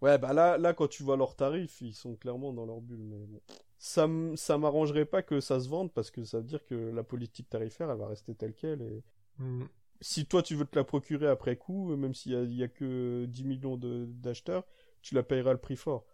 [0.00, 3.00] Ouais, bah là, là quand tu vois leurs tarifs, ils sont clairement dans leur bulle.
[3.02, 3.40] Mais bon,
[3.78, 7.02] ça, ça m'arrangerait pas que ça se vende parce que ça veut dire que la
[7.02, 9.02] politique tarifaire, elle va rester telle quelle et
[9.40, 9.66] Mm.
[10.00, 12.68] si toi tu veux te la procurer après coup, même s'il y a, y a
[12.68, 14.64] que 10 millions de- d'acheteurs,
[15.00, 16.04] tu la payeras le prix fort.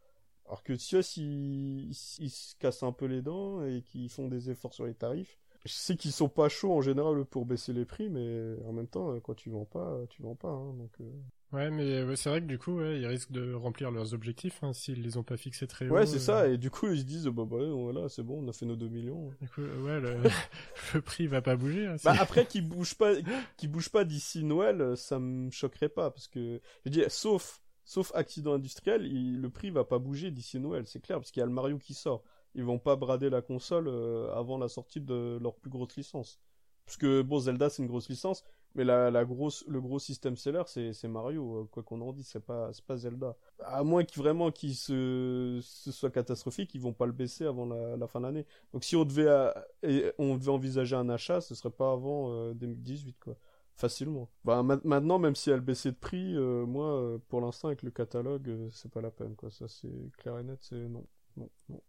[0.46, 1.88] Alors que si s'ils
[2.18, 5.38] ils se cassent un peu les dents et qu'ils font des efforts sur les tarifs,
[5.64, 8.86] je sais qu'ils sont pas chauds en général pour baisser les prix, mais en même
[8.88, 10.48] temps, quand tu vends pas, tu vends pas.
[10.50, 11.04] hein, donc, euh.
[11.52, 14.58] Ouais, mais ouais, c'est vrai que du coup, ouais, ils risquent de remplir leurs objectifs
[14.64, 15.94] hein, s'ils les ont pas fixés très haut.
[15.94, 16.18] Ouais, c'est euh.
[16.18, 18.66] ça, et du coup ils se disent, bah, bah voilà, c'est bon, on a fait
[18.66, 19.30] nos 2 millions.
[19.40, 20.16] Du coup, euh, ouais, le,
[20.94, 21.86] le prix va pas bouger.
[21.86, 23.12] hein, Bah après qu'ils bougent pas,
[23.56, 28.10] qu'ils bougent pas d'ici Noël, ça me choquerait pas parce que je dis sauf sauf
[28.14, 31.44] accident industriel, il- le prix va pas bouger d'ici Noël, c'est clair parce qu'il y
[31.44, 32.24] a le Mario qui sort.
[32.54, 36.40] Ils vont pas brader la console euh, avant la sortie de leur plus grosse licence.
[36.84, 38.44] Parce que bon Zelda c'est une grosse licence,
[38.74, 42.26] mais la, la grosse le gros système seller c'est Mario euh, quoi qu'on en dise,
[42.28, 43.36] c'est pas pas Zelda.
[43.60, 47.66] À moins qu'il vraiment qu'il se ce soit catastrophique, ils vont pas le baisser avant
[47.66, 48.46] la, fin de l'année.
[48.72, 52.54] Donc si on devait euh, on devait envisager un achat, ce serait pas avant euh,
[52.54, 53.36] 2018 quoi.
[53.76, 54.30] Facilement.
[54.44, 58.48] Bah ma- maintenant même si elle baissait de prix, moi pour l'instant avec le catalogue,
[58.48, 59.50] euh, c'est pas la peine quoi.
[59.50, 60.76] Ça c'est clair et net, c'est.
[60.76, 61.04] Non,
[61.36, 61.80] non.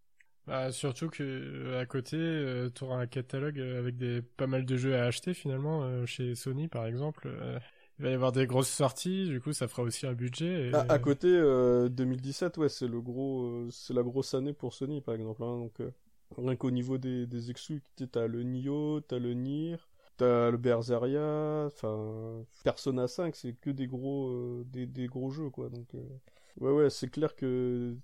[0.48, 4.66] Bah, surtout que euh, à côté, euh, t'auras un catalogue euh, avec des pas mal
[4.66, 7.28] de jeux à acheter finalement euh, chez Sony par exemple.
[7.28, 7.60] euh,
[7.98, 10.70] il va y avoir des grosses sorties, du coup ça fera aussi un budget.
[10.70, 10.74] Et...
[10.74, 15.00] À, côté euh, 2017, ouais, c'est le gros euh, c'est la grosse année pour Sony
[15.02, 15.92] par exemple hein, donc euh,
[16.38, 19.78] rien qu'au niveau des des exclus, tu t'as le Nioh, t'as le Nier,
[20.18, 25.50] t'as le Berseria, enfin Persona 5, c'est que des gros euh, des des gros jeux
[25.50, 26.00] quoi donc euh,
[26.60, 27.96] ouais ouais, c'est clair que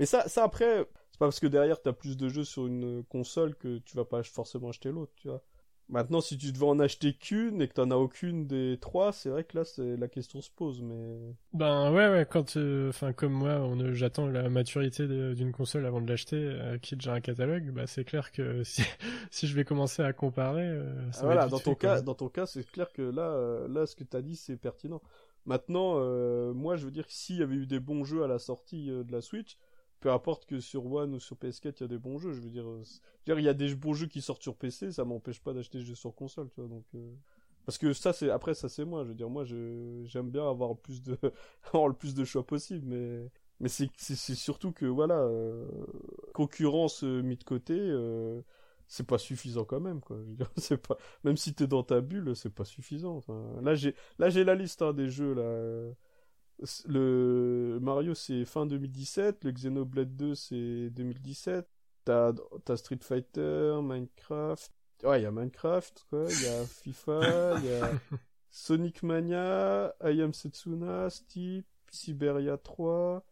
[0.00, 0.78] mais ça ça après
[1.12, 4.06] c'est pas parce que derrière t'as plus de jeux sur une console que tu vas
[4.06, 5.44] pas forcément acheter l'autre, tu vois.
[5.90, 9.28] Maintenant, si tu devais en acheter qu'une et que t'en as aucune des trois, c'est
[9.30, 13.12] vrai que là, c'est la question se pose, mais Ben ouais, ouais, quand, euh, enfin
[13.12, 16.96] comme moi, on, euh, j'attends la maturité d'une console avant de l'acheter, euh, qui est
[16.96, 18.82] déjà un catalogue, bah c'est clair que si,
[19.32, 21.76] si je vais commencer à comparer, euh, ça Ah, va voilà, être dans ton fait,
[21.76, 21.98] quoi.
[21.98, 24.56] cas, dans ton cas, c'est clair que là, euh, là, ce que t'as dit, c'est
[24.56, 25.02] pertinent.
[25.46, 25.94] Maintenant,
[26.54, 28.88] moi, je veux dire que s'il y avait eu des bons jeux à la sortie
[28.88, 29.56] de la Switch,
[30.00, 32.32] peu importe que sur One ou sur PS4, il y a des bons jeux.
[32.32, 34.42] Je veux dire, euh, je veux dire, il y a des bons jeux qui sortent
[34.42, 36.60] sur PC, ça m'empêche pas d'acheter des jeux sur console, tu.
[36.60, 37.12] Donc, euh,
[37.66, 39.04] parce que ça, c'est après, ça c'est moi.
[39.04, 41.18] Je veux dire, moi, j'aime bien avoir plus de
[41.64, 43.30] avoir le plus de choix possible, mais
[43.60, 45.66] mais c'est surtout que voilà, euh,
[46.32, 47.78] concurrence mis de côté.
[48.88, 50.00] c'est pas suffisant quand même
[51.24, 53.20] même si t'es dans ta bulle, c'est pas suffisant.
[53.62, 55.92] Là j'ai là j'ai la liste hein, des jeux là.
[56.86, 61.66] Le Mario c'est fin 2017, le Xenoblade 2 c'est 2017.
[62.04, 62.32] T'as
[62.64, 64.72] t'as Street Fighter, Minecraft.
[65.04, 67.90] Ouais, il y a Minecraft quoi, il y a FIFA, il y a
[68.50, 73.22] Sonic Mania, I Am Setsuna, Steep, Siberia 3,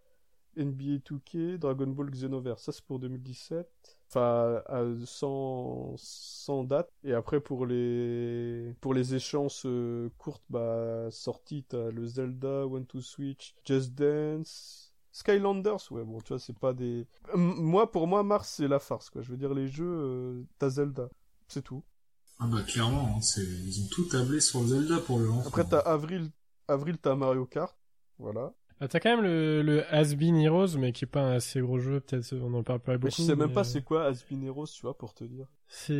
[0.58, 2.62] NBA 2K, Dragon Ball Xenoverse.
[2.64, 3.68] Ça, c'est pour 2017.
[4.10, 6.90] Enfin, à- sans, sans date.
[7.04, 12.86] Et après, pour les, pour les échéances euh, courtes, bah, sorties, t'as le Zelda, One
[12.86, 15.90] to Switch, Just Dance, Skylanders.
[15.92, 17.06] Ouais, bon, tu vois, c'est pas des...
[17.34, 19.22] M- Moi, pour moi, Mars, c'est la farce, quoi.
[19.22, 21.08] Je veux dire, les jeux, euh, t'as Zelda.
[21.48, 21.82] C'est tout.
[22.40, 23.44] Ah bah clairement, hein, c'est...
[23.44, 25.48] ils ont tout tablé sur Zelda pour le lancement.
[25.48, 26.30] Après, t'as Avril,
[26.68, 27.76] Avril, t'as Mario Kart.
[28.18, 28.52] Voilà.
[28.80, 31.78] Ah, t'as quand même le, le Has-Been Heroes, mais qui est pas un assez gros
[31.78, 33.06] jeu, peut-être on en parle pas beaucoup.
[33.06, 35.24] Mais je sais même mais, pas euh, c'est quoi Aspin Heroes, tu vois, pour te
[35.24, 35.46] dire.
[35.66, 35.94] C'est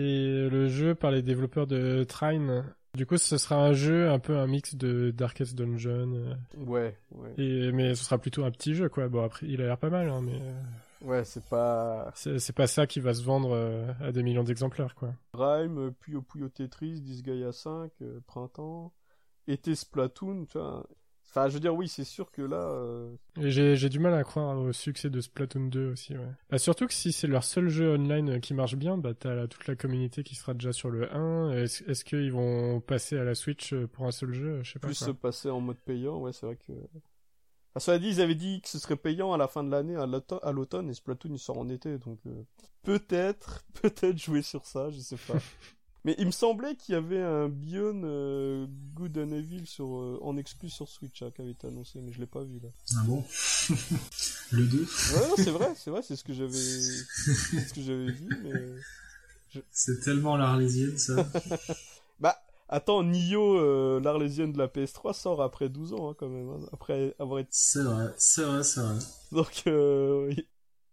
[0.48, 2.64] le jeu par les développeurs de Trine.
[2.94, 6.14] Du coup, ce sera un jeu un peu un mix de Darkest Dungeon.
[6.14, 7.34] euh, Ouais, ouais.
[7.36, 9.08] Et, mais ce sera plutôt un petit jeu, quoi.
[9.08, 10.52] Bon, après, il a l'air pas mal, hein, mais euh,
[11.02, 14.94] Ouais, c'est pas c'est pas ça qui va se vendre euh, à des millions d'exemplaires,
[14.94, 15.14] quoi.
[15.32, 18.92] Rhyme, euh, Puyo Puyo Tetris, Disgaea 5, euh, Printemps,
[19.46, 20.86] était Splatoon, tu vois.
[21.30, 22.56] Enfin, je veux dire, oui, c'est sûr que là.
[22.56, 26.24] euh, Et J'ai du mal à croire au succès de Splatoon 2 aussi, ouais.
[26.50, 29.66] Bah, surtout que si c'est leur seul jeu online qui marche bien, bah t'as toute
[29.66, 31.52] la communauté qui sera déjà sur le 1.
[31.52, 34.62] Est-ce qu'ils vont passer à la Switch euh, pour un seul jeu?
[34.62, 34.88] Je sais pas.
[34.88, 35.06] plus quoi.
[35.08, 36.72] se passer en mode payant, ouais, c'est vrai que.
[36.72, 39.96] Enfin, cela dit, ils avaient dit que ce serait payant à la fin de l'année,
[39.96, 42.42] à l'automne, et Splatoon il sort en été, donc euh,
[42.82, 45.34] peut-être, peut-être jouer sur ça, je sais pas.
[46.04, 50.18] Mais il me semblait qu'il y avait un Beyond euh, Good and Evil sur, euh,
[50.22, 52.68] en exclu sur Switch hein, qui avait été annoncé, mais je l'ai pas vu là.
[52.96, 53.24] Ah bon
[54.52, 58.12] Le 2 Ouais, non, c'est vrai, c'est vrai, c'est ce que j'avais, ce que j'avais
[58.12, 61.26] vu, mais C'est tellement l'Arlésienne, ça.
[62.20, 62.38] bah
[62.68, 66.66] attends, Nioh, euh, l'Arlésienne de la PS3 sort après 12 ans hein, quand même, hein,
[66.72, 68.98] après avoir été C'est vrai, c'est vrai, c'est vrai.
[69.32, 70.32] Donc, euh,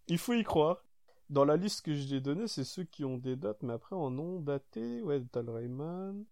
[0.07, 0.84] il faut y croire.
[1.29, 4.11] Dans la liste que j'ai donnée, c'est ceux qui ont des dates, mais après en
[4.11, 6.23] non daté, ouais, t'as le Rayman.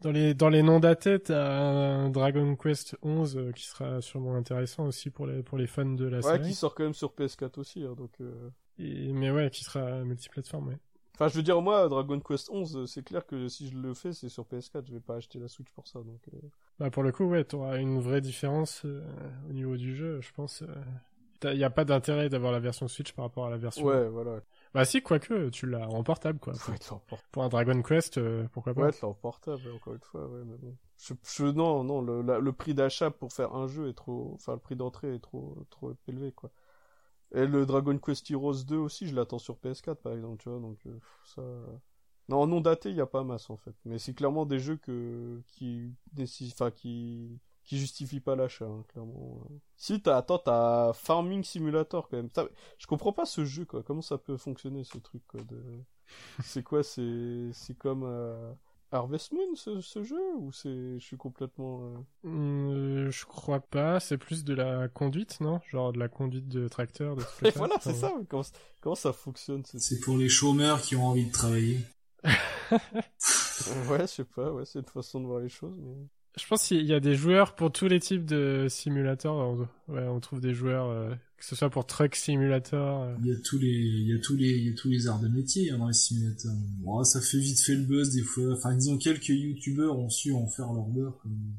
[0.00, 4.34] Dans les dans les noms datés, t'as un Dragon Quest 11 euh, qui sera sûrement
[4.34, 6.48] intéressant aussi pour les pour les fans de la Ouais, série.
[6.48, 8.10] qui sort quand même sur PS4 aussi, hein, donc.
[8.20, 8.50] euh.
[8.78, 10.68] Et- mais ouais, qui sera multiplateforme.
[10.68, 10.78] Ouais.
[11.14, 13.94] Enfin, je veux dire, moi, Dragon Quest 11, euh, c'est clair que si je le
[13.94, 16.20] fais, c'est sur PS4, je vais pas acheter la Switch pour ça, donc.
[16.34, 16.38] euh.
[16.78, 18.84] Bah pour le coup, ouais, t'auras une vraie différence
[19.48, 20.64] au niveau du jeu, je pense.
[21.44, 23.86] Il y a pas d'intérêt d'avoir la version Switch par rapport à la version.
[23.86, 24.40] Ouais, voilà.
[24.74, 26.54] Bah si, quoique, tu l'as en portable quoi.
[26.54, 27.28] Faut être en portable.
[27.32, 28.82] Pour un Dragon Quest, euh, pourquoi pas.
[28.82, 30.76] Ouais, être en portable, encore une fois, ouais, mais bon.
[30.98, 34.32] Je, je- non, non, le, la- le prix d'achat pour faire un jeu est trop,
[34.34, 36.50] enfin, le prix d'entrée est trop, trop élevé, quoi.
[37.34, 40.60] Et le Dragon Quest Heroes 2 aussi, je l'attends sur PS4, par exemple, tu vois,
[40.60, 41.42] donc, euh, ça...
[42.28, 43.74] Non, non daté, il y a pas masse, en fait.
[43.84, 45.92] Mais c'est clairement des jeux que, qui,
[46.52, 49.46] enfin, qui, qui justifient pas l'achat, hein, clairement.
[49.76, 52.30] Si, t'as, attends, t'as Farming Simulator, quand même.
[52.78, 53.82] Je comprends pas ce jeu, quoi.
[53.82, 55.62] Comment ça peut fonctionner, ce truc, quoi, de...
[56.44, 58.52] C'est quoi, c'est, c'est comme, euh,
[58.90, 61.80] Harvest Moon, ce, ce jeu, ou c'est, je suis complètement,
[62.24, 65.60] euh, Euh, je crois pas, c'est plus de la conduite, non?
[65.70, 68.42] Genre de la conduite de tracteur, de Et voilà, c'est ça, comment,
[68.82, 71.80] comment ça fonctionne, ce C'est pour les chômeurs qui ont envie de travailler.
[73.88, 75.94] Ouais, je sais pas, ouais, c'est une façon de voir les choses, mais...
[76.40, 79.34] Je pense qu'il y a des joueurs pour tous les types de simulateurs.
[79.34, 83.02] On, ouais, on trouve des joueurs, euh, que ce soit pour Truck Simulator.
[83.02, 83.14] euh.
[83.20, 85.06] Il y a tous les, il y a tous les, il y a tous les
[85.08, 86.54] arts de métier hein, dans les simulateurs.
[86.78, 88.54] Bon, ça fait vite fait le buzz des fois.
[88.54, 91.18] Enfin, disons quelques youtubeurs ont su en faire leur beurre.
[91.22, 91.54] comme-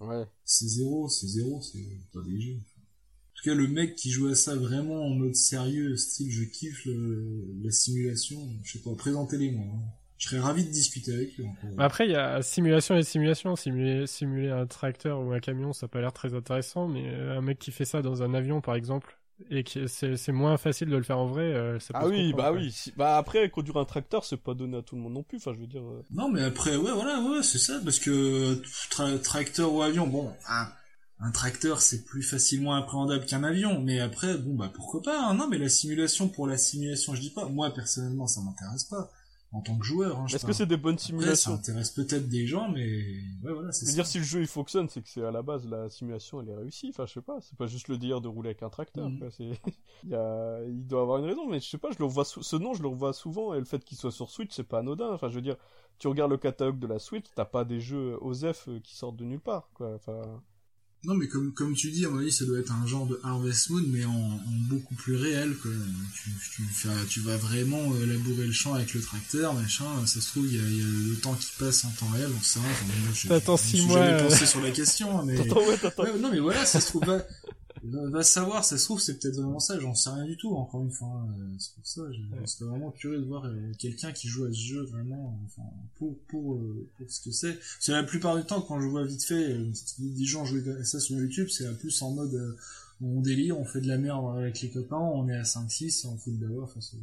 [0.00, 0.24] Ouais.
[0.44, 1.78] C'est zéro, c'est zéro, c'est
[2.12, 2.54] pas des jeux.
[2.56, 6.44] En tout cas, le mec qui joue à ça vraiment en mode sérieux, style je
[6.44, 9.66] kiffe le- la simulation, je sais pas, présentez-les moi.
[9.66, 9.82] hein.
[10.18, 11.44] Je serais ravi de discuter avec lui.
[11.46, 11.70] encore.
[11.76, 13.56] Bah Après, il y a simulation et simulation.
[13.56, 17.36] Simuler, simuler un tracteur ou un camion, ça a pas l'air très intéressant, mais euh,
[17.38, 19.18] un mec qui fait ça dans un avion, par exemple,
[19.50, 22.06] et que c'est c'est moins facile de le faire en vrai, euh, ça peut Ah
[22.06, 22.60] oui, bah quoi.
[22.60, 22.70] oui.
[22.70, 25.38] si- Bah après, conduire un tracteur, c'est pas donné à tout le monde non plus.
[25.38, 25.82] Enfin, je veux dire.
[25.82, 30.06] euh, Non, mais après, ouais, voilà, ouais, c'est ça, parce que tra- tracteur ou avion,
[30.06, 30.68] bon, un,
[31.20, 35.34] un tracteur c'est plus facilement appréhendable qu'un avion, mais après, bon, bah pourquoi pas, hein,
[35.34, 39.10] non, mais la simulation pour la simulation, je dis pas, moi personnellement, ça m'intéresse pas,
[39.54, 42.28] en tant que joueur, hein, Est-ce que c'est des bonnes Après, ça simulations intéresse peut-être
[42.28, 45.24] des gens, mais ouais, voilà, c'est dire, si le jeu il fonctionne, c'est que c'est
[45.24, 46.88] à la base la simulation elle est réussie.
[46.90, 49.08] Enfin, je sais pas, c'est pas juste le délire de rouler avec un tracteur.
[49.08, 49.30] Mhm.
[50.02, 50.58] il, y a...
[50.66, 52.74] il doit avoir une raison, mais je sais pas, je le revois sou- ce nom,
[52.74, 55.12] je le revois souvent, et le fait qu'il soit sur Switch, c'est pas anodin.
[55.12, 55.56] Enfin, je veux dire,
[55.98, 59.16] tu regardes le catalogue de la Switch, t'as pas des jeux OZEF euh, qui sortent
[59.16, 59.94] de nulle part, quoi.
[59.94, 60.20] Enfin,
[61.04, 63.20] Non, mais comme, comme tu dis, à mon avis, ça doit être un genre de
[63.22, 65.70] Harvest Moon, mais en, en beaucoup plus réel, quoi.
[66.14, 70.28] Tu, tu, tu vas vraiment euh, labourer le champ avec le tracteur, machin, ça se
[70.30, 72.42] trouve, il y a, il y a le temps qui passe en temps réel, on
[72.42, 72.68] sait rien.
[72.70, 74.28] Enfin, moi, je- T'attends six mois, jamais euh.
[74.28, 75.38] pensé sur la question, mais...
[75.40, 77.18] Attends, ouais, non, mais voilà, ça se trouve, va,
[77.84, 80.54] va, va savoir, ça se trouve, c'est peut-être vraiment ça, j'en sais rien du tout,
[80.54, 81.08] encore une fois.
[81.08, 82.02] hein, euh, C'est pour ça,
[82.46, 86.16] serais vraiment curieux de voir euh, quelqu'un qui joue à ce jeu vraiment, enfin, pour,
[86.28, 87.58] pour, euh, pour ce que c'est.
[87.80, 90.84] C'est la plupart du temps, quand je vois vite fait euh, des gens jouer à
[90.84, 92.56] ça sur YouTube, c'est plus en mode, euh,
[93.02, 96.16] on délire, on fait de la merde avec les copains, on est à 5-6, on
[96.16, 96.96] fout d'abord, enfin, c'est...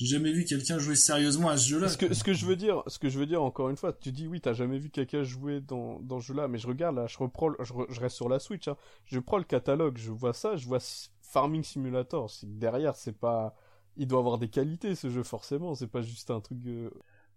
[0.00, 1.88] J'ai jamais vu quelqu'un jouer sérieusement à ce jeu-là.
[1.90, 4.26] Ce que, je veux dire, ce que je veux dire encore une fois, tu dis
[4.26, 7.18] oui, t'as jamais vu quelqu'un jouer dans, dans ce jeu-là, mais je regarde là, je
[7.18, 10.32] reprends, je, re- je reste sur la Switch, hein, je prends le catalogue, je vois
[10.32, 10.78] ça, je vois
[11.20, 13.54] Farming Simulator, derrière, c'est pas,
[13.98, 16.58] il doit avoir des qualités ce jeu forcément, c'est pas juste un truc.
[16.66, 16.90] euh,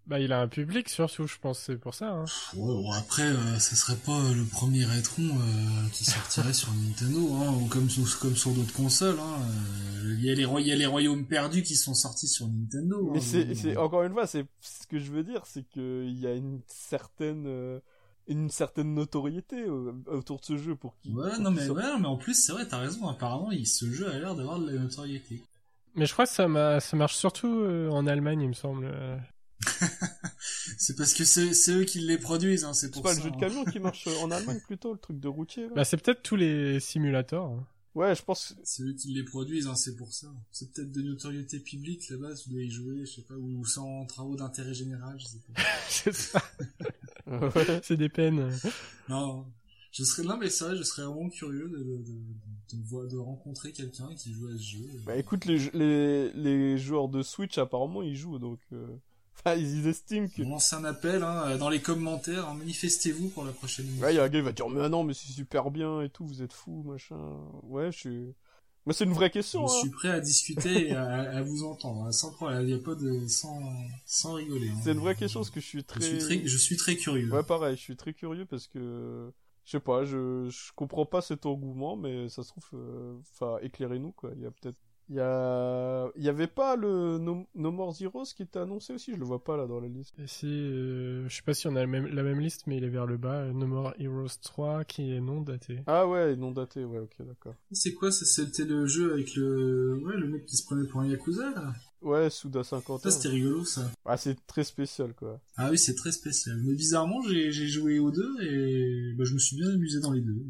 [0.05, 2.09] Bah, il a un public surtout, je pense, c'est pour ça.
[2.11, 2.25] Hein.
[2.55, 6.73] Ouais, bon, après, euh, ça serait pas euh, le premier Retron euh, qui sortirait sur
[6.73, 9.17] Nintendo, hein, ou comme, sur- comme sur d'autres consoles.
[9.17, 9.39] hein,
[10.03, 12.27] euh, Il y, a les roy- il y a les royaumes perdus qui sont sortis
[12.27, 13.11] sur Nintendo.
[13.13, 15.63] Mais hein, c'est, mais- c'est encore une fois, c'est ce que je veux dire, c'est
[15.69, 17.80] que il y a une certaine, euh,
[18.27, 19.63] une certaine notoriété
[20.07, 21.13] autour de ce jeu pour qui.
[21.13, 24.09] Ouais, non mais, ouais, mais en plus, c'est vrai, t'as raison, apparemment, il- ce jeu
[24.09, 25.41] a l'air d'avoir de la notoriété.
[25.95, 28.91] Mais je crois que ça, m'a- ça marche surtout en Allemagne, il me semble.
[29.81, 29.85] Euh.
[30.77, 33.19] C'est parce que c'est eux qui les produisent, hein, c'est C'est pour pas ça.
[33.19, 35.64] le jeu de camion qui marche en Allemagne plutôt, le truc de routier.
[35.64, 37.45] là Bah, c'est peut-être tous les simulateurs.
[37.45, 37.65] hein.
[37.95, 38.56] Ouais, je pense.
[38.64, 40.27] C'est eux qui les produisent, hein, c'est pour ça.
[40.52, 44.06] C'est peut-être de notoriété publique là-bas, tu dois y jouer, je sais pas, ou sans
[44.07, 45.61] travaux d'intérêt général, je sais pas.
[45.90, 46.41] c'est ça.
[47.27, 47.81] Ouais.
[47.84, 48.49] C'est des peines.
[49.10, 49.45] Non,
[49.91, 53.18] je serais non mais vrai, je serais vraiment curieux de, de, de, de, voir- de
[53.18, 54.85] rencontrer quelqu'un qui joue à ce jeu.
[55.06, 58.60] Bah écoute, les, les, les joueurs de Switch apparemment ils jouent donc.
[58.73, 58.88] euh,
[59.35, 60.41] Enfin, ils estiment que.
[60.43, 64.05] On lance un appel hein, dans les commentaires, hein, manifestez-vous pour la prochaine émission.
[64.05, 66.01] Ouais, il y a un gars qui va dire mais non, mais c'est super bien
[66.01, 67.18] et tout, vous êtes fous, machin.
[67.64, 68.34] Ouais, je suis.
[68.85, 69.65] Moi, c'est une vraie question.
[69.68, 69.80] Je Hein.
[69.80, 71.05] suis prêt à discuter et à,
[71.38, 72.68] à vous entendre, hein, sans problème.
[72.68, 73.61] Il a pas de sans
[74.05, 74.72] sans rigoler.
[74.84, 76.01] C'est une vraie question parce que je suis Je très.
[76.01, 77.31] suis très, je suis très curieux.
[77.31, 79.31] Ouais, pareil, je suis très curieux parce que.
[79.65, 82.65] Je sais pas, je, je comprends pas cet engouement, mais ça se trouve.
[82.73, 84.31] euh, Enfin, éclairez-nous quoi.
[84.35, 84.77] Il y a peut-être.
[85.09, 86.09] Il y a.
[86.15, 89.25] Il y avait pas le No, no More Heroes qui était annoncé aussi, je le
[89.25, 90.13] vois pas là dans la liste.
[90.19, 92.77] Et si, euh, je sais pas si on a la même, la même liste, mais
[92.77, 93.45] il est vers le bas.
[93.53, 95.80] No More Heroes 3 qui est non daté.
[95.88, 97.55] Ah ouais, non daté, ouais, ok, d'accord.
[97.71, 101.01] C'est quoi ça C'était le jeu avec le ouais le mec qui se prenait pour
[101.01, 101.73] un yakuza là?
[102.01, 103.09] Ouais, Suda 51.
[103.09, 103.89] Ça c'était rigolo ça.
[104.05, 105.39] Ah, c'est très spécial quoi.
[105.55, 106.57] Ah oui c'est très spécial.
[106.63, 110.11] Mais bizarrement j'ai j'ai joué aux deux et bah, je me suis bien amusé dans
[110.11, 110.45] les deux.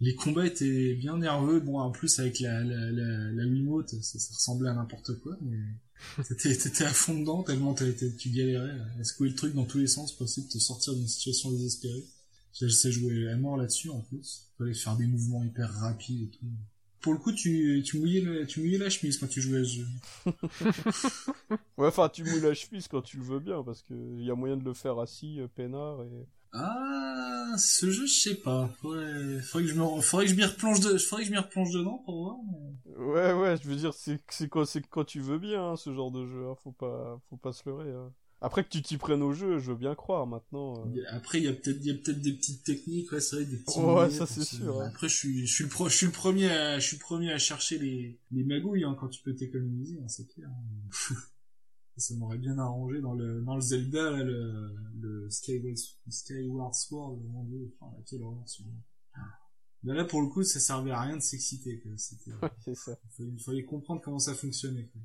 [0.00, 1.60] Les combats étaient bien nerveux.
[1.60, 5.36] Bon en plus avec la la la, la Wiimote ça, ça ressemblait à n'importe quoi
[5.42, 5.58] mais
[6.28, 9.86] t'étais t'étais à fond dedans tellement tu galérais à secouer le truc dans tous les
[9.86, 12.04] sens pour essayer de te sortir d'une situation désespérée.
[12.52, 14.50] J'ai sais jouer à mort là-dessus en plus.
[14.58, 16.46] Fallait faire des mouvements hyper rapides et tout.
[17.00, 19.64] Pour le coup, tu, tu mouillais le, tu mouillais la chemise quand tu jouais à
[19.64, 19.86] ce jeu.
[21.78, 24.30] Ouais, enfin, tu mouilles la chemise quand tu le veux bien, parce que il y
[24.30, 26.26] a moyen de le faire assis, euh, peinard, et...
[26.52, 28.68] Ah, ce jeu, je sais pas.
[28.80, 31.38] Faudrait, faudrait que je me, faudrait que je m'y replonge de, faudrait que je m'y
[31.38, 32.36] replonge dedans pour voir.
[32.50, 35.76] mais- Ouais, ouais, je veux dire, c'est c'est quand, c'est quand tu veux bien, hein,
[35.76, 37.90] ce genre de jeu, hein, faut pas, faut pas se leurrer.
[37.90, 38.12] Hein.
[38.42, 40.74] Après que tu t'y prennes au jeu, je veux bien croire, maintenant...
[40.86, 41.02] euh.
[41.10, 43.44] Après, il y a peut-être, il y a peut-être des petites techniques, ouais, c'est vrai,
[43.44, 43.78] des petits.
[43.78, 44.86] Ouais, moyens ça, c'est sûr, hein.
[44.88, 47.00] Après, je suis, je suis le pro, je suis le premier à, je suis le
[47.02, 50.48] premier à chercher les, les magouilles, hein, quand tu peux t'économiser, hein, c'est clair.
[51.96, 55.76] ça m'aurait bien arrangé dans le, dans le Zelda, là, le, le Skyward,
[56.08, 58.44] Skyward Sword, mon dieu, enfin, quelle horreur.
[59.82, 61.82] Mais là, pour le coup, ça servait à rien de s'exciter.
[61.96, 62.96] C'était, Ouais, c'est ça.
[63.04, 64.86] il fallait, il fallait comprendre comment ça fonctionnait.
[64.92, 65.00] Quoi.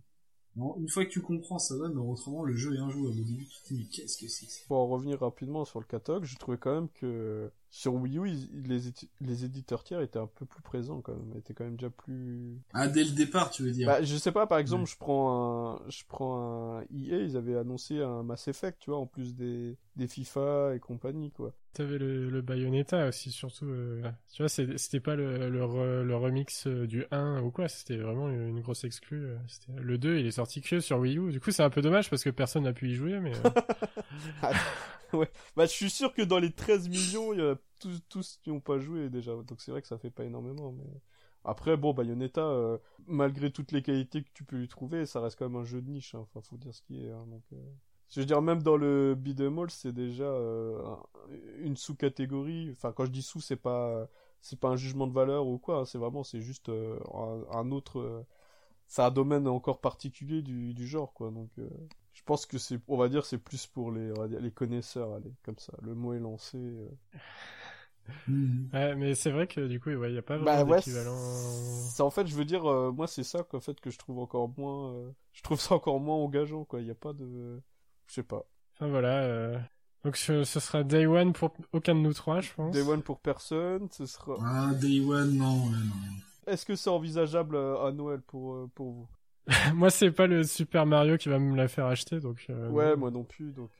[0.58, 3.20] Non, une fois que tu comprends, ça va, mais autrement, le jeu est injouable.
[3.20, 4.60] Au début, tu te dis, mais qu'est-ce que c'est que ça?
[4.68, 8.30] Pour en revenir rapidement sur le catalogue, je trouvais quand même que sur Wii U,
[8.30, 8.80] ils- les,
[9.22, 12.58] les éditeurs tiers étaient un peu plus présents quand même, étaient quand même déjà plus...
[12.74, 14.90] Ah, dès le départ, tu veux dire Bah, je sais pas, par exemple, Ouais.
[14.92, 19.00] je prends un, je prends un EA, ils avaient annoncé un Mass Effect, tu vois,
[19.00, 21.54] en plus des, des FIFA et compagnie, quoi.
[21.74, 23.66] T'avais le, le Bayonetta aussi, surtout.
[23.66, 24.02] euh,
[24.32, 27.98] tu vois, c'était pas le, le, re- le remix euh, du 1 ou quoi, c'était
[27.98, 29.26] vraiment une, grosse exclue.
[29.26, 29.38] euh,
[29.76, 31.32] Le 2, il est sorti que sur Wii U.
[31.34, 33.34] Du coup, c'est un peu dommage parce que personne n'a pu y jouer, mais.
[33.36, 33.50] euh,
[35.18, 35.30] ouais.
[35.58, 37.56] Bah, je suis sûr que dans les 13 millions, il y a
[37.86, 39.34] tous, tous qui n'ont pas joué déjà.
[39.44, 40.86] Donc c'est vrai que ça fait pas énormément, mais...
[41.48, 45.38] Après, bon, Bayonetta, euh, malgré toutes les qualités que tu peux lui trouver, ça reste
[45.38, 46.20] quand même un jeu de niche, hein.
[46.24, 47.44] Enfin, faut dire ce qui est, hein, donc...
[47.54, 47.58] euh.
[48.10, 51.04] Je veux dire, même dans le beat'em all, c'est déjà euh, un-
[51.60, 52.70] une sous-catégorie.
[52.72, 54.08] Enfin, quand je dis sous, c'est pas
[54.42, 55.80] c'est pas un jugement de valeur ou quoi.
[55.82, 55.86] hein.
[55.86, 57.00] C'est vraiment, c'est juste euh,
[57.52, 58.26] un, autre.
[58.88, 61.32] c'est un domaine encore particulier du, genre, quoi.
[61.32, 61.50] Donc,
[62.14, 65.58] je pense que c'est, on va dire, c'est plus pour les, les connaisseurs, allez, comme
[65.60, 65.74] ça.
[65.82, 66.58] Le mot est lancé.
[68.28, 68.70] Mhm.
[68.74, 70.78] Ouais, mais c'est vrai que du coup, ouais, il y a pas Bah vraiment ouais,
[70.78, 71.16] d'équivalent.
[71.92, 74.20] c'est en fait, je veux dire, euh, moi, c'est ça qu'en fait que je trouve
[74.20, 76.82] encore moins, euh, je trouve ça encore moins engageant, quoi.
[76.82, 77.62] Il y a pas de,
[78.08, 78.44] je sais pas.
[78.76, 79.24] Enfin voilà.
[79.24, 79.58] euh,
[80.04, 82.74] Donc ce, ce sera Day One pour aucun de nous trois, je pense.
[82.74, 84.38] Day One pour personne, ce sera.
[84.42, 86.52] Ah, Day One, non, ouais, non.
[86.52, 89.08] Est-ce que c'est envisageable à Noël pour pour vous?
[89.76, 92.46] Moi, c'est pas le Super Mario qui va me la faire acheter, donc.
[92.50, 92.98] euh, Ouais, non.
[92.98, 93.72] moi non plus, donc.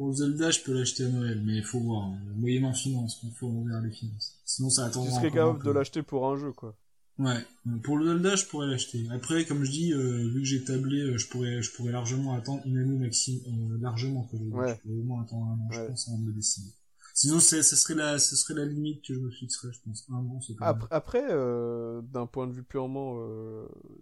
[0.00, 2.04] Pour le Zelda, je peux l'acheter à Noël, mais il faut voir.
[2.04, 2.18] hein.
[2.34, 4.40] Moyennant finance, il faut ouvrir les finances.
[4.46, 5.04] Sinon, ça attend.
[5.04, 6.74] Tu serais capable de l'acheter pour un jeu, quoi.
[7.18, 7.44] Ouais.
[7.82, 9.06] Pour le Zelda, je pourrais l'acheter.
[9.12, 12.32] Après, comme je dis, euh, vu que j'ai tablé, euh, je pourrais, je pourrais largement
[12.32, 14.38] attendre une année maximum, euh, largement, quoi.
[14.38, 14.58] Je, veux dire.
[14.58, 14.74] Ouais.
[14.74, 16.70] je pourrais au moins attendre un an, je pense, avant de me décider.
[17.12, 20.06] Sinon, ce serait la, ce serait la limite que je me fixerais, je pense.
[20.08, 20.68] Un an, c'est pas.
[20.68, 23.18] Après, après euh, d'un point de vue purement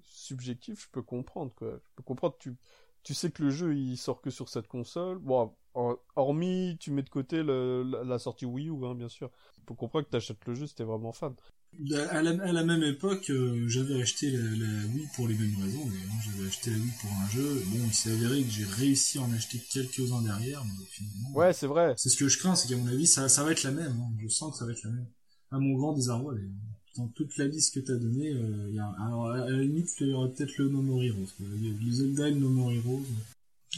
[0.04, 1.72] subjectif, je peux comprendre, quoi.
[1.72, 2.54] Je peux comprendre, tu,
[3.02, 5.18] tu sais que le jeu, il sort que sur cette console.
[5.18, 5.52] Bon,
[6.16, 9.30] hormis, tu mets de côté le- la, la sortie Wii U, hein, bien sûr.
[9.66, 11.34] Peux comprendre que t'achètes le jeu si t'es vraiment fan.
[12.10, 15.54] À la, à la même époque, euh, j'avais acheté la, la Wii pour les mêmes
[15.62, 15.86] raisons.
[16.24, 17.62] J'avais acheté la Wii pour un jeu.
[17.66, 21.30] Bon, il s'est avéré que j'ai réussi à en acheter quelques-uns derrière, mais finalement.
[21.34, 21.92] Ouais, c'est vrai.
[21.98, 23.92] C'est ce que je crains, c'est qu'à mon avis, ça, ça va être la même.
[24.00, 24.12] hein.
[24.18, 25.06] Je sens que ça va être la même.
[25.50, 26.50] À mon grand désarroi, d'ailleurs.
[26.96, 30.08] Dans toute la liste que t'as donnée, euh, y a, alors, à la limite, il
[30.08, 31.28] y aurait peut-être le No More Heroes.
[31.36, 31.46] quoi.
[31.54, 33.04] Il y a le Zelda et le No More Heroes.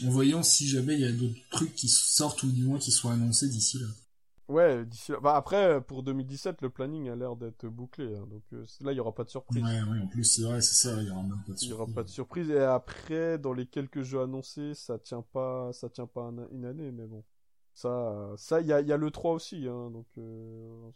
[0.05, 2.91] En voyant si jamais il y a d'autres trucs qui sortent ou du moins qui
[2.91, 3.87] soient annoncés d'ici là.
[4.47, 5.19] Ouais, d'ici là.
[5.19, 8.15] Bah, après, pour 2017, le planning a l'air d'être bouclé.
[8.15, 9.63] Hein, donc euh, là, il y aura pas de surprise.
[9.63, 11.61] Ouais, ouais, en plus, c'est vrai, c'est ça, il y aura même pas de surprise.
[11.61, 12.49] Il y aura pas de surprise.
[12.49, 16.65] Et après, dans les quelques jeux annoncés, ça tient pas, ça tient pas un- une
[16.65, 17.23] année, mais bon.
[17.73, 20.91] Ça, ça, il y a, il y a le 3 aussi, hein, donc euh,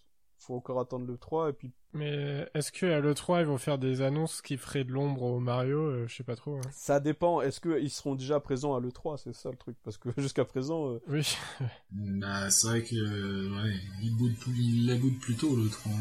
[0.45, 3.77] faut encore attendre le 3 et puis Mais est-ce que à l'E3 ils vont faire
[3.77, 6.57] des annonces qui feraient de l'ombre au Mario Euh, Je sais pas trop.
[6.57, 6.61] hein.
[6.71, 7.41] ça dépend.
[7.41, 10.09] Est-ce que ils seront déjà présents à le 3 C'est ça le truc, parce que
[10.17, 11.25] jusqu'à présent, euh, Oui.
[11.91, 13.73] Bah, c'est vrai que, euh, ouais,
[14.03, 15.91] il boude plus, il la boude plus tôt, le 3.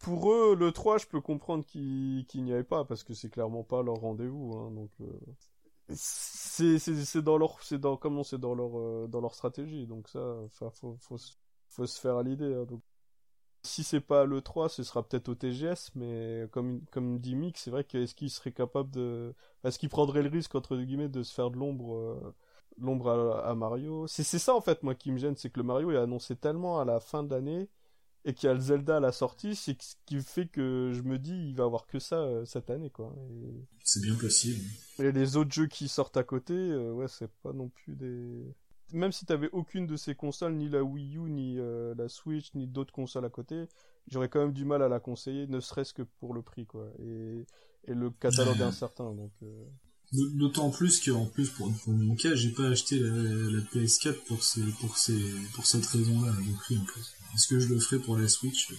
[0.00, 3.30] pour eux, le 3, je peux comprendre qu'ils qu'ils n'y aillent pas parce que c'est
[3.30, 4.90] clairement pas leur rendez-vous, hein, donc.
[5.00, 5.06] euh,
[5.90, 10.36] c'est dans leur c'est dans comment c'est dans leur euh, dans leur stratégie donc ça
[10.46, 11.34] enfin faut faut se-
[11.68, 12.80] faut se faire à l'idée hein, donc
[13.66, 17.58] si c'est pas le 3 ce sera peut-être au TGS mais comme comme dit Mick
[17.58, 19.34] c'est vrai que est-ce qu'il serait capable de
[19.64, 22.34] est-ce qu'il prendrait le risque entre guillemets de se faire de l'ombre euh,
[22.78, 24.06] l'ombre à, à Mario?
[24.06, 26.36] C'est c'est ça en fait moi qui me gêne c'est que le Mario est annoncé
[26.36, 27.68] tellement à la fin de l'année
[28.26, 31.02] et qu'il y a le Zelda à la sortie c'est ce qui fait que je
[31.02, 33.66] me dis il va avoir que ça euh, cette année quoi et...
[33.84, 34.64] C'est bien possible.
[34.98, 38.54] Et les autres jeux qui sortent à côté, euh, ouais, c'est pas non plus des.
[38.92, 42.54] Même si t'avais aucune de ces consoles, ni la Wii U, ni euh, la Switch,
[42.54, 43.66] ni d'autres consoles à côté,
[44.08, 46.88] j'aurais quand même du mal à la conseiller, ne serait-ce que pour le prix, quoi.
[47.00, 47.46] Et,
[47.86, 48.68] et le catalogue Ouais.
[48.68, 49.32] incertain, donc.
[49.42, 49.64] euh,
[50.12, 54.24] D'autant plus que, en plus, pour, pour mon cas, j'ai pas acheté la, la PS4
[54.24, 55.20] pour ces, pour ces,
[55.54, 57.14] pour cette raison-là, le prix en plus.
[57.34, 58.72] Est-ce que je le ferai pour la Switch?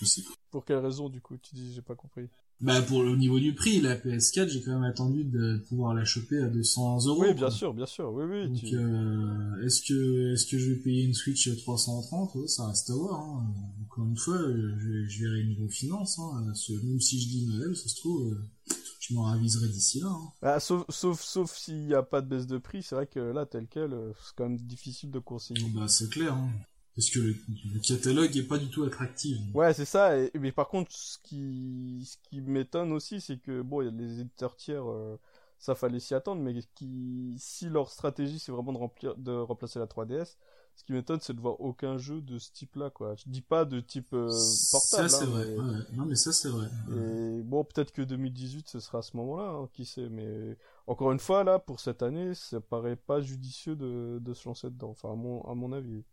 [0.00, 0.30] Je sais pas.
[0.50, 2.28] Pour quelle raison, du coup, tu dis, j'ai pas compris.
[2.60, 6.04] Bah, pour le niveau du prix, la PS4, j'ai quand même attendu de pouvoir la
[6.04, 7.22] choper à 200 euros.
[7.22, 7.50] Oui, bien quoi.
[7.50, 8.48] sûr, bien sûr, oui, oui.
[8.48, 12.46] Donc, tu- euh, est-ce que, est-ce que je vais payer une Switch à 330 Ouais,
[12.48, 13.18] Ça reste à voir.
[13.20, 13.46] Hein.
[13.86, 16.18] Encore une fois, euh, je, je verrai niveau finance.
[16.18, 16.52] Hein.
[16.84, 20.08] Même si je dis Noël, ça se trouve, euh, je m'en raviserai d'ici là.
[20.10, 20.28] Hein.
[20.42, 23.20] Bah, sauf, sauf, sauf s'il y a pas de baisse de prix, c'est vrai que
[23.20, 25.64] là, tel quel, euh, c'est quand même difficile de conseiller.
[25.74, 26.34] Bah, c'est clair.
[26.34, 26.50] Hein.
[26.96, 27.36] Parce que le,
[27.74, 29.38] le catalogue est pas du tout attractif.
[29.54, 30.18] Ouais, c'est ça.
[30.18, 33.88] Et, mais par contre, ce qui, ce qui m'étonne aussi, c'est que bon, il y
[33.88, 35.18] a les éditeurs tiers, euh,
[35.58, 39.78] ça fallait s'y attendre, mais qui, si leur stratégie c'est vraiment de remplir, de remplacer
[39.78, 40.36] la 3DS,
[40.76, 43.14] ce qui m'étonne, c'est de voir aucun jeu de ce type-là, quoi.
[43.16, 44.28] Je dis pas de type euh,
[44.70, 45.08] portable.
[45.10, 45.44] ça, c'est hein, vrai.
[45.46, 45.84] mais- Ouais, ouais.
[45.92, 46.68] Non, mais ça, c'est vrai.
[46.90, 50.08] Et bon, peut-être que 2018, ce sera à ce moment-là, hein, qui sait.
[50.08, 50.56] Mais
[50.86, 54.70] encore une fois, là, pour cette année, ça paraît pas judicieux de, de se lancer
[54.70, 54.90] dedans.
[54.90, 56.04] Enfin, à mon, à mon avis.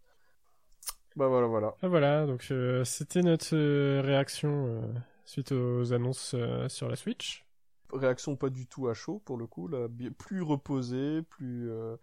[1.17, 1.75] Bah voilà, voilà.
[1.81, 4.81] Ah, voilà, donc euh, c'était notre euh, réaction euh,
[5.25, 6.35] suite aux annonces
[6.69, 7.45] sur la Switch.
[7.93, 9.87] réaction pas du tout à chaud pour le coup là
[10.17, 11.95] plus reposée plus euh,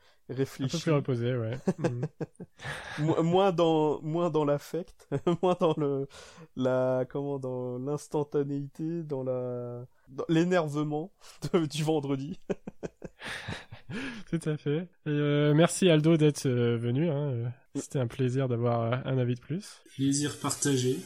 [0.62, 1.58] Un peu réfléchie plus reposé, ouais.
[2.96, 5.08] Mo- moins dans moins dans l'affect
[5.42, 6.06] moins dans le
[6.56, 9.84] la comment dans l'instantanéité dans la
[10.28, 11.12] l'énervement
[11.70, 12.40] du vendredi
[14.30, 14.88] Tout à fait.
[15.06, 17.10] Et euh, merci Aldo d'être euh, venu.
[17.10, 17.30] Hein.
[17.32, 19.82] euh, C'était un plaisir d'avoir euh, un avis de plus.
[19.96, 20.98] Plaisir partagé.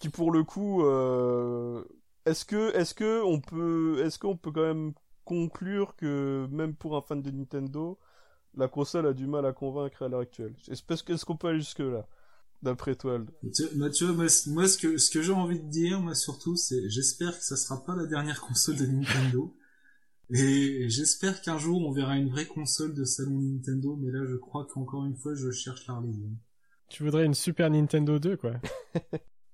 [0.00, 1.84] qui pour le coup euh,
[2.26, 4.92] est-ce que est-ce que on peut est-ce qu'on peut quand même
[5.24, 7.98] conclure que même pour un fan de Nintendo
[8.56, 10.54] la console a du mal à convaincre à l'heure actuelle?
[10.68, 12.06] Est-ce qu'on peut aller jusque là
[12.62, 13.32] d'après toi Aldo?
[13.42, 17.44] Vois, moi, ce que, ce que j'ai envie de dire, moi, surtout, c'est, j'espère que
[17.44, 19.54] ça sera pas la dernière console de Nintendo.
[20.34, 24.36] Et j'espère qu'un jour, on verra une vraie console de salon Nintendo, mais là, je
[24.36, 26.36] crois qu'encore une fois, je cherche l'Arlésienne.
[26.88, 28.52] Tu voudrais une Super Nintendo 2, quoi.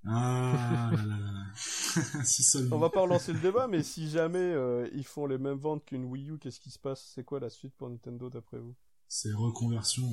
[0.05, 1.45] Ah, là, là, là.
[2.23, 2.77] si seulement.
[2.77, 5.83] on va pas relancer le débat mais si jamais euh, ils font les mêmes ventes
[5.83, 7.11] qu'une Wii U qu'est-ce qui se passe?
[7.13, 8.73] C'est quoi la suite pour Nintendo d'après vous?
[9.09, 10.07] C'est reconversion.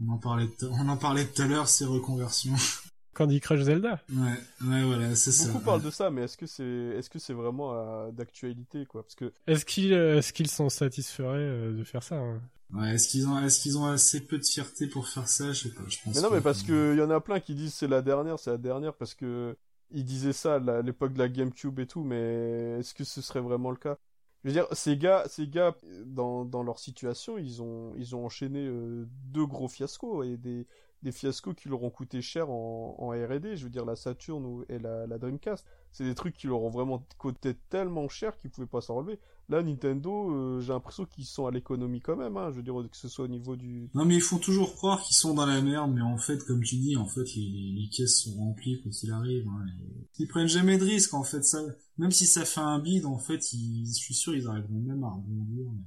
[0.00, 2.54] On en parlait, on en parlait tout à l'heure, c'est reconversion.
[3.14, 4.00] Candy Crush Zelda.
[4.10, 5.46] Ouais, ouais, voilà, c'est ça.
[5.46, 9.02] beaucoup parlent de ça mais est-ce que c'est est-ce que c'est vraiment euh, d'actualité quoi?
[9.02, 12.40] Parce que Est-ce qu'ils euh, est-ce qu'ils sont satisfaits euh, de faire ça hein?
[12.72, 15.52] Ouais, est-ce qu'ils ont, est-ce qu'ils ont assez peu de fierté pour faire ça?
[15.52, 16.14] Je sais pas, je pense.
[16.14, 18.50] Mais non, mais parce que y en a plein qui disent c'est la dernière, c'est
[18.50, 19.56] la dernière parce que
[19.90, 23.42] ils disaient ça à l'époque de la GameCube et tout, mais est-ce que ce serait
[23.42, 23.98] vraiment le cas?
[24.42, 25.76] Je veux dire, ces gars, ces gars
[26.06, 30.66] dans dans leur situation, ils ont ils ont enchaîné euh, deux gros fiascos et des
[31.02, 33.56] des fiascos qui leur ont coûté cher en, en R&D.
[33.56, 36.62] Je veux dire la Saturn ou, et la, la Dreamcast, c'est des trucs qui leur
[36.62, 39.18] ont vraiment coûté tellement cher qu'ils pouvaient pas s'en relever.
[39.48, 42.36] Là, Nintendo, euh, j'ai l'impression qu'ils sont à l'économie quand même.
[42.36, 44.74] Hein, je veux dire que ce soit au niveau du Non, mais ils font toujours
[44.74, 47.42] croire qu'ils sont dans la merde, mais en fait, comme tu dis, en fait, les,
[47.48, 49.46] les, les caisses sont remplies quoi qu'il arrive.
[49.48, 51.42] Hein, et Ils prennent jamais de risques, en fait.
[51.42, 51.60] Ça,
[51.98, 55.02] même si ça fait un bide, en fait, ils, je suis sûr, ils arriveront même
[55.04, 55.66] à rebondir.
[55.72, 55.82] mais-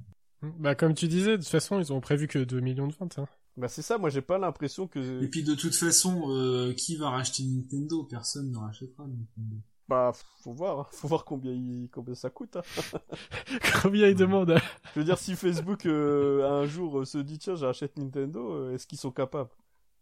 [0.58, 3.18] Bah comme tu disais, de toute façon, ils ont prévu que 2 millions de ventes.
[3.18, 3.28] Hein.
[3.56, 6.96] Bah c'est ça, moi j'ai pas l'impression que Et puis, de toute façon, euh, qui
[6.96, 8.04] va racheter Nintendo?
[8.04, 9.56] Personne ne rachètera Nintendo.
[9.88, 10.12] Bah,
[10.42, 10.86] faut voir, hein.
[10.90, 11.88] faut voir combien, il...
[11.92, 12.56] combien ça coûte.
[12.56, 12.62] Hein.
[13.82, 14.58] Combien ils demandent
[14.94, 18.74] Je veux dire, si Facebook euh, un jour euh, se dit tiens, j'achète Nintendo, euh,
[18.74, 19.50] est-ce qu'ils sont capables?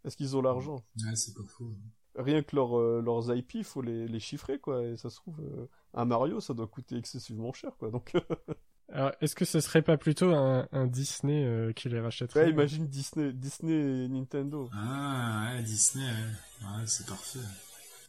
[0.04, 0.76] Est-ce qu'ils ont l'argent?
[1.04, 1.70] Ouais, c'est pas faux.
[2.16, 4.82] Rien que leur, euh, leurs IP, faut les, les chiffrer, quoi.
[4.84, 7.90] Et ça se trouve, euh, un Mario, ça doit coûter excessivement cher, quoi.
[7.90, 8.12] Donc,
[8.92, 12.50] Alors, est-ce que ce serait pas plutôt un, un Disney euh, qui les rachèterait ouais,
[12.50, 14.68] imagine Disney, Disney et Nintendo.
[14.72, 17.38] Ah, ouais, Disney, ouais, Ouais, c'est parfait.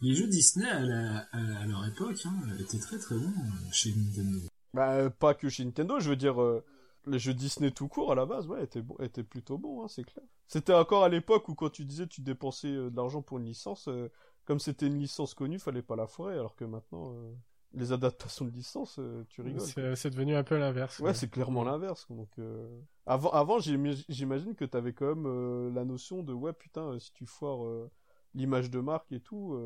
[0.01, 3.71] Les jeux Disney, à, la- à- à leur époque, hein, étaient très très bons euh,
[3.71, 4.39] chez Nintendo.
[4.73, 6.63] Bah, pas que chez Nintendo, je veux dire, euh,
[7.07, 9.87] les jeux Disney tout court, à la base, ouais, étaient, bon, étaient plutôt bons, hein,
[9.87, 10.25] c'est clair.
[10.47, 13.45] C'était encore à l'époque où quand tu disais tu dépensais euh, de l'argent pour une
[13.45, 14.11] licence, euh,
[14.43, 17.33] comme c'était une licence connue, fallait pas la foirer, alors que maintenant, euh,
[17.75, 19.95] les adaptations de licence, euh, tu rigoles.
[19.95, 20.99] C'est devenu un peu l'inverse.
[20.99, 22.07] Ouais, c'est clairement l'inverse.
[22.09, 22.67] Donc, euh,
[23.05, 27.11] avant, avant, j'im- j'imagine que t'avais quand même euh, la notion de ouais, putain, si
[27.11, 27.89] tu foires euh,
[28.33, 29.57] l'image de marque et tout,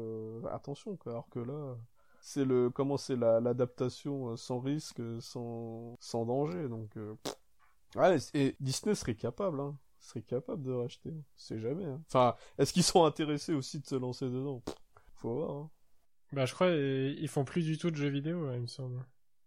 [0.52, 1.12] attention, quoi.
[1.14, 1.78] Alors que là,
[2.22, 6.68] c'est le comment c'est la l'adaptation sans risque, sans sans danger.
[6.68, 6.98] Donc,
[7.96, 11.14] ouais, et Disney serait capable, hein, serait capable de racheter.
[11.36, 11.86] C'est jamais.
[11.86, 12.02] Hein.
[12.08, 14.62] Enfin, est-ce qu'ils sont intéressés aussi de se lancer dedans?
[15.16, 15.52] Faut voir.
[15.52, 15.70] Hein.
[16.32, 19.04] Bah, je crois ils font plus du tout de jeux vidéo, il me semble.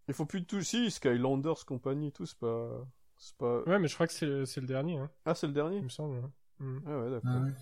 [0.08, 0.62] Il faut plus de tout.
[0.62, 2.86] Si Skylanders compagnie, tout, c'est pas,
[3.16, 3.62] c'est pas.
[3.62, 5.76] Ouais, mais je crois que c'est le, c'est le dernier, hein, Ah, c'est le dernier?
[5.78, 6.16] il me semble.
[6.18, 6.66] ouais.
[6.66, 6.80] Mm.
[6.86, 7.30] Ah ouais, d'accord.
[7.34, 7.52] Ah ouais.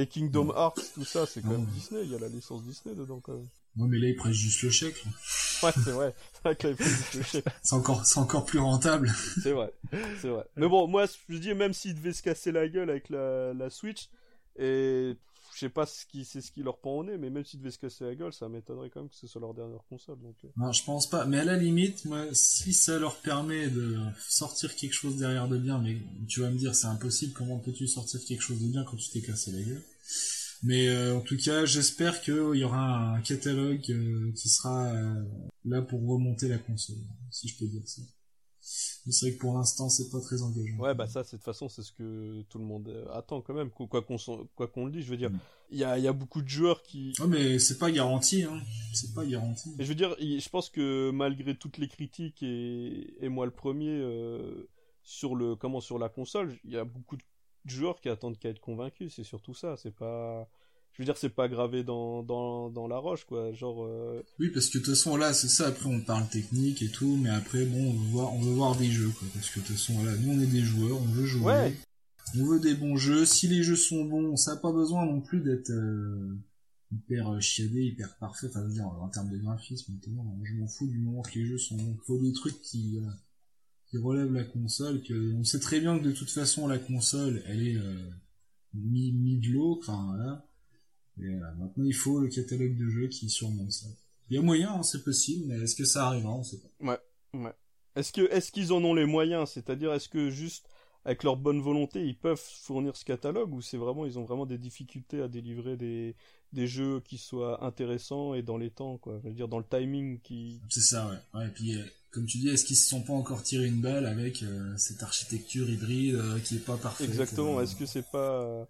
[0.00, 1.72] Et Kingdom Hearts, tout ça, c'est quand même Oh.
[1.72, 3.48] Disney, il y a la licence Disney dedans quand même.
[3.78, 5.02] Ouais, mais là, ils prennent juste le chèque.
[5.04, 5.10] là.
[5.60, 6.14] Ouais, c'est vrai.
[6.34, 7.44] C'est vrai que là, il faut juste le chèque.
[7.62, 9.08] C'est encore, c'est encore plus rentable.
[9.42, 9.72] C'est vrai.
[10.20, 10.44] C'est vrai.
[10.56, 13.68] Mais bon, moi, je dis, même s'ils devaient se casser la gueule avec la, la
[13.70, 14.08] Switch,
[14.56, 15.16] et
[15.58, 17.58] je sais pas ce qui, c'est ce qui leur prend au nez, mais même s'ils
[17.58, 20.18] devaient se casser la gueule, ça m'étonnerait quand même que ce soit leur dernière console,
[20.24, 20.48] euh.
[20.56, 21.24] Non, je pense pas.
[21.26, 23.96] Mais à la limite, moi, si ça leur permet de
[24.28, 25.96] sortir quelque chose derrière de bien, mais
[26.28, 29.10] tu vas me dire, c'est impossible, comment peux-tu sortir quelque chose de bien quand tu
[29.10, 29.82] t'es cassé la gueule?
[30.62, 35.24] Mais euh, en tout cas, j'espère qu'il y aura un catalogue euh, qui sera euh,
[35.64, 36.98] là pour remonter la console,
[37.32, 38.02] si je peux dire ça.
[39.08, 40.76] Mais c'est vrai que pour l'instant, c'est pas très engageant.
[40.76, 43.54] Ouais, bah ça, de toute façon, c'est ce que tout le monde euh, attend quand
[43.54, 45.06] même, quoi qu'on s'en- quoi qu'on le dise.
[45.06, 45.38] Je veux dire, Mm.
[45.70, 48.60] il y y a beaucoup de joueurs qui, Ouais, mais c'est pas garanti, hein.
[48.92, 49.70] C'est pas garanti.
[49.78, 53.52] Et je veux dire, je pense que malgré toutes les critiques et, et moi le
[53.52, 54.68] premier euh,
[55.02, 57.22] sur le comment sur la console, il y a beaucoup de
[57.64, 59.14] joueurs qui attendent qu'à être convaincus.
[59.16, 59.78] C'est surtout ça.
[59.78, 60.46] C'est pas,
[60.98, 63.52] je veux dire, c'est pas gravé dans dans dans la roche quoi.
[63.52, 66.82] Genre, euh, Oui, parce que de toute façon, là, c'est ça, après on parle technique
[66.82, 69.28] et tout, mais après, bon, on veut voir, on veut voir des jeux, quoi.
[69.32, 71.44] Parce que de toute façon, là, nous, on est des joueurs, on veut jouer.
[71.44, 71.76] Ouais.
[72.36, 73.24] On veut des bons jeux.
[73.24, 76.36] Si les jeux sont bons, ça n'a pas besoin non plus d'être euh,
[76.92, 78.48] hyper euh, chiadé, hyper parfait.
[78.48, 81.38] Enfin, je veux dire, en termes de graphisme, notamment, je m'en fous du moment que
[81.38, 81.96] les jeux sont bons.
[81.96, 83.08] Il faut des trucs qui, euh,
[83.86, 87.42] qui relèvent la console, que, on sait très bien que de toute façon, la console,
[87.46, 88.10] elle est, euh,
[88.74, 90.47] mi, mi de l'eau, enfin, voilà.
[91.22, 93.86] Et voilà, maintenant, il faut le catalogue de jeux qui surmonte ça.
[94.30, 97.00] Il y a moyen, hein, c'est possible, mais est-ce que ça arrivera On sait pas.
[97.96, 99.50] est-ce que est-ce qu'ils en ont les moyens?
[99.50, 100.68] C'est-à-dire, est-ce que juste
[101.04, 104.44] avec leur bonne volonté, ils peuvent fournir ce catalogue ou c'est vraiment ils ont vraiment
[104.44, 106.14] des difficultés à délivrer des
[106.52, 109.18] des jeux qui soient intéressants et dans les temps quoi?
[109.22, 111.40] Je veux dire dans le timing qui C'est ça, ouais.
[111.40, 113.80] ouais et puis, euh, comme tu dis, est-ce qu'ils se sont pas encore tiré une
[113.80, 117.60] balle avec euh, cette architecture hybride euh, qui est pas parfaite Exactement.
[117.60, 118.68] Est-ce que c'est pas.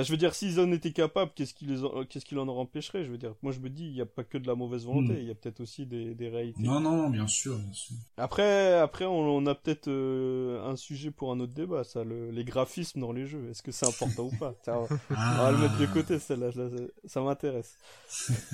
[0.00, 2.46] Enfin, je veux dire, s'ils en étaient capables, qu'est-ce qui les, en- qu'est-ce qui l'en
[2.48, 3.04] empêcherait?
[3.04, 4.84] Je veux dire, moi je me dis, il n'y a pas que de la mauvaise
[4.86, 5.18] volonté, Hmm.
[5.18, 6.62] il y a peut-être aussi des, des réalités.
[6.62, 7.96] Non, non, bien sûr, bien sûr.
[8.16, 12.30] Après, après, on, on a peut-être euh, un sujet pour un autre débat, ça, le-
[12.30, 13.48] les graphismes dans les jeux.
[13.50, 14.54] Est-ce que c'est important ou pas?
[14.68, 16.46] On, on va le mettre de côté, celle-là.
[16.46, 17.76] là, ça- ça m'intéresse.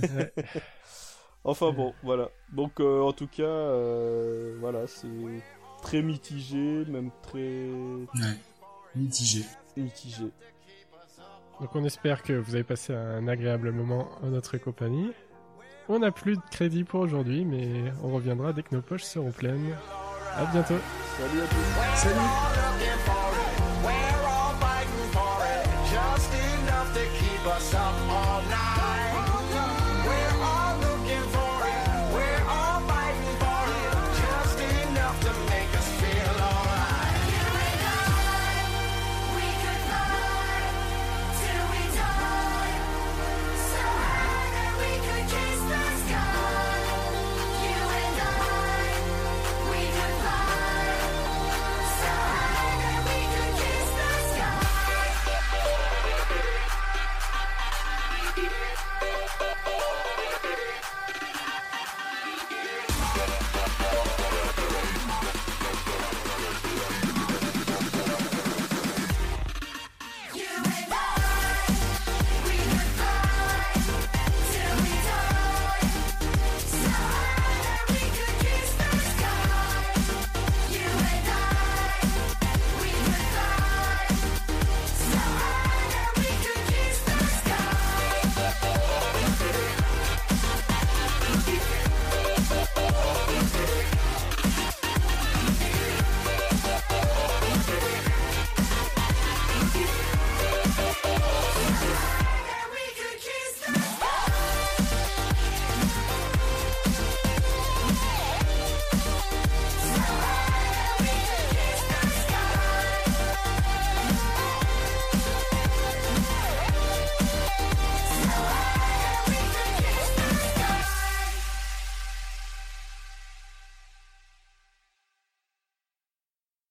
[0.03, 0.33] Ouais.
[1.45, 2.31] enfin bon, voilà.
[2.53, 5.07] Donc, euh, en tout cas, euh, voilà, c'est
[5.83, 8.37] très mitigé, même très Ouais.
[8.95, 9.45] Mitigé.
[9.77, 10.25] mitigé.
[11.61, 15.13] Donc on espère que vous avez passé un agréable moment en notre compagnie.
[15.89, 19.31] On n'a plus de crédit pour aujourd'hui, mais on reviendra dès que nos poches seront
[19.31, 19.75] pleines.
[20.35, 20.75] À bientôt
[21.19, 21.99] Salut à tous.
[21.99, 23.16] Salut